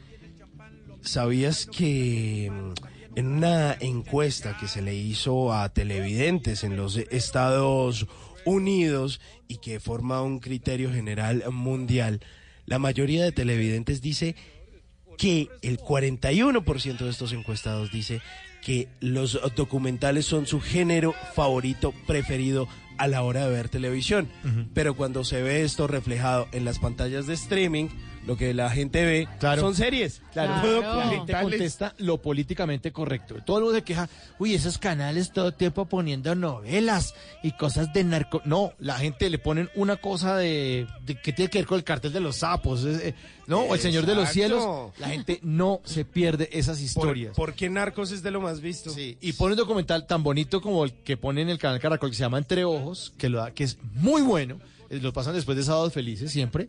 ¿sabías 1.02 1.66
que 1.66 2.52
mm, 2.52 3.18
en 3.20 3.28
una 3.28 3.74
encuesta 3.80 4.58
que 4.60 4.68
se 4.68 4.82
le 4.82 4.96
hizo 4.96 5.54
a 5.54 5.70
televidentes 5.70 6.64
en 6.64 6.76
los 6.76 6.98
Estados 6.98 8.08
Unidos 8.46 9.22
y 9.48 9.58
que 9.58 9.80
forma 9.80 10.22
un 10.22 10.40
criterio 10.40 10.92
general 10.92 11.44
mundial, 11.52 12.20
la 12.66 12.80
mayoría 12.80 13.24
de 13.24 13.32
televidentes 13.32 14.02
dice 14.02 14.36
que 15.18 15.50
el 15.62 15.78
41% 15.80 16.98
de 16.98 17.10
estos 17.10 17.34
encuestados 17.34 17.92
dice 17.92 18.22
que 18.64 18.88
los 19.02 19.40
documentales 19.56 20.26
son 20.26 20.48
su 20.48 20.62
género 20.62 21.14
favorito 21.36 21.94
preferido 22.08 22.68
a 22.98 23.08
la 23.08 23.24
hora 23.24 23.46
de 23.46 23.52
ver 23.52 23.70
televisión. 23.70 24.30
Pero 24.74 24.96
cuando 24.96 25.24
se 25.24 25.42
ve 25.42 25.64
esto 25.64 25.88
reflejado 25.88 26.48
en 26.52 26.66
las 26.66 26.80
pantallas 26.80 27.28
de 27.28 27.34
streaming, 27.34 27.90
lo 28.26 28.38
que 28.38 28.54
la 28.54 28.70
gente 28.70 29.04
ve 29.06 29.28
Claro. 29.40 29.62
son 29.62 29.76
series. 29.76 30.22
Claro, 30.32 30.82
la 30.82 31.10
gente 31.10 31.34
contesta 31.42 31.94
lo 31.98 32.22
políticamente 32.22 32.92
correcto. 32.92 33.36
Todo 33.46 33.58
el 33.58 33.64
mundo 33.66 33.78
se 33.80 33.84
queja, 33.84 34.10
uy, 34.40 34.54
esos 34.56 34.78
canales 34.78 35.32
todo 35.32 35.48
el 35.48 35.54
tiempo 35.54 35.86
poniendo 35.86 36.34
novelas 36.36 37.14
y 37.44 37.52
cosas 37.52 37.92
de 37.94 38.04
narco. 38.04 38.42
No, 38.46 38.74
la 38.80 38.98
gente 38.98 39.30
le 39.30 39.38
ponen 39.40 39.70
una 39.76 39.98
cosa 39.98 40.38
de, 40.38 40.88
de 41.06 41.16
que 41.22 41.34
tiene 41.34 41.50
que 41.52 41.60
ver 41.60 41.68
con 41.68 41.78
el 41.78 41.84
cartel 41.84 42.14
de 42.14 42.20
los 42.20 42.38
sapos, 42.38 42.86
eh, 42.86 43.10
eh, 43.10 43.14
¿no? 43.48 43.60
O 43.62 43.74
el 43.76 43.80
Señor 43.82 44.06
de 44.06 44.16
los 44.16 44.30
Exacto. 44.30 44.34
Cielos. 44.34 45.00
La 45.00 45.10
gente 45.10 45.40
no 45.44 45.82
se 45.84 46.06
pierde 46.06 46.50
esas 46.52 46.78
Por- 46.78 46.86
historias. 46.86 47.34
porque 47.36 47.70
Narcos 47.70 48.12
es 48.12 48.24
de 48.24 48.32
lo 48.32 48.42
más 48.42 48.62
visto. 48.62 48.90
Sí, 48.90 49.18
y 49.22 49.34
pone 49.34 49.54
un 49.54 49.58
documental 49.60 50.08
tan 50.08 50.24
bonito 50.24 50.62
como 50.62 50.86
el 50.86 50.94
que 50.94 51.18
pone 51.18 51.42
en 51.42 51.50
el 51.50 51.58
canal 51.58 51.80
Caracol 51.80 52.10
que 52.10 52.16
se 52.16 52.22
llama 52.24 52.38
Entre 52.38 52.64
Ojos, 52.64 53.14
que 53.18 53.30
lo 53.30 53.40
da, 53.40 53.52
que 53.52 53.66
es 53.66 53.78
muy 53.96 54.22
bueno. 54.22 54.60
eh, 54.90 55.00
Lo 55.02 55.12
pasan 55.14 55.34
después 55.36 55.58
de 55.58 55.64
Sábados 55.64 55.94
Felices 55.94 56.32
siempre. 56.32 56.68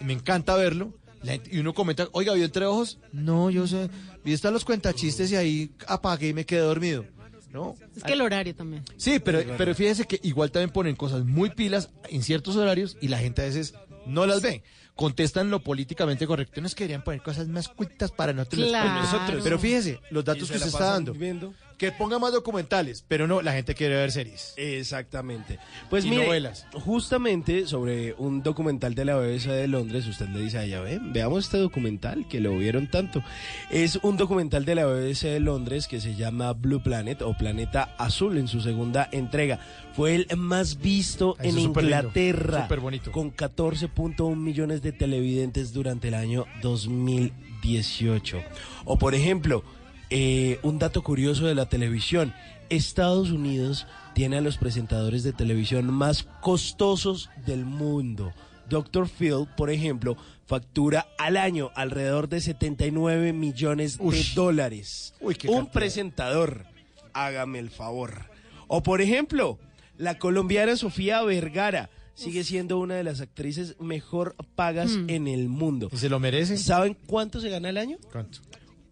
Y 0.00 0.04
me 0.04 0.12
encanta 0.12 0.54
verlo. 0.56 0.94
La 1.22 1.32
gente- 1.32 1.50
y 1.52 1.58
uno 1.58 1.74
comenta, 1.74 2.08
oiga, 2.12 2.34
¿vio 2.34 2.44
Entre 2.44 2.64
Ojos? 2.66 2.98
No, 3.12 3.50
yo 3.50 3.66
sé. 3.66 3.88
Vi 4.24 4.32
están 4.32 4.52
los 4.52 4.64
cuentachistes 4.64 5.30
y 5.32 5.36
ahí 5.36 5.70
apagué 5.88 6.28
y 6.28 6.34
me 6.34 6.44
quedé 6.46 6.60
dormido. 6.60 7.04
¿No? 7.52 7.74
Es 7.96 8.02
que 8.02 8.12
el 8.12 8.20
horario 8.20 8.54
también. 8.54 8.82
Sí, 8.98 9.18
pero, 9.18 9.40
pero 9.56 9.74
fíjese 9.74 10.04
que 10.04 10.20
igual 10.22 10.50
también 10.50 10.70
ponen 10.70 10.94
cosas 10.94 11.24
muy 11.24 11.48
pilas 11.50 11.88
en 12.10 12.22
ciertos 12.22 12.54
horarios 12.56 12.98
y 13.00 13.08
la 13.08 13.18
gente 13.18 13.40
a 13.42 13.46
veces 13.46 13.72
no 14.06 14.26
las 14.26 14.42
ve. 14.42 14.62
Contestan 14.94 15.50
lo 15.50 15.60
políticamente 15.60 16.26
correcto. 16.26 16.60
Nos 16.60 16.74
querían 16.74 17.02
poner 17.02 17.22
cosas 17.22 17.48
más 17.48 17.68
cultas 17.68 18.10
para 18.12 18.32
nosotros. 18.32 18.68
Claro. 18.68 19.40
Pero 19.42 19.58
fíjese, 19.58 20.00
los 20.10 20.24
datos 20.24 20.48
se 20.48 20.52
que 20.54 20.58
usted 20.58 20.70
está 20.70 20.84
dando. 20.92 21.12
viendo. 21.14 21.54
Que 21.78 21.92
ponga 21.92 22.18
más 22.18 22.32
documentales, 22.32 23.04
pero 23.06 23.26
no, 23.26 23.42
la 23.42 23.52
gente 23.52 23.74
quiere 23.74 23.96
ver 23.96 24.10
series. 24.10 24.54
Exactamente. 24.56 25.58
Pues 25.90 26.06
Y 26.06 26.10
mire, 26.10 26.24
novelas. 26.26 26.66
justamente 26.72 27.66
sobre 27.66 28.14
un 28.14 28.42
documental 28.42 28.94
de 28.94 29.04
la 29.04 29.16
BBC 29.16 29.48
de 29.50 29.68
Londres, 29.68 30.06
usted 30.06 30.28
le 30.30 30.40
dice 30.40 30.56
a 30.58 30.64
ella, 30.64 30.80
"Ve, 30.80 30.98
veamos 31.02 31.44
este 31.44 31.58
documental 31.58 32.26
que 32.28 32.40
lo 32.40 32.56
vieron 32.56 32.90
tanto. 32.90 33.22
Es 33.70 33.96
un 34.02 34.16
documental 34.16 34.64
de 34.64 34.74
la 34.74 34.86
BBC 34.86 35.28
de 35.28 35.40
Londres 35.40 35.86
que 35.86 36.00
se 36.00 36.14
llama 36.14 36.54
Blue 36.54 36.82
Planet 36.82 37.20
o 37.20 37.36
Planeta 37.36 37.94
Azul 37.98 38.38
en 38.38 38.48
su 38.48 38.62
segunda 38.62 39.08
entrega. 39.12 39.60
Fue 39.92 40.14
el 40.14 40.26
más 40.36 40.80
visto 40.80 41.36
en 41.40 41.46
eso 41.46 41.56
lindo, 41.58 41.80
Inglaterra 41.80 42.62
súper 42.62 42.80
bonito. 42.80 43.12
con 43.12 43.30
14.1 43.30 44.34
millones 44.34 44.80
de 44.80 44.92
televidentes 44.92 45.72
durante 45.74 46.08
el 46.08 46.14
año 46.14 46.46
2018. 46.62 48.42
O 48.84 48.98
por 48.98 49.14
ejemplo, 49.14 49.62
eh, 50.10 50.58
un 50.62 50.78
dato 50.78 51.02
curioso 51.02 51.46
de 51.46 51.54
la 51.54 51.66
televisión. 51.68 52.32
Estados 52.68 53.30
Unidos 53.30 53.86
tiene 54.14 54.38
a 54.38 54.40
los 54.40 54.56
presentadores 54.58 55.22
de 55.22 55.32
televisión 55.32 55.92
más 55.92 56.24
costosos 56.40 57.30
del 57.46 57.64
mundo. 57.64 58.32
Dr. 58.68 59.08
Phil, 59.08 59.46
por 59.56 59.70
ejemplo, 59.70 60.16
factura 60.46 61.06
al 61.18 61.36
año 61.36 61.70
alrededor 61.76 62.28
de 62.28 62.40
79 62.40 63.32
millones 63.32 63.98
Uy. 64.00 64.16
de 64.16 64.24
dólares. 64.34 65.14
Uy, 65.20 65.36
qué 65.36 65.48
Un 65.48 65.66
presentador, 65.70 66.66
hágame 67.12 67.60
el 67.60 67.70
favor. 67.70 68.24
O 68.66 68.82
por 68.82 69.00
ejemplo, 69.00 69.58
la 69.98 70.18
colombiana 70.18 70.74
Sofía 70.76 71.22
Vergara 71.22 71.90
sigue 72.14 72.42
siendo 72.42 72.78
una 72.78 72.94
de 72.94 73.04
las 73.04 73.20
actrices 73.20 73.76
mejor 73.78 74.34
pagas 74.56 74.90
Hmm. 74.96 75.10
en 75.10 75.28
el 75.28 75.48
mundo. 75.48 75.88
¿Y 75.92 75.98
se 75.98 76.08
lo 76.08 76.18
merece? 76.18 76.56
¿Saben 76.56 76.96
cuánto 77.06 77.40
se 77.40 77.50
gana 77.50 77.68
al 77.68 77.76
año? 77.76 77.98
¿Cuánto? 78.10 78.40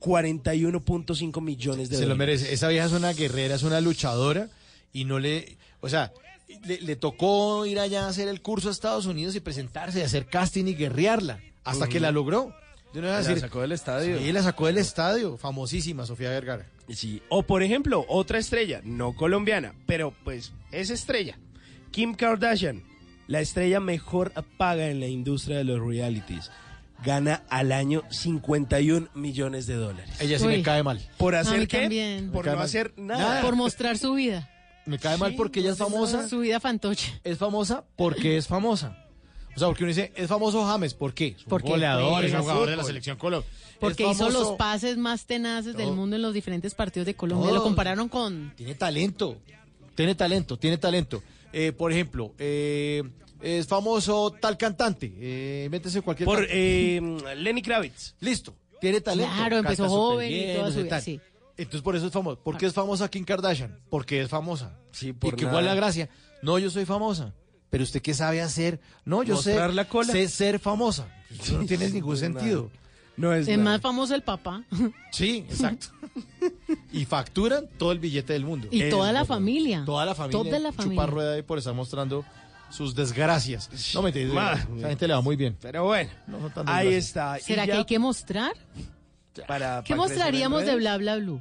41.5 0.05 1.41
millones 1.41 1.89
de 1.89 1.97
Se 1.97 2.03
lo 2.03 2.15
dólares. 2.15 2.19
merece. 2.41 2.53
Esa 2.55 2.69
vieja 2.69 2.87
es 2.87 2.93
una 2.93 3.13
guerrera, 3.13 3.55
es 3.55 3.63
una 3.63 3.81
luchadora 3.81 4.49
y 4.93 5.05
no 5.05 5.19
le, 5.19 5.57
o 5.81 5.89
sea, 5.89 6.13
le, 6.67 6.81
le 6.81 6.97
tocó 6.97 7.67
ir 7.67 7.79
allá 7.81 8.05
a 8.05 8.09
hacer 8.09 8.29
el 8.29 8.41
curso 8.43 8.69
a 8.69 8.73
Estados 8.73 9.07
Unidos 9.07 9.35
y 9.35 9.41
presentarse, 9.41 10.01
y 10.01 10.03
hacer 10.03 10.27
casting 10.27 10.67
y 10.67 10.75
guerrearla, 10.75 11.41
hasta 11.65 11.89
que 11.89 12.01
la 12.01 12.13
logró. 12.13 12.55
De 12.93 13.01
una 13.01 13.09
vez 13.17 13.25
La 13.25 13.29
decir, 13.31 13.41
sacó 13.41 13.61
del 13.61 13.73
estadio. 13.73 14.19
Sí, 14.21 14.31
la 14.31 14.43
sacó 14.43 14.67
del 14.67 14.79
estadio, 14.79 15.37
famosísima 15.37 16.07
Sofía 16.07 16.31
Vergara. 16.31 16.67
Sí. 16.91 17.21
O 17.29 17.43
por 17.43 17.63
ejemplo, 17.65 18.05
otra 18.09 18.39
estrella, 18.39 18.83
no 18.85 19.17
colombiana, 19.17 19.75
pero 19.87 20.15
pues 20.23 20.53
es 20.71 20.91
estrella. 20.91 21.37
Kim 21.91 22.15
Kardashian, 22.15 22.85
la 23.27 23.41
estrella 23.41 23.81
mejor 23.81 24.33
paga 24.57 24.89
en 24.91 25.01
la 25.01 25.07
industria 25.09 25.57
de 25.59 25.65
los 25.65 25.81
realities. 25.85 26.53
Gana 27.05 27.42
al 27.49 27.72
año 27.72 28.03
51 28.11 29.09
millones 29.14 29.66
de 29.66 29.74
dólares. 29.74 30.11
Ella 30.20 30.38
sí 30.38 30.47
Uy. 30.47 30.57
me 30.59 30.62
cae 30.62 30.82
mal. 30.82 31.01
¿Por 31.18 31.34
hacer 31.34 31.66
qué? 31.68 31.80
también. 31.82 32.30
Por 32.30 32.47
no 32.47 32.57
mal. 32.57 32.64
hacer 32.64 32.92
nada. 32.97 33.20
Nada. 33.20 33.40
Por 33.42 33.57
mostrar 33.57 33.99
su 33.99 34.14
vida. 34.14 34.51
Me 34.86 34.99
cae 34.99 35.16
mal 35.16 35.34
porque 35.34 35.61
ella 35.61 35.72
es 35.72 35.78
famosa. 35.78 36.28
Su 36.28 36.40
vida 36.40 36.61
fantoche. 36.61 37.20
Es 37.24 37.38
famosa 37.38 37.84
porque 37.97 38.36
es 38.36 38.47
famosa. 38.47 38.97
O 39.55 39.59
sea, 39.59 39.68
porque 39.68 39.84
uno 39.84 39.88
dice, 39.88 40.12
es 40.16 40.28
famoso 40.28 40.64
James, 40.66 40.95
¿por 40.95 41.14
qué? 41.14 41.28
Es 41.28 41.42
un 41.45 41.49
Porque 41.49 41.68
goleador, 41.68 42.24
es 42.24 42.32
un 42.32 42.40
jugador 42.40 42.70
de 42.70 42.76
la 42.76 42.84
selección 42.84 43.16
Colombia. 43.16 43.49
Porque 43.78 44.09
hizo 44.09 44.30
los 44.30 44.53
pases 44.53 44.97
más 44.97 45.26
tenaces 45.26 45.76
del 45.76 45.92
mundo 45.92 46.16
en 46.16 46.22
los 46.22 46.34
diferentes 46.34 46.74
partidos 46.74 47.07
de 47.07 47.14
Colombia. 47.14 47.49
Todo. 47.49 47.59
Lo 47.59 47.62
compararon 47.62 48.09
con... 48.09 48.53
Tiene 48.57 48.74
talento, 48.74 49.36
tiene 49.95 50.14
talento, 50.14 50.59
tiene 50.59 50.78
talento. 50.78 51.22
Eh, 51.53 51.70
por 51.70 51.92
ejemplo, 51.92 52.32
eh, 52.38 53.05
es 53.41 53.66
famoso 53.66 54.30
tal 54.41 54.57
cantante, 54.57 55.12
eh, 55.16 55.68
métese 55.70 56.01
cualquier 56.03 56.26
Por 56.26 56.47
eh, 56.49 57.01
Lenny 57.37 57.62
Kravitz. 57.62 58.14
Listo, 58.20 58.55
tiene 58.80 59.01
talento. 59.01 59.32
Claro, 59.35 59.59
empezó 59.59 59.89
joven 59.89 60.32
y 60.32 60.55
toda 60.55 60.70
su 60.72 60.82
vida, 60.82 61.01
sí. 61.01 61.20
Entonces 61.57 61.82
por 61.82 61.95
eso 61.95 62.07
es 62.07 62.12
famoso. 62.12 62.41
¿Por 62.43 62.57
qué 62.59 62.66
es 62.66 62.72
famosa 62.72 63.09
Kim 63.09 63.24
Kardashian? 63.24 63.78
Porque 63.89 64.20
es 64.20 64.28
famosa. 64.28 64.76
Sí, 64.91 65.09
y 65.09 65.12
por 65.12 65.37
que 65.37 65.43
nada. 65.45 65.53
igual 65.53 65.64
la 65.66 65.74
gracia. 65.74 66.09
No, 66.43 66.59
yo 66.59 66.68
soy 66.70 66.85
famosa. 66.85 67.32
Pero 67.70 67.85
usted 67.85 68.03
qué 68.03 68.12
sabe 68.14 68.41
hacer? 68.43 68.80
No, 69.05 69.22
yo 69.22 69.37
sé, 69.37 69.51
Mostrar 69.51 69.74
la 69.74 69.89
cola. 69.89 70.12
sé 70.12 70.28
ser 70.28 70.59
famosa. 70.59 71.07
Eso 71.30 71.59
no 71.59 71.66
tiene 71.66 71.89
ningún 71.91 72.11
Pues 72.11 72.20
sentido. 72.20 72.70
No 73.16 73.32
es, 73.32 73.47
Es 73.47 73.59
más 73.59 73.80
famoso 73.80 74.14
el 74.14 74.22
papá. 74.22 74.64
Sí, 75.12 75.45
exacto. 75.49 75.87
y 76.93 77.05
facturan 77.05 77.68
todo 77.78 77.93
el 77.93 78.01
billete 78.01 78.32
del 78.32 78.45
mundo. 78.45 78.66
Y 78.72 78.82
Es 78.82 78.91
toda 78.91 79.12
la 79.12 79.24
familia. 79.24 79.85
Toda 79.87 80.05
la 80.05 80.14
familia. 80.16 80.43
Toda 80.43 80.59
la 80.59 80.70
chupa 80.70 80.82
familia. 80.82 81.07
rueda 81.07 81.39
y 81.39 81.43
por 81.43 81.59
estar 81.59 81.72
mostrando 81.74 82.24
sus 82.75 82.95
desgracias. 82.95 83.70
No 83.95 84.03
me 84.03 84.09
entiendes. 84.11 84.35
Ma. 84.35 84.53
Esa 84.79 84.89
gente 84.89 85.07
le 85.09 85.14
va 85.14 85.20
muy 85.20 85.37
bien. 85.37 85.57
Pero 85.61 85.85
bueno, 85.85 86.11
No 86.27 86.41
son 86.41 86.51
tan 86.53 86.68
ahí 86.68 86.95
está. 86.95 87.39
¿Será 87.39 87.64
que 87.66 87.72
hay 87.72 87.85
que 87.85 87.99
mostrar? 87.99 88.53
para- 89.47 89.83
¿Qué 89.85 89.95
para 89.95 90.03
mostraríamos 90.03 90.64
de 90.64 90.77
bla 90.77 90.97
bla 90.97 91.16
blue? 91.16 91.41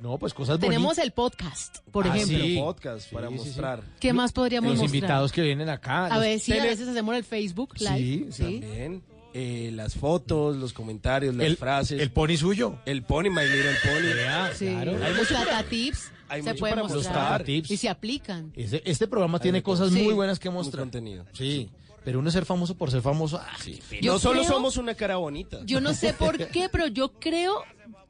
No, 0.00 0.18
pues 0.18 0.34
cosas 0.34 0.58
Tenemos 0.58 0.84
bonitas. 0.96 1.04
el 1.06 1.12
podcast, 1.12 1.78
por 1.90 2.06
Ah, 2.06 2.14
ejemplo. 2.14 2.38
sí. 2.38 2.56
podcast 2.58 3.10
para 3.10 3.28
Sí, 3.28 3.34
sí, 3.34 3.40
sí. 3.40 3.46
mostrar. 3.48 3.82
¿Qué 3.98 4.12
más 4.12 4.32
podríamos 4.32 4.70
Los 4.72 4.78
mostrar? 4.80 4.94
invitados 4.96 5.32
que 5.32 5.40
vienen 5.42 5.68
acá. 5.70 6.06
A 6.06 6.10
los 6.16 6.20
ver, 6.20 6.38
sí, 6.38 6.52
a 6.52 6.56
tele- 6.56 6.68
veces 6.68 6.88
hacemos 6.88 7.16
el 7.16 7.24
Facebook 7.24 7.74
Live. 7.78 8.26
Sí, 8.32 8.42
también. 8.42 9.02
Eh, 9.32 9.70
las 9.74 9.94
fotos, 9.94 10.56
los 10.56 10.72
comentarios, 10.74 11.34
las 11.34 11.46
El- 11.46 11.56
frases. 11.56 12.00
el 12.00 12.10
pony 12.10 12.36
suyo. 12.38 12.78
El 12.86 13.02
pony, 13.04 13.24
My 13.30 13.42
Little 13.42 13.74
Pony. 13.84 14.54
Sí. 14.54 14.66
Claro. 14.66 14.92
Hay 15.02 15.12
Los 15.14 15.18
mucho 15.30 15.34
Tata 15.34 15.62
Tips 15.64 16.10
hay 16.28 16.42
se 16.42 16.50
mucho 16.50 16.60
para 16.64 16.82
mostrar. 16.84 17.44
Tips. 17.44 17.70
Y 17.70 17.76
se 17.76 17.88
aplican. 17.88 18.52
Este, 18.56 18.82
este 18.90 19.06
programa 19.06 19.38
tiene 19.38 19.62
cosas 19.62 19.90
muy 19.92 20.12
buenas 20.14 20.38
que 20.38 20.50
mostrar. 20.50 20.80
contenido. 20.82 21.24
Sí, 21.32 21.70
pero 22.04 22.18
uno 22.20 22.30
ser 22.30 22.44
famoso 22.44 22.76
por 22.76 22.90
ser 22.90 23.02
famoso. 23.02 23.38
ah, 23.42 23.56
Yo 24.00 24.12
no 24.14 24.18
solo 24.18 24.40
creo- 24.40 24.52
somos 24.52 24.76
una 24.76 24.94
cara 24.94 25.16
bonita. 25.16 25.60
Yo 25.64 25.80
no 25.80 25.92
sé 25.94 26.12
por 26.12 26.36
qué, 26.48 26.68
pero 26.72 26.86
yo 26.86 27.12
creo 27.12 27.62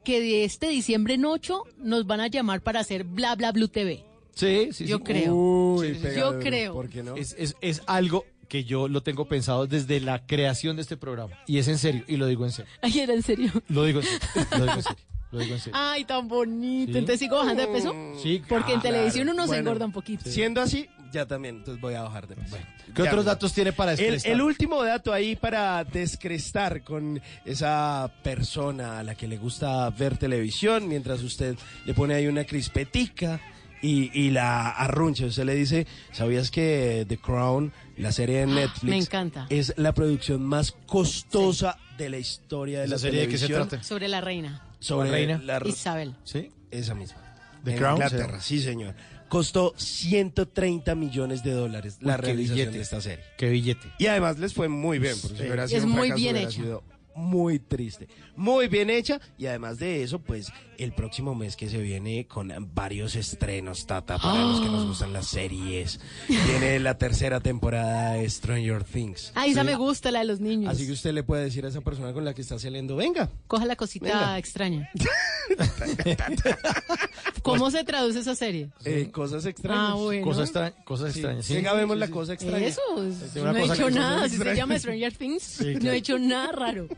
que 0.03 0.19
de 0.21 0.43
este 0.43 0.69
diciembre 0.69 1.15
en 1.15 1.25
8 1.25 1.63
nos 1.79 2.05
van 2.07 2.21
a 2.21 2.27
llamar 2.27 2.61
para 2.61 2.79
hacer 2.79 3.03
Bla 3.03 3.35
Bla 3.35 3.51
Blue 3.51 3.67
TV. 3.67 4.03
Sí, 4.35 4.69
sí, 4.71 4.85
Yo 4.85 4.97
sí. 4.97 5.03
creo. 5.03 5.33
Uy, 5.35 5.95
Sí, 5.95 6.07
Yo 6.15 6.37
creo. 6.39 6.73
¿Por 6.73 6.89
qué 6.89 7.01
no? 7.03 7.15
Es, 7.15 7.35
es, 7.39 7.55
es 7.61 7.81
algo 7.87 8.23
que 8.47 8.63
yo 8.63 8.87
lo 8.87 9.01
tengo 9.03 9.27
pensado 9.27 9.65
desde 9.67 9.99
la 9.99 10.25
creación 10.25 10.75
de 10.77 10.83
este 10.83 10.95
programa. 10.95 11.33
Y 11.47 11.57
es 11.57 11.67
en 11.67 11.77
serio, 11.79 12.03
y 12.07 12.15
lo 12.17 12.27
digo 12.27 12.45
en 12.45 12.51
serio. 12.51 12.71
Ay, 12.81 12.99
era 12.99 13.13
en 13.13 13.23
serio. 13.23 13.51
Lo 13.67 13.83
digo 13.83 13.99
en 13.99 14.05
serio. 14.05 14.47
Lo 14.51 14.57
digo 14.59 14.73
en 14.73 14.83
serio. 14.83 14.97
Lo 15.31 15.39
digo 15.39 15.55
en 15.55 15.59
serio. 15.59 15.77
Ay, 15.79 16.05
tan 16.05 16.27
bonito. 16.27 16.91
Sí. 16.93 16.97
Entonces 16.99 17.19
sigo 17.19 17.37
bajando 17.37 17.61
de 17.63 17.67
peso. 17.67 17.93
Sí, 18.23 18.41
Porque 18.47 18.73
en 18.73 18.81
televisión 18.81 19.27
uno 19.29 19.43
se 19.43 19.47
Bueno, 19.47 19.61
engorda 19.71 19.85
un 19.85 19.91
poquito. 19.91 20.29
Siendo 20.29 20.61
así, 20.61 20.87
ya 21.11 21.25
también, 21.25 21.57
entonces 21.57 21.81
voy 21.81 21.95
a 21.95 22.03
bajar 22.03 22.27
de 22.27 22.35
peso. 22.35 22.57
¿Qué 22.95 23.03
Ya 23.03 23.09
otros 23.09 23.25
no. 23.25 23.31
datos 23.31 23.53
tiene 23.53 23.73
para 23.73 23.91
El, 23.93 23.99
expresar? 23.99 24.31
el 24.31 24.41
último 24.41 24.83
dato 24.83 25.11
ahí 25.11 25.35
para 25.35 25.83
descrestar 25.83 26.81
con 26.83 27.21
esa 27.45 28.09
persona 28.23 28.99
a 28.99 29.03
la 29.03 29.15
que 29.15 29.27
le 29.27 29.37
gusta 29.37 29.89
ver 29.89 30.17
televisión, 30.17 30.87
mientras 30.87 31.21
usted 31.23 31.55
le 31.85 31.93
pone 31.93 32.13
ahí 32.13 32.27
una 32.27 32.45
crispetica 32.45 33.39
y, 33.81 34.09
y 34.19 34.31
la 34.31 34.69
arruncha. 34.69 35.25
Usted 35.25 35.43
le 35.43 35.55
dice, 35.55 35.85
¿sabías 36.13 36.49
que 36.51 37.05
The 37.07 37.17
Crown, 37.17 37.71
la 37.97 38.11
serie 38.11 38.39
de 38.39 38.47
Netflix, 38.47 38.83
me 38.83 38.97
encanta. 38.97 39.45
es 39.49 39.73
la 39.77 39.93
producción 39.93 40.43
más 40.43 40.71
costosa 40.71 41.77
de 41.97 42.09
la 42.09 42.17
historia 42.17 42.79
de 42.79 42.85
¿Esa 42.85 42.95
la 42.95 42.99
serie 42.99 43.19
de 43.21 43.27
qué 43.27 43.37
se 43.37 43.45
televisión? 43.47 43.69
trata? 43.69 43.83
Sobre 43.83 44.07
la 44.07 44.21
reina. 44.21 44.63
Sobre 44.79 45.09
¿La 45.09 45.15
reina? 45.15 45.41
la 45.43 45.59
re- 45.59 45.69
Isabel. 45.69 46.15
¿Sí? 46.23 46.51
esa 46.71 46.93
misma. 46.95 47.17
The 47.63 47.71
en 47.71 47.77
Crown, 47.77 47.93
Inglaterra, 47.95 48.39
sí, 48.41 48.61
señor. 48.61 48.93
Costó 49.29 49.73
130 49.77 50.95
millones 50.95 51.43
de 51.43 51.51
dólares 51.51 51.97
la 52.01 52.15
Uy, 52.15 52.21
realización 52.21 52.55
billete. 52.57 52.77
de 52.77 52.83
esta 52.83 53.01
serie. 53.01 53.23
Qué 53.37 53.49
billete. 53.49 53.91
Y 53.97 54.07
además 54.07 54.37
les 54.39 54.53
fue 54.53 54.67
muy 54.69 54.99
bien, 54.99 55.15
porque 55.21 55.35
Sí. 55.37 55.41
si 55.43 55.47
hubiera 55.47 55.63
Es 55.65 55.83
un 55.83 55.89
muy 55.89 56.07
fracaso, 56.09 56.15
bien 56.15 56.35
hecha. 56.37 56.49
sido 56.51 56.83
muy 57.15 57.59
triste. 57.59 58.07
Muy 58.35 58.67
bien 58.67 58.89
hecha 58.89 59.19
y 59.37 59.47
además 59.47 59.79
de 59.79 60.03
eso, 60.03 60.19
pues 60.19 60.51
el 60.79 60.93
próximo 60.93 61.35
mes 61.35 61.55
que 61.55 61.69
se 61.69 61.77
viene 61.79 62.27
con 62.27 62.51
varios 62.73 63.15
estrenos, 63.15 63.85
Tata, 63.87 64.17
para 64.17 64.41
los 64.41 64.59
que 64.61 64.67
nos 64.67 64.85
gustan 64.87 65.13
las 65.13 65.27
series. 65.27 65.99
Viene 66.27 66.79
la 66.79 66.97
tercera 66.97 67.39
temporada 67.39 68.13
de 68.13 68.29
Stranger 68.29 68.83
Things. 68.83 69.31
Ay, 69.35 69.51
esa 69.51 69.61
Sí. 69.61 69.67
me 69.67 69.75
gusta, 69.75 70.11
la 70.11 70.19
de 70.19 70.25
los 70.25 70.39
niños. 70.39 70.71
Así 70.73 70.85
que 70.85 70.91
usted 70.93 71.11
le 71.13 71.23
puede 71.23 71.43
decir 71.45 71.65
a 71.65 71.69
esa 71.69 71.81
persona 71.81 72.13
con 72.13 72.23
la 72.25 72.33
que 72.33 72.41
está 72.41 72.57
saliendo, 72.59 72.95
venga. 72.95 73.29
Coja 73.47 73.65
la 73.65 73.75
cosita 73.75 74.05
Venga. 74.07 74.37
extraña. 74.37 74.89
¿Cómo 77.43 77.71
se 77.71 77.83
traduce 77.83 78.19
esa 78.19 78.35
serie? 78.35 78.69
Eh, 78.83 79.09
cosas 79.11 79.45
extrañas. 79.45 79.85
Ah, 79.91 79.93
bueno. 79.95 80.25
Cosas, 80.25 80.45
extra- 80.49 80.71
cosas 80.83 81.13
Sí. 81.13 81.19
extrañas. 81.19 81.45
Sí. 81.45 81.53
Venga, 81.55 81.73
vemos 81.73 81.95
Sí, 81.95 81.99
la 82.01 82.05
sí. 82.07 82.11
cosa 82.11 82.33
extraña. 82.33 82.65
Eso, 82.67 82.81
es- 83.03 83.35
una 83.35 83.53
no 83.53 83.57
he 83.57 83.61
cosa 83.61 83.73
hecho 83.75 83.89
nada. 83.89 84.29
Si 84.29 84.37
se 84.37 84.55
llama 84.55 84.77
Stranger 84.79 85.13
Things, 85.15 85.61
no 85.61 85.79
claro. 85.79 85.91
he 85.93 85.97
hecho 85.97 86.19
nada 86.19 86.51
raro. 86.51 86.87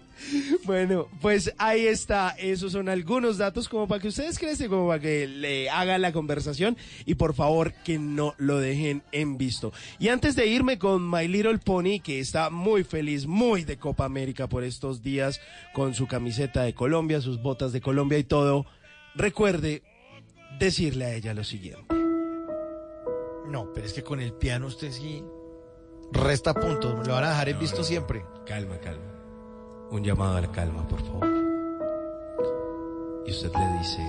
Bueno, 0.66 1.08
pues 1.22 1.54
ahí 1.58 1.86
está. 1.86 2.32
Esos 2.32 2.74
son 2.74 2.90
algunos 2.90 3.38
datos 3.38 3.69
como 3.70 3.88
para 3.88 4.02
que 4.02 4.10
ustedes 4.10 4.38
crecen, 4.38 4.70
como 4.70 4.88
para 4.88 5.00
que 5.00 5.28
le 5.28 5.70
hagan 5.70 6.02
la 6.02 6.12
conversación 6.12 6.78
y 7.06 7.16
por 7.16 7.34
favor 7.34 7.74
que 7.84 7.98
no 7.98 8.36
lo 8.38 8.60
dejen 8.60 9.04
en 9.12 9.38
visto. 9.38 9.72
Y 10.00 10.10
antes 10.10 10.36
de 10.36 10.48
irme 10.48 10.78
con 10.78 11.10
My 11.10 11.28
Little 11.28 11.60
Pony, 11.60 12.00
que 12.04 12.20
está 12.20 12.50
muy 12.50 12.84
feliz, 12.84 13.28
muy 13.28 13.64
de 13.64 13.78
Copa 13.78 14.06
América 14.06 14.48
por 14.48 14.64
estos 14.64 15.02
días, 15.02 15.40
con 15.74 15.94
su 15.94 16.08
camiseta 16.08 16.64
de 16.64 16.74
Colombia, 16.74 17.22
sus 17.22 17.42
botas 17.42 17.72
de 17.72 17.82
Colombia 17.82 18.18
y 18.18 18.24
todo, 18.24 18.66
recuerde 19.16 19.84
decirle 20.60 21.06
a 21.06 21.14
ella 21.14 21.34
lo 21.34 21.44
siguiente. 21.44 21.96
No, 23.48 23.72
pero 23.74 23.88
es 23.88 23.94
que 23.94 24.04
con 24.04 24.20
el 24.20 24.34
piano 24.34 24.68
usted 24.68 24.92
sí 24.92 25.24
resta 26.12 26.54
puntos. 26.54 27.08
Lo 27.08 27.14
van 27.14 27.24
a 27.24 27.30
dejar 27.30 27.50
en 27.50 27.60
visto 27.60 27.84
siempre. 27.84 28.24
Calma, 28.46 28.78
calma. 28.78 29.04
Un 29.92 30.04
llamado 30.04 30.38
a 30.38 30.42
la 30.42 30.52
calma, 30.52 30.88
por 30.88 31.00
favor. 31.00 31.39
Y 33.30 33.32
usted 33.32 33.52
le 33.54 33.78
dice 33.78 34.02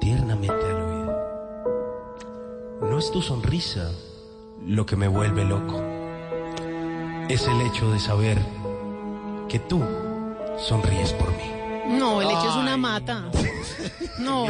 tiernamente 0.00 0.64
al 0.64 0.80
oído. 0.80 1.12
No 2.82 2.98
es 3.00 3.10
tu 3.10 3.20
sonrisa 3.20 3.90
lo 4.64 4.86
que 4.86 4.94
me 4.94 5.08
vuelve 5.08 5.44
loco. 5.44 5.82
Es 7.28 7.48
el 7.48 7.60
hecho 7.62 7.90
de 7.90 7.98
saber 7.98 8.38
que 9.48 9.58
tú 9.58 9.82
sonríes 10.56 11.12
por 11.14 11.30
mí. 11.32 11.50
No, 11.98 12.22
el 12.22 12.28
hecho 12.28 12.48
es 12.50 12.56
una 12.56 12.76
mata. 12.76 13.28
No. 14.20 14.46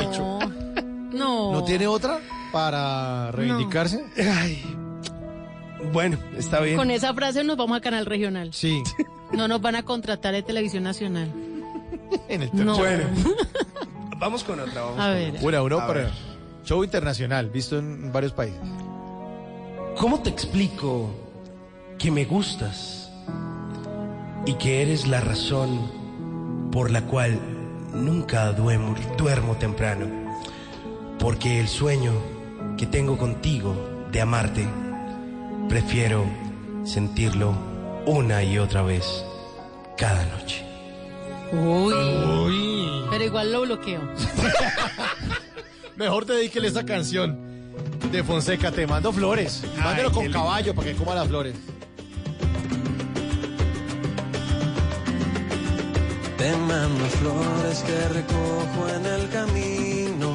No. 1.12 1.52
¿No 1.52 1.64
tiene 1.64 1.86
otra 1.86 2.20
para 2.52 3.30
reivindicarse? 3.30 4.04
Ay. 4.18 4.62
Bueno, 5.92 6.18
está 6.36 6.60
bien. 6.60 6.76
Con 6.76 6.90
esa 6.90 7.14
frase 7.14 7.42
nos 7.44 7.56
vamos 7.56 7.78
a 7.78 7.80
Canal 7.80 8.04
Regional. 8.04 8.52
Sí. 8.52 8.82
No 9.32 9.46
nos 9.48 9.62
van 9.62 9.76
a 9.76 9.84
contratar 9.84 10.34
de 10.34 10.42
Televisión 10.42 10.82
Nacional. 10.82 11.32
En 12.28 12.42
el 12.42 12.50
No. 12.52 12.76
Bueno, 12.76 13.04
vamos 14.18 14.44
con 14.44 14.60
otra. 14.60 14.82
Vamos 14.82 14.98
A 15.00 15.04
con 15.06 15.14
ver. 15.14 15.28
otra. 15.30 15.40
Bueno, 15.42 15.58
Europa, 15.58 15.86
ver. 15.92 16.10
show 16.64 16.82
internacional, 16.84 17.50
visto 17.50 17.78
en 17.78 18.12
varios 18.12 18.32
países. 18.32 18.60
¿Cómo 19.96 20.20
te 20.20 20.30
explico 20.30 21.10
que 21.98 22.10
me 22.10 22.24
gustas 22.24 23.10
y 24.46 24.54
que 24.54 24.82
eres 24.82 25.06
la 25.06 25.20
razón 25.20 26.68
por 26.72 26.90
la 26.90 27.02
cual 27.02 27.38
nunca 27.94 28.52
duermo, 28.52 28.94
duermo 29.18 29.56
temprano? 29.56 30.06
Porque 31.18 31.60
el 31.60 31.68
sueño 31.68 32.12
que 32.78 32.86
tengo 32.86 33.18
contigo 33.18 33.74
de 34.10 34.20
amarte, 34.22 34.66
prefiero 35.68 36.24
sentirlo 36.84 37.52
una 38.06 38.42
y 38.42 38.58
otra 38.58 38.82
vez 38.82 39.24
cada 39.98 40.24
noche. 40.26 40.64
Uy. 41.52 43.04
Pero 43.10 43.24
igual 43.24 43.52
lo 43.52 43.62
bloqueo. 43.62 44.00
Mejor 45.96 46.26
dedíquele 46.26 46.68
esta 46.68 46.84
canción 46.84 47.50
de 48.10 48.24
Fonseca, 48.24 48.70
te 48.70 48.86
mando 48.86 49.12
flores. 49.12 49.62
Mándelo 49.78 50.12
con 50.12 50.22
lindo. 50.24 50.38
caballo 50.38 50.74
para 50.74 50.88
que 50.88 50.96
coma 50.96 51.14
las 51.14 51.28
flores. 51.28 51.54
Te 56.38 56.56
mando 56.56 57.04
flores 57.04 57.84
que 57.86 58.08
recojo 58.08 58.88
en 58.96 59.06
el 59.06 59.28
camino. 59.28 60.32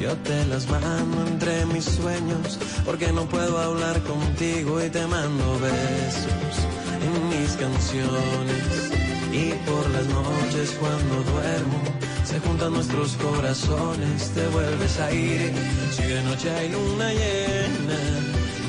Yo 0.00 0.14
te 0.18 0.44
las 0.46 0.68
mando 0.68 1.26
entre 1.26 1.66
mis 1.66 1.84
sueños 1.84 2.58
porque 2.84 3.12
no 3.12 3.24
puedo 3.26 3.58
hablar 3.58 4.00
contigo 4.02 4.84
y 4.84 4.90
te 4.90 5.06
mando 5.06 5.58
besos 5.58 6.66
en 7.02 7.28
mis 7.28 7.52
canciones. 7.56 9.15
Y 9.36 9.52
por 9.68 9.90
las 9.90 10.06
noches 10.06 10.74
cuando 10.80 11.14
duermo 11.30 11.80
se 12.24 12.40
juntan 12.40 12.72
nuestros 12.72 13.16
corazones, 13.16 14.30
te 14.30 14.46
vuelves 14.48 14.98
a 14.98 15.12
ir. 15.12 15.52
Si 15.94 16.02
de 16.04 16.22
noche 16.22 16.50
hay 16.50 16.70
luna 16.70 17.12
llena, 17.12 18.00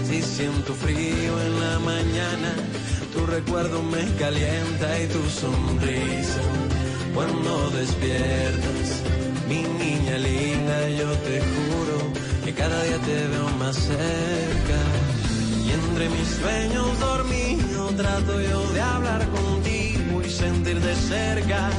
si 0.06 0.22
siento 0.22 0.74
frío 0.74 1.32
en 1.46 1.60
la 1.62 1.80
mañana, 1.80 2.52
tu 3.14 3.26
recuerdo 3.26 3.82
me 3.82 4.04
calienta 4.16 4.88
y 5.04 5.08
tu 5.08 5.24
sonrisa. 5.30 6.44
Cuando 7.16 7.70
despiertas, 7.70 8.88
mi 9.48 9.62
niña 9.84 10.18
linda, 10.18 10.90
yo 10.90 11.10
te 11.28 11.40
juro 11.50 11.98
que 12.44 12.54
cada 12.54 12.84
día 12.84 12.98
te 12.98 13.28
veo 13.34 13.50
más 13.58 13.76
cerca. 13.78 14.80
Y 15.66 15.72
entre 15.72 16.10
mis 16.10 16.28
sueños 16.42 17.00
dormido 17.00 17.88
trato 17.96 18.42
yo 18.42 18.74
de 18.74 18.82
hablar 18.82 19.26
contigo 19.30 19.77
sentir 20.38 20.80
de 20.80 20.96
cerca 20.96 21.70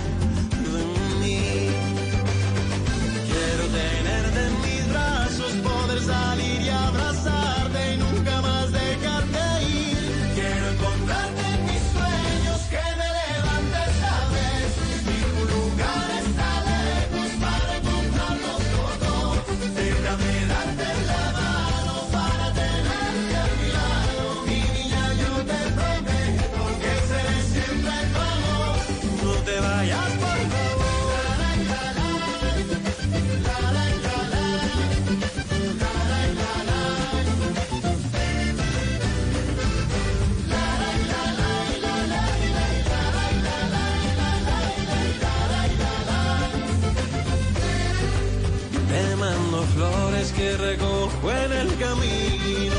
recojo 51.19 51.33
en 51.33 51.53
el 51.53 51.69
camino. 51.79 52.77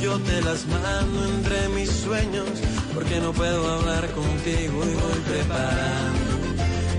Yo 0.00 0.18
te 0.20 0.40
las 0.42 0.66
mando 0.66 1.24
entre 1.24 1.68
mis 1.70 1.90
sueños 1.90 2.48
porque 2.94 3.18
no 3.20 3.32
puedo 3.32 3.74
hablar 3.74 4.08
contigo 4.12 4.84
y 4.84 4.94
voy 4.94 5.20
preparando 5.26 6.36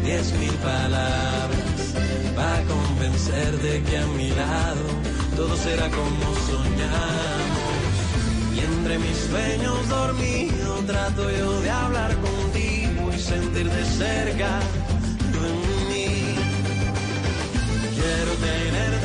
diez 0.04 0.34
mil 0.34 0.54
palabras 0.56 1.94
para 2.36 2.64
convencerte 2.64 3.84
que 3.84 3.98
a 3.98 4.08
mi 4.08 4.30
lado 4.30 4.86
todo 5.36 5.56
será 5.58 5.90
como 5.90 6.36
soñamos. 6.48 7.78
Y 8.56 8.60
entre 8.60 8.98
mis 9.00 9.18
sueños 9.30 9.90
dormido 9.90 10.76
trato 10.86 11.30
yo 11.32 11.62
de 11.62 11.70
hablar 11.70 12.16
contigo 12.18 13.12
y 13.16 13.20
sentir 13.20 13.70
de 13.70 13.86
cerca 13.86 14.60
tú 15.32 15.40
en 15.46 15.90
mí. 15.90 16.36
Quiero 17.96 18.32
tenerte 18.34 18.97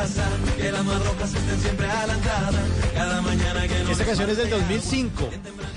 casa, 0.00 0.24
que 0.56 0.72
las 0.72 0.84
más 0.84 1.04
rojas 1.04 1.34
estén 1.34 1.60
siempre 1.60 1.86
a 1.86 2.06
la 2.06 2.14
entrada. 2.14 2.58
Cada 2.94 3.20
mañana 3.20 3.68
que 3.68 3.84
no 3.84 3.90
Esta 3.90 4.04
canción 4.04 4.30
es 4.30 4.36
del 4.38 4.48
2005. 4.48 5.30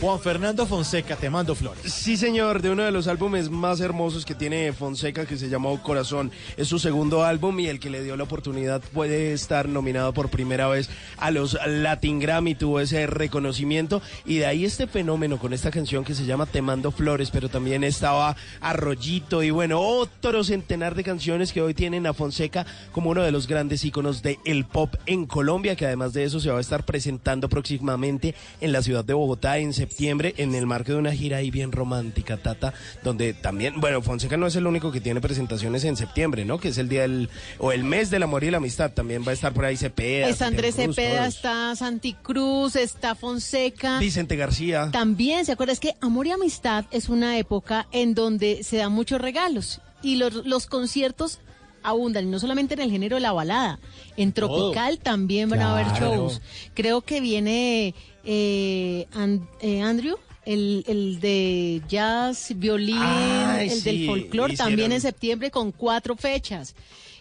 Juan 0.04 0.20
Fernando 0.20 0.66
Fonseca, 0.66 1.16
te 1.16 1.30
mando 1.30 1.56
flores. 1.56 1.94
Sí, 1.94 2.18
señor, 2.18 2.62
de 2.62 2.70
uno 2.70 2.84
de 2.84 2.92
los 2.92 3.08
álbumes 3.08 3.50
más 3.50 3.80
hermosos 3.80 4.26
que 4.26 4.36
tiene 4.36 4.74
Fonseca, 4.74 5.26
que 5.26 5.38
se 5.38 5.48
llamó 5.48 5.82
Corazón. 5.82 6.30
Es 6.58 6.68
su 6.68 6.78
segundo 6.78 7.24
álbum 7.24 7.58
y 7.62 7.68
el 7.68 7.80
que 7.80 7.90
le 7.90 8.04
dio 8.04 8.18
la 8.18 8.26
oportunidad 8.26 8.82
puede 8.82 9.32
estar 9.32 9.70
nominado 9.70 10.14
por 10.14 10.28
primera 10.28 10.68
vez 10.68 10.90
a 11.20 11.32
los 11.32 11.58
Latin 11.66 12.20
Grammy, 12.20 12.54
tuvo 12.54 12.82
ese 12.82 13.08
reconocimiento 13.08 14.02
y 14.26 14.40
de 14.40 14.46
ahí 14.46 14.66
este 14.66 14.88
fenómeno 14.88 15.40
con 15.40 15.54
esta 15.54 15.72
canción 15.72 16.04
que 16.04 16.16
se 16.16 16.26
llama 16.26 16.48
Te 16.48 16.62
mando 16.62 16.92
flores, 16.92 17.32
pero 17.32 17.48
también 17.48 17.86
estaba 17.86 18.36
Arroyito 18.60 19.42
y 19.42 19.52
bueno, 19.52 19.80
otro 19.80 20.44
centenar 20.44 20.96
de 20.96 21.06
canciones 21.06 21.54
que 21.54 21.62
hoy 21.62 21.74
tienen 21.74 22.08
a 22.08 22.14
Fonseca 22.14 22.66
como 22.92 23.12
uno 23.12 23.24
de 23.24 23.32
los 23.32 23.48
grandes 23.48 23.86
íconos 23.86 24.22
del 24.22 24.66
pop 24.66 24.96
en 25.06 25.26
Colombia, 25.26 25.78
que 25.78 25.86
además 25.86 26.12
de 26.12 26.26
eso 26.26 26.42
se 26.42 26.50
va 26.50 26.58
a 26.58 26.62
estar 26.62 26.84
presentando 26.84 27.48
próximamente 27.48 28.36
en 28.60 28.74
la 28.74 28.82
ciudad 28.82 29.06
de 29.06 29.14
Bogotá 29.14 29.60
en 29.60 29.72
septiembre 29.72 29.93
en 30.00 30.56
el 30.56 30.66
marco 30.66 30.92
de 30.92 30.98
una 30.98 31.14
gira 31.14 31.38
ahí 31.38 31.52
bien 31.52 31.72
romántica, 31.72 32.38
Tata, 32.38 32.74
donde 33.04 33.34
también, 33.34 33.80
bueno, 33.80 34.02
Fonseca 34.02 34.38
no 34.38 34.48
es 34.48 34.56
el 34.56 34.68
único 34.68 34.92
que 34.92 35.02
tiene 35.02 35.22
presentaciones 35.22 35.84
en 35.84 35.96
septiembre, 35.96 36.46
¿no? 36.46 36.60
Que 36.60 36.70
es 36.70 36.78
el 36.78 36.90
día 36.90 37.04
del, 37.04 37.30
o 37.58 37.72
el 37.72 37.84
mes 37.84 38.10
del 38.10 38.24
amor 38.24 38.44
y 38.44 38.52
la 38.52 38.58
amistad, 38.58 38.92
también 38.92 39.24
va 39.26 39.32
a 39.32 39.34
estar 39.34 39.54
por 39.54 39.66
ahí 39.66 39.78
Cepeda. 39.78 40.28
Está 40.28 40.48
Andrés 40.48 40.76
Cruz, 40.76 40.96
Cepeda, 40.96 41.28
está 41.28 41.76
Santi 41.76 42.14
Cruz, 42.14 42.76
está 42.76 43.16
Fonseca. 43.16 44.00
Vicente 44.00 44.36
García. 44.36 44.90
También, 44.92 45.46
¿se 45.46 45.52
acuerda? 45.52 45.74
Es 45.74 45.80
que 45.80 45.96
Amor 46.02 46.28
y 46.28 46.32
Amistad 46.32 46.86
es 46.92 47.10
una 47.10 47.38
época 47.38 47.88
en 47.92 48.14
donde 48.14 48.64
se 48.64 48.78
dan 48.78 48.92
muchos 48.92 49.22
regalos 49.22 49.82
y 50.02 50.18
los, 50.18 50.46
los 50.46 50.68
conciertos 50.68 51.40
abundan, 51.84 52.26
y 52.26 52.30
no 52.32 52.40
solamente 52.40 52.74
en 52.74 52.82
el 52.82 52.90
género 52.92 53.16
de 53.18 53.22
la 53.22 53.32
balada, 53.34 53.80
en 54.18 54.32
Tropical 54.34 55.00
también 55.00 55.50
van 55.50 55.62
a 55.62 55.74
haber 55.74 55.88
shows. 56.00 56.42
Creo 56.74 57.02
que 57.02 57.22
viene 57.22 57.94
eh, 58.26 59.08
An- 59.14 59.48
eh, 59.62 59.82
Andrew. 59.82 60.16
El, 60.46 60.84
el 60.90 61.22
de 61.22 61.82
jazz, 61.88 62.52
violín, 62.58 62.98
Ay, 63.00 63.70
el 63.70 63.82
del 63.82 64.06
folclore, 64.08 64.58
también 64.58 64.92
en 64.92 65.00
septiembre 65.00 65.50
con 65.52 65.72
cuatro 65.72 66.18
fechas. 66.18 66.76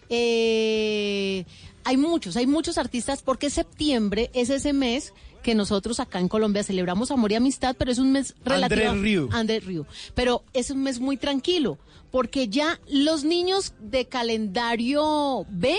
Eh, 0.09 1.45
hay 1.85 1.95
muchos, 1.97 2.35
hay 2.35 2.47
muchos 2.47 2.77
artistas 2.77 3.21
porque 3.21 3.49
septiembre 3.49 4.29
es 4.33 4.49
ese 4.49 4.73
mes 4.73 5.13
que 5.43 5.53
nosotros 5.53 5.99
acá 5.99 6.19
en 6.19 6.27
Colombia 6.27 6.63
celebramos 6.63 7.11
amor 7.11 7.31
y 7.31 7.35
amistad, 7.35 7.75
pero 7.77 7.91
es 7.91 7.99
un 7.99 8.11
mes 8.11 8.33
relativo. 8.43 8.89
Andrés 8.89 9.01
Rieu. 9.03 9.29
Andrés 9.31 9.65
Rieu. 9.65 9.85
Pero 10.15 10.43
es 10.53 10.71
un 10.71 10.81
mes 10.81 10.99
muy 10.99 11.17
tranquilo 11.17 11.77
porque 12.09 12.47
ya 12.47 12.79
los 12.87 13.23
niños 13.23 13.73
de 13.79 14.05
calendario 14.05 15.45
B 15.49 15.77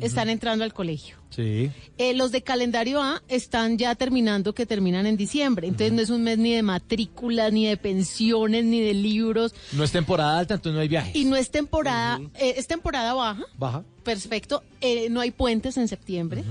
están 0.00 0.28
entrando 0.28 0.64
al 0.64 0.72
colegio. 0.72 1.16
Sí. 1.30 1.70
Eh, 1.98 2.14
los 2.14 2.32
de 2.32 2.42
calendario 2.42 3.02
A 3.02 3.22
están 3.28 3.78
ya 3.78 3.94
terminando, 3.94 4.54
que 4.54 4.66
terminan 4.66 5.06
en 5.06 5.16
diciembre. 5.16 5.68
Entonces 5.68 5.92
no 5.92 6.02
es 6.02 6.10
un 6.10 6.22
mes 6.22 6.38
ni 6.38 6.54
de 6.54 6.62
matrículas, 6.62 7.52
ni 7.52 7.66
de 7.66 7.76
pensiones, 7.76 8.64
ni 8.64 8.80
de 8.80 8.94
libros. 8.94 9.54
No 9.72 9.84
es 9.84 9.92
temporada 9.92 10.38
alta, 10.38 10.54
entonces 10.54 10.74
no 10.74 10.80
hay 10.80 10.88
viajes. 10.88 11.14
Y 11.14 11.24
no 11.24 11.36
es 11.36 11.50
temporada, 11.50 12.20
eh, 12.34 12.54
es 12.56 12.66
temporada 12.66 13.14
baja. 13.14 13.44
Baja. 13.56 13.84
Perfecto. 14.08 14.62
Eh, 14.80 15.10
no 15.10 15.20
hay 15.20 15.32
puentes 15.32 15.76
en 15.76 15.86
septiembre. 15.86 16.42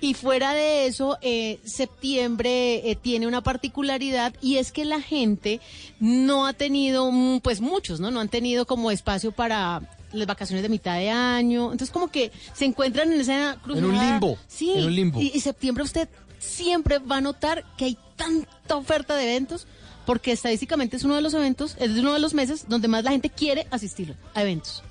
Y 0.00 0.14
fuera 0.14 0.52
de 0.52 0.86
eso, 0.86 1.16
eh, 1.22 1.60
septiembre 1.64 2.90
eh, 2.90 2.96
tiene 2.96 3.28
una 3.28 3.40
particularidad 3.40 4.34
y 4.40 4.56
es 4.56 4.72
que 4.72 4.84
la 4.84 5.00
gente 5.00 5.60
no 6.00 6.44
ha 6.44 6.54
tenido, 6.54 7.12
mm, 7.12 7.38
pues 7.38 7.60
muchos, 7.60 8.00
¿no? 8.00 8.10
No 8.10 8.18
han 8.18 8.28
tenido 8.28 8.66
como 8.66 8.90
espacio 8.90 9.30
para 9.30 9.93
las 10.14 10.26
vacaciones 10.26 10.62
de 10.62 10.68
mitad 10.68 10.96
de 10.96 11.10
año. 11.10 11.64
Entonces 11.72 11.90
como 11.90 12.08
que 12.08 12.32
se 12.52 12.64
encuentran 12.64 13.12
en 13.12 13.20
esa 13.20 13.58
cruzada. 13.62 13.86
un 13.86 13.98
limbo, 13.98 14.38
Sí. 14.48 14.72
en 14.74 14.84
un 14.86 14.94
limbo. 14.94 15.20
Y, 15.20 15.32
y 15.34 15.40
septiembre 15.40 15.84
usted 15.84 16.08
siempre 16.38 16.98
va 16.98 17.16
a 17.18 17.20
notar 17.20 17.64
que 17.76 17.84
hay 17.86 17.98
tanta 18.16 18.76
oferta 18.76 19.16
de 19.16 19.24
eventos 19.24 19.66
porque 20.06 20.32
estadísticamente 20.32 20.96
es 20.96 21.04
uno 21.04 21.14
de 21.16 21.22
los 21.22 21.32
eventos, 21.34 21.76
es 21.78 21.90
uno 21.92 22.12
de 22.12 22.20
los 22.20 22.34
meses 22.34 22.66
donde 22.68 22.88
más 22.88 23.04
la 23.04 23.10
gente 23.12 23.30
quiere 23.30 23.66
asistir 23.70 24.14
a 24.34 24.42
eventos. 24.42 24.82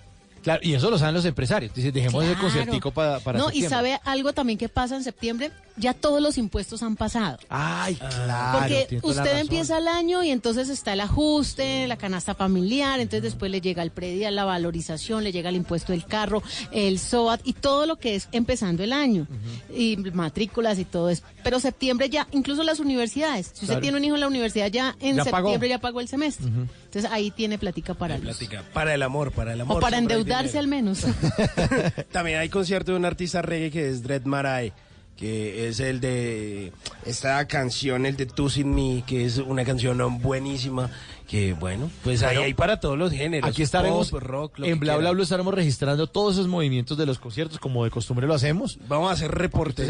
Claro, 0.42 0.60
y 0.62 0.74
eso 0.74 0.90
lo 0.90 0.98
saben 0.98 1.14
los 1.16 1.24
empresarios. 1.24 1.74
Dicen, 1.74 1.94
dejemos 1.94 2.22
ese 2.24 2.34
Claro. 2.34 2.48
conciertico 2.48 2.92
para, 2.92 3.20
para 3.22 3.40
no, 3.40 3.50
y 3.52 3.62
sabe 3.62 4.00
algo 4.04 4.34
también 4.34 4.58
que 4.60 4.68
pasa 4.68 4.96
en 4.96 5.04
septiembre, 5.04 5.52
ya 5.76 5.94
todos 5.94 6.22
los 6.22 6.38
impuestos 6.38 6.84
han 6.84 6.96
pasado. 6.96 7.38
Ay, 7.50 7.96
claro. 7.96 8.60
Porque 8.60 9.00
usted 9.02 9.40
empieza 9.40 9.78
el 9.80 9.88
año 9.88 10.24
y 10.24 10.30
entonces 10.30 10.70
está 10.70 10.94
el 10.94 11.02
ajuste, 11.02 11.88
la 11.88 11.98
canasta 11.98 12.36
familiar, 12.36 13.00
entonces 13.00 13.24
después 13.24 13.52
le 13.52 13.62
llega 13.62 13.82
el 13.84 13.92
predial, 13.92 14.36
la 14.36 14.46
valorización, 14.46 15.24
le 15.24 15.32
llega 15.32 15.50
el 15.50 15.56
impuesto 15.56 15.92
del 15.92 16.06
carro, 16.06 16.44
el 16.72 17.00
SOAT 17.00 17.42
y 17.44 17.54
todo 17.54 17.86
lo 17.86 17.96
que 17.98 18.16
es 18.16 18.28
empezando 18.32 18.84
el 18.84 18.94
año. 18.94 19.28
Y 19.76 19.98
matrículas 19.98 20.78
y 20.80 20.86
todo 20.86 21.10
eso. 21.10 21.24
Pero 21.44 21.60
septiembre 21.60 22.10
ya, 22.10 22.28
incluso 22.32 22.64
las 22.64 22.80
universidades. 22.80 23.52
Si 23.54 23.66
usted 23.66 23.80
tiene 23.80 23.98
un 23.98 24.04
hijo 24.06 24.16
en 24.16 24.22
la 24.22 24.28
universidad 24.28 24.68
ya 24.68 24.96
en 25.00 25.16
Ya 25.18 25.26
pagó. 25.26 25.48
septiembre 25.50 25.70
ya 25.70 25.80
pagó 25.80 26.00
el 26.02 26.08
semestre. 26.08 26.48
Entonces 26.48 27.10
ahí 27.12 27.32
tiene 27.32 27.58
platica 27.58 27.94
para 27.94 28.16
los- 28.18 28.24
Plática. 28.38 28.64
Para 28.74 28.94
el 28.94 29.02
amor, 29.02 29.32
para 29.32 29.54
el 29.54 29.62
amor. 29.62 29.78
O 29.78 29.80
para 29.80 29.98
endeudarse 29.98 30.58
al 30.60 30.68
menos. 30.68 31.00
También 32.12 32.40
hay 32.40 32.50
concierto 32.50 32.92
de 32.92 32.98
un 32.98 33.06
artista 33.06 33.42
reggae 33.42 33.72
que 33.72 33.90
es 33.90 34.04
Dread 34.04 34.24
Marai, 34.26 34.74
que 35.18 35.68
es 35.68 35.80
el 35.80 36.00
de 36.00 36.72
esta 37.06 37.46
canción, 37.48 38.06
el 38.06 38.18
de 38.18 38.26
Tú 38.26 38.50
Sin 38.50 38.74
Me, 38.74 39.04
que 39.06 39.26
es 39.26 39.38
una 39.38 39.64
canción 39.64 40.22
buenísima, 40.22 40.90
que 41.28 41.54
bueno, 41.54 41.90
pues 42.04 42.24
ahí 42.24 42.38
hay 42.38 42.54
para 42.54 42.80
todos 42.80 42.98
los 42.98 43.12
géneros. 43.12 43.50
Aquí 43.50 43.62
estaremos 43.62 44.10
pop, 44.12 44.22
rock, 44.22 44.60
lo 44.60 44.66
en 44.66 44.80
Bla 44.80 44.94
Bla. 44.98 45.12
Bla 45.12 45.24
estaremos 45.24 45.54
registrando 45.54 46.08
todos 46.08 46.34
esos 46.36 46.48
movimientos 46.48 46.98
de 46.98 47.06
los 47.06 47.20
conciertos 47.20 47.60
como 47.60 47.84
de 47.84 47.92
costumbre 47.92 48.28
lo 48.28 48.34
hacemos. 48.34 48.78
Vamos 48.88 49.10
a 49.10 49.14
hacer 49.14 49.32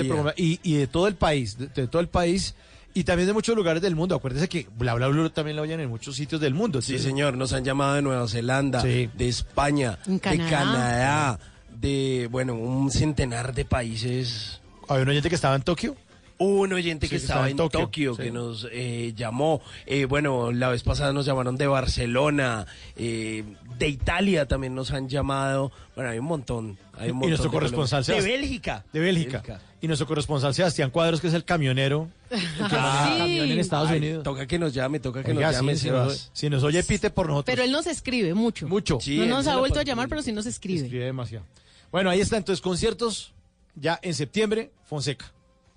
programa- 0.06 0.34
y, 0.38 0.60
y 0.64 0.76
de 0.76 0.88
todo 0.88 1.08
el 1.08 1.16
país, 1.16 1.58
de, 1.58 1.68
de 1.68 1.88
todo 1.88 2.02
el 2.02 2.08
país 2.10 2.54
y 2.94 3.06
también 3.06 3.26
de 3.28 3.34
muchos 3.34 3.56
lugares 3.56 3.82
del 3.82 3.96
mundo. 3.96 4.16
Acuérdese 4.16 4.48
que 4.48 4.68
Bla 4.78 4.94
Bla 4.94 5.08
Bla 5.08 5.30
también 5.30 5.56
lo 5.58 5.64
oyen 5.64 5.80
en 5.80 5.90
muchos 5.90 6.16
sitios 6.16 6.40
del 6.42 6.54
mundo. 6.54 6.82
Sí, 6.82 7.00
señor, 7.00 7.36
nos 7.38 7.54
han 7.54 7.64
llamado 7.64 7.96
de 7.96 8.02
Nueva 8.04 8.28
Zelanda, 8.28 8.84
de 8.84 9.10
España, 9.28 9.98
de. 10.06 10.20
Canadá, 10.50 11.40
de, 11.80 12.28
bueno, 12.32 12.54
un 12.56 12.92
centenar 12.92 13.54
de 13.56 13.66
países. 13.66 14.60
¿Hay 14.90 15.02
un 15.02 15.10
oyente 15.10 15.30
que 15.30 15.36
estaba 15.36 15.56
en 15.56 15.62
Tokio? 15.64 15.96
Un 16.40 16.74
oyente 16.74 17.06
Sí, 17.06 17.12
que 17.12 17.16
estaba 17.18 17.48
estaba 17.48 17.68
en 17.68 17.72
Tokio, 17.72 18.18
que 18.18 18.32
nos 18.32 18.68
eh, 18.72 19.14
llamó. 19.16 19.62
Eh, 19.86 20.06
bueno, 20.06 20.52
la 20.52 20.70
vez 20.70 20.84
pasada 20.84 21.14
nos 21.14 21.26
llamaron 21.26 21.58
de 21.58 21.68
Barcelona, 21.68 22.66
eh, 22.98 23.44
de 23.78 23.88
Italia 23.88 24.48
también 24.48 24.74
nos 24.74 24.92
han 24.92 25.08
llamado. 25.08 25.72
Bueno, 25.96 26.10
hay 26.10 26.20
un 26.20 26.26
montón. 26.26 26.78
Hay 26.98 27.12
un 27.12 27.24
Y 27.24 27.28
nuestro 27.28 27.50
montón 27.50 27.70
de 27.70 27.76
corresponsal. 27.76 28.04
De 28.04 28.22
Bélgica. 28.22 28.84
De 28.92 29.00
Bélgica. 29.00 29.62
Y 29.80 29.88
nuestro 29.88 30.08
corresponsal 30.08 30.54
Sebastián 30.54 30.90
Cuadros, 30.90 31.22
que 31.22 31.28
es 31.28 31.34
el 31.34 31.46
camionero. 31.46 32.10
Maneja 32.32 33.06
Sí. 33.14 33.18
camión 33.20 33.52
en 33.52 33.60
Estados 33.60 33.90
Ay, 33.90 34.00
Unidos. 34.00 34.24
Toca 34.24 34.48
que 34.48 34.58
nos 34.60 34.74
llame, 34.74 35.00
toca 35.00 35.24
que 35.24 35.32
Oiga, 35.32 35.48
nos 35.48 35.56
sí, 35.56 35.62
llame. 35.62 35.76
si, 35.78 35.90
nos, 35.92 36.30
si 36.34 36.50
nos 36.50 36.64
oye, 36.64 36.84
pite 36.84 37.10
por 37.12 37.28
nosotros. 37.28 37.46
Pero 37.54 37.64
él 37.64 37.72
nos 37.72 37.86
escribe 37.88 38.34
mucho. 38.34 38.68
Mucho. 38.68 38.98
no 39.08 39.26
nos 39.28 39.48
ha 39.48 39.58
vuelto 39.58 39.80
a 39.80 39.84
llamar, 39.84 40.10
pero 40.10 40.22
sí 40.22 40.32
nos 40.32 40.46
escribe. 40.48 40.84
Escribe 40.86 41.06
demasiado. 41.06 41.46
Bueno, 41.92 42.10
ahí 42.10 42.22
está. 42.22 42.38
Entonces, 42.38 42.62
conciertos 42.62 43.34
ya 43.76 44.00
en 44.02 44.14
septiembre, 44.14 44.72
Fonseca. 44.84 45.34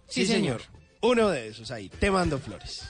Sí, 0.08 0.22
sí 0.22 0.32
señor. 0.32 0.62
señor. 0.62 0.76
Uno 1.02 1.28
de 1.28 1.48
esos 1.48 1.70
ahí. 1.70 1.88
Te 1.88 2.10
mando 2.10 2.38
flores. 2.38 2.82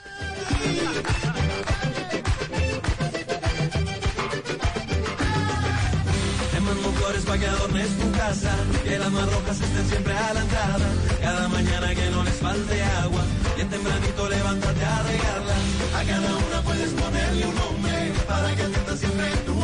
flores 6.97 7.25
para 7.25 7.39
que 7.39 7.47
adornes 7.47 7.89
tu 7.99 8.13
casa, 8.13 8.57
que 8.85 8.99
las 8.99 9.13
más 9.13 9.33
rojas 9.33 9.61
estén 9.61 9.89
siempre 9.89 10.13
a 10.13 10.35
la 10.35 10.41
entrada, 10.41 10.89
cada 11.21 11.49
mañana 11.49 11.95
que 11.95 12.11
no 12.11 12.25
les 12.25 12.35
falte 12.35 12.83
agua, 12.83 13.23
bien 13.57 13.69
tempranito 13.69 14.29
levántate 14.29 14.85
a 14.85 15.03
regarla, 15.03 15.55
a 15.99 16.05
cada 16.05 16.37
una 16.37 16.63
puedes 16.63 16.91
ponerle 16.93 17.47
un 17.47 17.55
nombre, 17.55 18.13
para 18.27 18.55
que 18.57 18.63
atienda 18.63 18.97
siempre 18.97 19.27
tu 19.47 19.56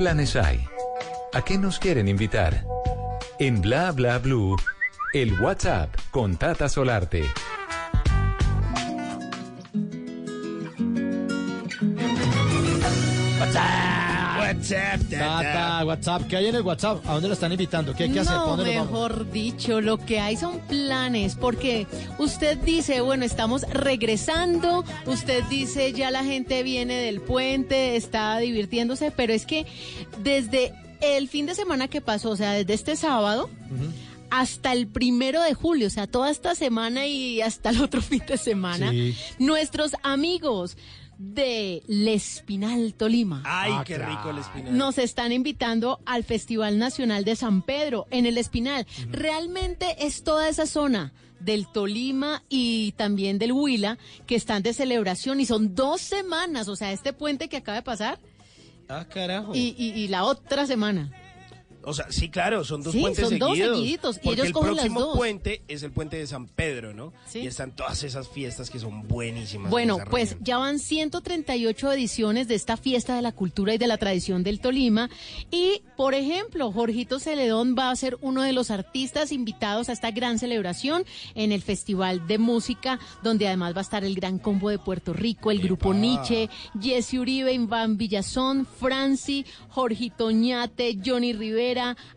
planes 0.00 0.34
hay? 0.34 0.64
¿A 1.34 1.42
qué 1.42 1.58
nos 1.58 1.78
quieren 1.78 2.08
invitar? 2.08 2.64
En 3.38 3.60
Bla 3.60 3.92
Bla 3.92 4.16
Blue, 4.16 4.56
el 5.12 5.38
WhatsApp 5.38 5.94
con 6.10 6.38
Tata 6.38 6.70
Solarte. 6.70 7.24
WhatsApp, 14.74 15.00
Tata, 15.10 15.84
WhatsApp. 15.84 16.26
¿Qué 16.28 16.36
hay 16.36 16.46
en 16.46 16.54
el 16.54 16.62
WhatsApp? 16.62 17.04
¿A 17.06 17.14
dónde 17.14 17.28
lo 17.28 17.34
están 17.34 17.50
invitando? 17.52 17.94
¿Qué 17.94 18.04
hay 18.04 18.10
que 18.12 18.20
hacer? 18.20 18.34
¿Para 18.34 18.46
No, 18.46 18.56
dónde 18.56 18.74
nos 18.76 18.86
vamos? 18.86 18.92
mejor 19.10 19.30
dicho, 19.32 19.80
lo 19.80 19.98
que 19.98 20.20
hay 20.20 20.36
son 20.36 20.60
planes, 20.60 21.34
porque 21.34 21.86
usted 22.18 22.56
dice, 22.58 23.00
bueno, 23.00 23.24
estamos 23.24 23.62
regresando, 23.62 24.84
usted 25.06 25.42
dice, 25.44 25.92
ya 25.92 26.10
la 26.10 26.24
gente 26.24 26.62
viene 26.62 26.94
del 26.94 27.20
puente, 27.20 27.96
está 27.96 28.38
divirtiéndose, 28.38 29.10
pero 29.10 29.32
es 29.32 29.44
que 29.44 29.66
desde 30.22 30.72
el 31.00 31.28
fin 31.28 31.46
de 31.46 31.54
semana 31.54 31.88
que 31.88 32.00
pasó, 32.00 32.30
o 32.30 32.36
sea, 32.36 32.52
desde 32.52 32.74
este 32.74 32.94
sábado, 32.96 33.50
hasta 34.30 34.72
el 34.72 34.86
primero 34.86 35.42
de 35.42 35.54
julio, 35.54 35.88
o 35.88 35.90
sea, 35.90 36.06
toda 36.06 36.30
esta 36.30 36.54
semana 36.54 37.06
y 37.06 37.40
hasta 37.40 37.70
el 37.70 37.80
otro 37.82 38.00
fin 38.02 38.22
de 38.28 38.36
semana, 38.38 38.90
Sí. 38.92 39.16
nuestros 39.40 39.92
amigos 40.04 40.76
de 41.22 41.82
L'Espinal 41.86 42.94
Tolima. 42.94 43.42
Ay, 43.44 43.72
qué 43.84 43.98
rico 43.98 44.30
el 44.30 44.38
espinal. 44.38 44.74
Nos 44.76 44.96
están 44.96 45.32
invitando 45.32 46.00
al 46.06 46.24
Festival 46.24 46.78
Nacional 46.78 47.24
de 47.24 47.36
San 47.36 47.60
Pedro 47.60 48.06
en 48.10 48.24
el 48.24 48.38
Espinal. 48.38 48.86
Realmente 49.10 49.96
es 50.06 50.24
toda 50.24 50.48
esa 50.48 50.64
zona 50.64 51.12
del 51.38 51.66
Tolima 51.70 52.42
y 52.48 52.92
también 52.92 53.38
del 53.38 53.52
Huila 53.52 53.98
que 54.26 54.34
están 54.34 54.62
de 54.62 54.72
celebración 54.72 55.40
y 55.40 55.46
son 55.46 55.74
dos 55.74 56.00
semanas, 56.00 56.68
o 56.68 56.76
sea, 56.76 56.90
este 56.92 57.12
puente 57.12 57.48
que 57.50 57.58
acaba 57.58 57.76
de 57.76 57.82
pasar 57.82 58.18
Ah, 58.88 59.04
carajo. 59.06 59.54
y, 59.54 59.74
y- 59.78 59.92
y 59.92 60.08
la 60.08 60.24
otra 60.24 60.66
semana. 60.66 61.10
O 61.84 61.94
sea, 61.94 62.06
sí, 62.10 62.28
claro, 62.28 62.62
son 62.64 62.82
dos 62.82 62.92
Sí, 62.92 63.00
puentes 63.00 63.28
son 63.28 63.38
dos 63.38 63.50
seguidos. 63.50 63.76
seguiditos, 63.78 64.16
y 64.16 64.20
porque 64.20 64.34
ellos 64.34 64.46
el 64.48 64.52
cogen 64.52 64.68
las 64.76 64.84
próximo 64.84 65.00
dos. 65.00 65.16
puente 65.16 65.62
es 65.68 65.82
el 65.82 65.92
puente 65.92 66.16
de 66.18 66.26
San 66.26 66.46
Pedro, 66.46 66.92
¿no? 66.92 67.12
Sí. 67.26 67.40
Y 67.40 67.46
están 67.46 67.74
todas 67.74 68.02
esas 68.02 68.28
fiestas 68.28 68.68
que 68.70 68.78
son 68.78 69.08
buenísimas. 69.08 69.66
en 69.66 69.70
Bueno, 69.70 69.98
pues 70.10 70.36
ya 70.40 70.58
van 70.58 70.78
138 70.78 71.92
ediciones 71.92 72.48
de 72.48 72.54
esta 72.54 72.76
fiesta 72.76 73.16
de 73.16 73.22
la 73.22 73.32
cultura 73.32 73.74
y 73.74 73.78
de 73.78 73.86
la 73.86 73.96
tradición 73.98 74.42
del 74.44 74.60
Tolima. 74.60 75.08
Y, 75.50 75.82
por 75.96 76.14
ejemplo, 76.14 76.70
Jorgito 76.72 77.18
Celedón 77.18 77.74
va 77.78 77.90
a 77.90 77.96
ser 77.96 78.18
uno 78.20 78.42
de 78.42 78.52
los 78.52 78.70
artistas 78.70 79.32
invitados 79.32 79.88
a 79.88 79.92
esta 79.92 80.10
gran 80.10 80.38
celebración 80.38 81.04
en 81.34 81.52
el 81.52 81.62
Festival 81.62 82.26
de 82.26 82.38
Música, 82.38 82.98
donde 83.22 83.46
además 83.48 83.74
va 83.74 83.78
a 83.78 83.82
estar 83.82 84.04
el 84.04 84.14
Gran 84.14 84.38
Combo 84.38 84.68
de 84.70 84.78
Puerto 84.78 85.12
Rico, 85.12 85.50
el 85.50 85.60
Grupo 85.60 85.94
Nietzsche, 85.94 86.48
Jesse 86.80 87.14
Uribe, 87.14 87.52
Iván 87.52 87.96
Villazón, 87.96 88.66
Franci, 88.66 89.44
Jorgito 89.68 90.30
Ñate, 90.30 90.98
Johnny 91.04 91.32
Rivera, 91.32 91.69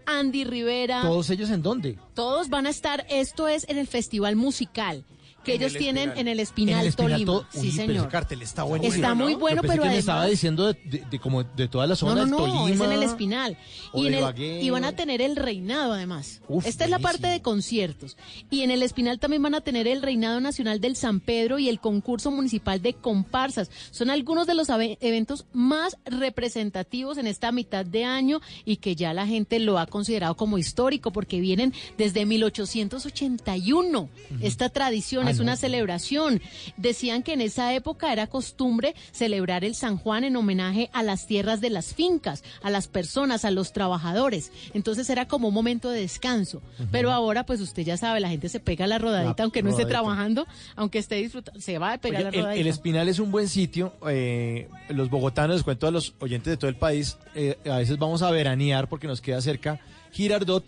Andy 0.05 0.43
Rivera. 0.43 1.01
¿Todos 1.01 1.29
ellos 1.29 1.49
en 1.49 1.61
dónde? 1.61 1.97
Todos 2.13 2.49
van 2.49 2.67
a 2.67 2.69
estar, 2.69 3.05
esto 3.09 3.47
es 3.47 3.67
en 3.69 3.77
el 3.77 3.87
Festival 3.87 4.35
Musical 4.35 5.03
que 5.43 5.53
ellos 5.55 5.73
el 5.73 5.77
tienen 5.79 6.09
Espinal. 6.09 6.17
en 6.19 6.27
el 6.27 6.39
Espinal, 6.39 6.73
En 6.75 6.79
el 6.81 6.87
Espinal 6.87 7.11
Tolima. 7.25 7.47
sí, 7.51 7.71
señor. 7.71 8.09
cartel 8.09 8.41
está 8.41 8.63
buenísimo. 8.63 8.95
Está 8.95 9.13
muy 9.13 9.35
bueno, 9.35 9.61
pero 9.61 9.83
además... 9.83 9.97
estaba 9.99 10.25
diciendo 10.25 10.71
de, 10.73 10.79
de- 10.85 11.03
de 11.09 11.19
como 11.19 11.43
de 11.43 11.67
toda 11.67 11.85
la 11.87 11.91
No, 11.93 11.95
zona 11.95 12.15
no, 12.15 12.21
del 12.21 12.29
no, 12.31 12.37
Tolima. 12.37 12.69
es 12.71 12.81
en 12.81 12.91
el 12.91 13.03
Espinal. 13.03 13.57
Y, 13.93 14.07
en 14.07 14.13
el- 14.15 14.63
y 14.63 14.69
van 14.69 14.85
a 14.85 14.93
tener 14.95 15.21
el 15.21 15.35
reinado 15.35 15.93
además. 15.93 16.41
Uf, 16.47 16.65
Esta 16.65 16.83
es 16.85 16.89
la 16.89 16.99
parte 16.99 17.27
de 17.27 17.41
conciertos. 17.41 18.17
Y 18.49 18.61
en 18.61 18.71
el 18.71 18.81
Espinal 18.83 19.19
también 19.19 19.41
van 19.43 19.55
a 19.55 19.61
tener 19.61 19.87
el 19.87 20.01
reinado 20.01 20.39
nacional 20.41 20.79
del 20.81 20.95
San 20.95 21.19
Pedro 21.19 21.59
y 21.59 21.69
el 21.69 21.79
concurso 21.79 22.31
municipal 22.31 22.81
de 22.81 22.93
comparsas. 22.93 23.69
Son 23.91 24.09
algunos 24.09 24.47
de 24.47 24.55
los 24.55 24.67
eventos 24.69 25.45
más 25.53 25.97
representativos 26.05 27.17
en 27.17 27.27
esta 27.27 27.51
mitad 27.51 27.85
de 27.85 28.05
año 28.05 28.41
y 28.65 28.77
que 28.77 28.95
ya 28.95 29.13
la 29.13 29.27
gente 29.27 29.59
lo 29.59 29.77
ha 29.79 29.85
considerado 29.87 30.35
como 30.35 30.57
histórico 30.57 31.11
porque 31.11 31.39
vienen 31.41 31.73
desde 31.97 32.25
1881. 32.25 34.09
Esta 34.41 34.69
tradición 34.69 35.27
es 35.33 35.39
una 35.39 35.55
celebración. 35.55 36.41
Decían 36.77 37.23
que 37.23 37.33
en 37.33 37.41
esa 37.41 37.73
época 37.73 38.11
era 38.13 38.27
costumbre 38.27 38.95
celebrar 39.11 39.63
el 39.65 39.75
San 39.75 39.97
Juan 39.97 40.23
en 40.23 40.35
homenaje 40.35 40.89
a 40.93 41.03
las 41.03 41.27
tierras 41.27 41.61
de 41.61 41.69
las 41.69 41.93
fincas, 41.93 42.43
a 42.61 42.69
las 42.69 42.87
personas, 42.87 43.45
a 43.45 43.51
los 43.51 43.73
trabajadores. 43.73 44.51
Entonces 44.73 45.09
era 45.09 45.27
como 45.27 45.49
un 45.49 45.53
momento 45.53 45.89
de 45.89 46.01
descanso. 46.01 46.61
Pero 46.91 47.11
ahora, 47.11 47.45
pues 47.45 47.61
usted 47.61 47.83
ya 47.83 47.97
sabe, 47.97 48.19
la 48.19 48.29
gente 48.29 48.49
se 48.49 48.59
pega 48.59 48.87
la 48.87 48.97
rodadita, 48.97 49.35
La 49.37 49.43
aunque 49.43 49.63
no 49.63 49.69
esté 49.69 49.85
trabajando, 49.85 50.45
aunque 50.75 50.99
esté 50.99 51.15
disfrutando, 51.15 51.59
se 51.59 51.77
va 51.77 51.93
a 51.93 51.97
pegar 51.97 52.21
Oye, 52.21 52.23
la 52.23 52.29
el, 52.29 52.41
rodadita. 52.43 52.61
el 52.61 52.67
Espinal 52.67 53.09
es 53.09 53.19
un 53.19 53.31
buen 53.31 53.47
sitio. 53.47 53.93
eh, 54.07 54.69
los 54.89 55.09
bogotanos, 55.09 55.55
les 55.57 55.63
cuento 55.63 55.87
a 55.87 55.91
los 55.91 56.13
oyentes 56.19 56.51
de 56.51 56.57
todo 56.57 56.69
el 56.69 56.75
país, 56.75 57.17
eh, 57.35 57.57
a 57.65 57.77
veces 57.77 57.97
vamos 57.97 58.21
a 58.21 58.31
veranear 58.31 58.87
porque 58.87 59.07
nos 59.07 59.21
queda 59.21 59.41
cerca 59.41 59.79
Girardot, 60.11 60.63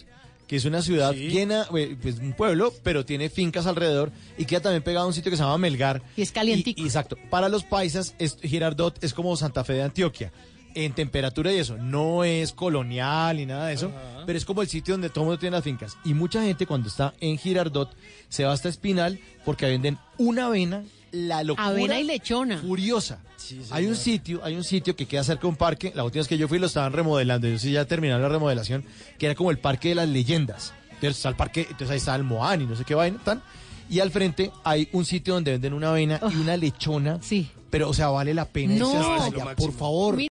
que 0.48 0.56
es 0.58 0.66
una 0.66 0.82
ciudad 0.82 1.14
llena, 1.14 1.68
eh, 1.76 1.96
pues 2.02 2.20
un 2.20 2.34
pueblo, 2.34 2.74
pero 2.84 3.04
tiene 3.06 3.30
fincas 3.30 3.66
alrededor 3.66 4.12
y 4.38 4.46
queda 4.46 4.62
también 4.62 4.84
pegado 4.84 5.06
a 5.06 5.08
un 5.08 5.14
sitio 5.14 5.32
que 5.32 5.38
se 5.38 5.44
llama 5.44 5.58
Melgar. 5.58 6.02
Y 6.16 6.22
es 6.22 6.32
calientico. 6.32 6.82
Y- 6.82 6.86
exacto. 6.86 7.18
Para 7.30 7.50
los 7.50 7.64
paisas, 7.64 8.14
es- 8.20 8.38
Girardot 8.42 9.04
es 9.04 9.14
como 9.14 9.36
Santa 9.36 9.64
Fe 9.64 9.74
de 9.74 9.84
Antioquia. 9.84 10.32
En 10.78 10.92
temperatura 10.94 11.54
y 11.54 11.58
eso, 11.58 11.78
no 11.78 12.26
es 12.26 12.52
colonial 12.52 13.38
ni 13.38 13.46
nada 13.46 13.68
de 13.68 13.76
eso, 13.76 13.92
pero 14.26 14.38
es 14.38 14.44
como 14.44 14.62
el 14.62 14.68
sitio 14.68 14.94
donde 14.96 15.10
todo 15.10 15.22
el 15.24 15.28
mundo 15.28 15.40
tiene 15.40 15.56
las 15.56 15.64
fincas. 15.64 15.98
Y 16.04 16.14
mucha 16.14 16.44
gente 16.44 16.66
cuando 16.68 16.90
está 16.90 17.14
en 17.22 17.38
Girardot 17.38 17.96
se 18.28 18.44
va 18.44 18.52
hasta 18.52 18.68
Espinal 18.68 19.18
porque 19.46 19.68
venden 19.68 19.98
una 20.18 20.48
avena, 20.48 20.84
la 21.16 21.44
locura. 21.44 21.68
Avena 21.68 22.00
y 22.00 22.04
lechona. 22.04 22.58
Furiosa. 22.58 23.20
hay 23.72 23.86
un 23.86 23.96
sitio, 23.96 24.42
hay 24.44 24.56
un 24.56 24.64
sitio 24.64 24.96
que 24.96 25.06
queda 25.06 25.24
cerca 25.24 25.44
de 25.44 25.48
un 25.48 25.56
parque. 25.56 25.92
La 25.96 26.04
última 26.04 26.22
vez 26.22 26.28
que 26.28 26.38
yo 26.38 26.48
fui 26.48 26.60
lo 26.60 26.68
estaban 26.68 26.94
remodelando. 26.94 27.48
Yo 27.48 27.58
sí 27.58 27.72
ya 27.72 27.86
terminaron 27.86 28.22
la 28.22 28.30
remodelación, 28.30 28.84
que 29.18 29.28
era 29.28 29.36
como 29.36 29.52
el 29.52 29.58
parque 29.60 29.90
de 29.90 29.96
las 29.96 30.10
leyendas. 30.10 30.74
Entonces 30.90 31.18
está 31.18 31.30
el 31.30 31.36
parque, 31.36 31.62
entonces 31.62 31.92
ahí 31.92 31.98
está 31.98 32.16
el 32.16 32.24
Moán 32.24 32.62
y 32.62 32.66
no 32.66 32.76
sé 32.76 32.84
qué 32.84 32.96
vaina, 32.96 33.18
tan. 33.24 33.42
Y 33.90 34.00
al 34.00 34.12
frente 34.12 34.52
hay 34.64 34.90
un 34.94 35.06
sitio 35.06 35.36
donde 35.36 35.52
venden 35.52 35.74
una 35.74 35.90
avena 35.90 36.20
y 36.32 36.36
una 36.38 36.58
lechona. 36.58 37.20
Sí. 37.22 37.50
Pero, 37.70 37.90
o 37.90 37.94
sea, 37.94 38.08
vale 38.08 38.34
la 38.34 38.46
pena. 38.46 38.74
irse 38.76 38.86
No. 38.86 38.98
hasta 38.98 39.08
No, 39.08 39.18
es 39.18 39.34
allá, 39.34 39.56
por 39.56 39.74
favor. 39.74 40.16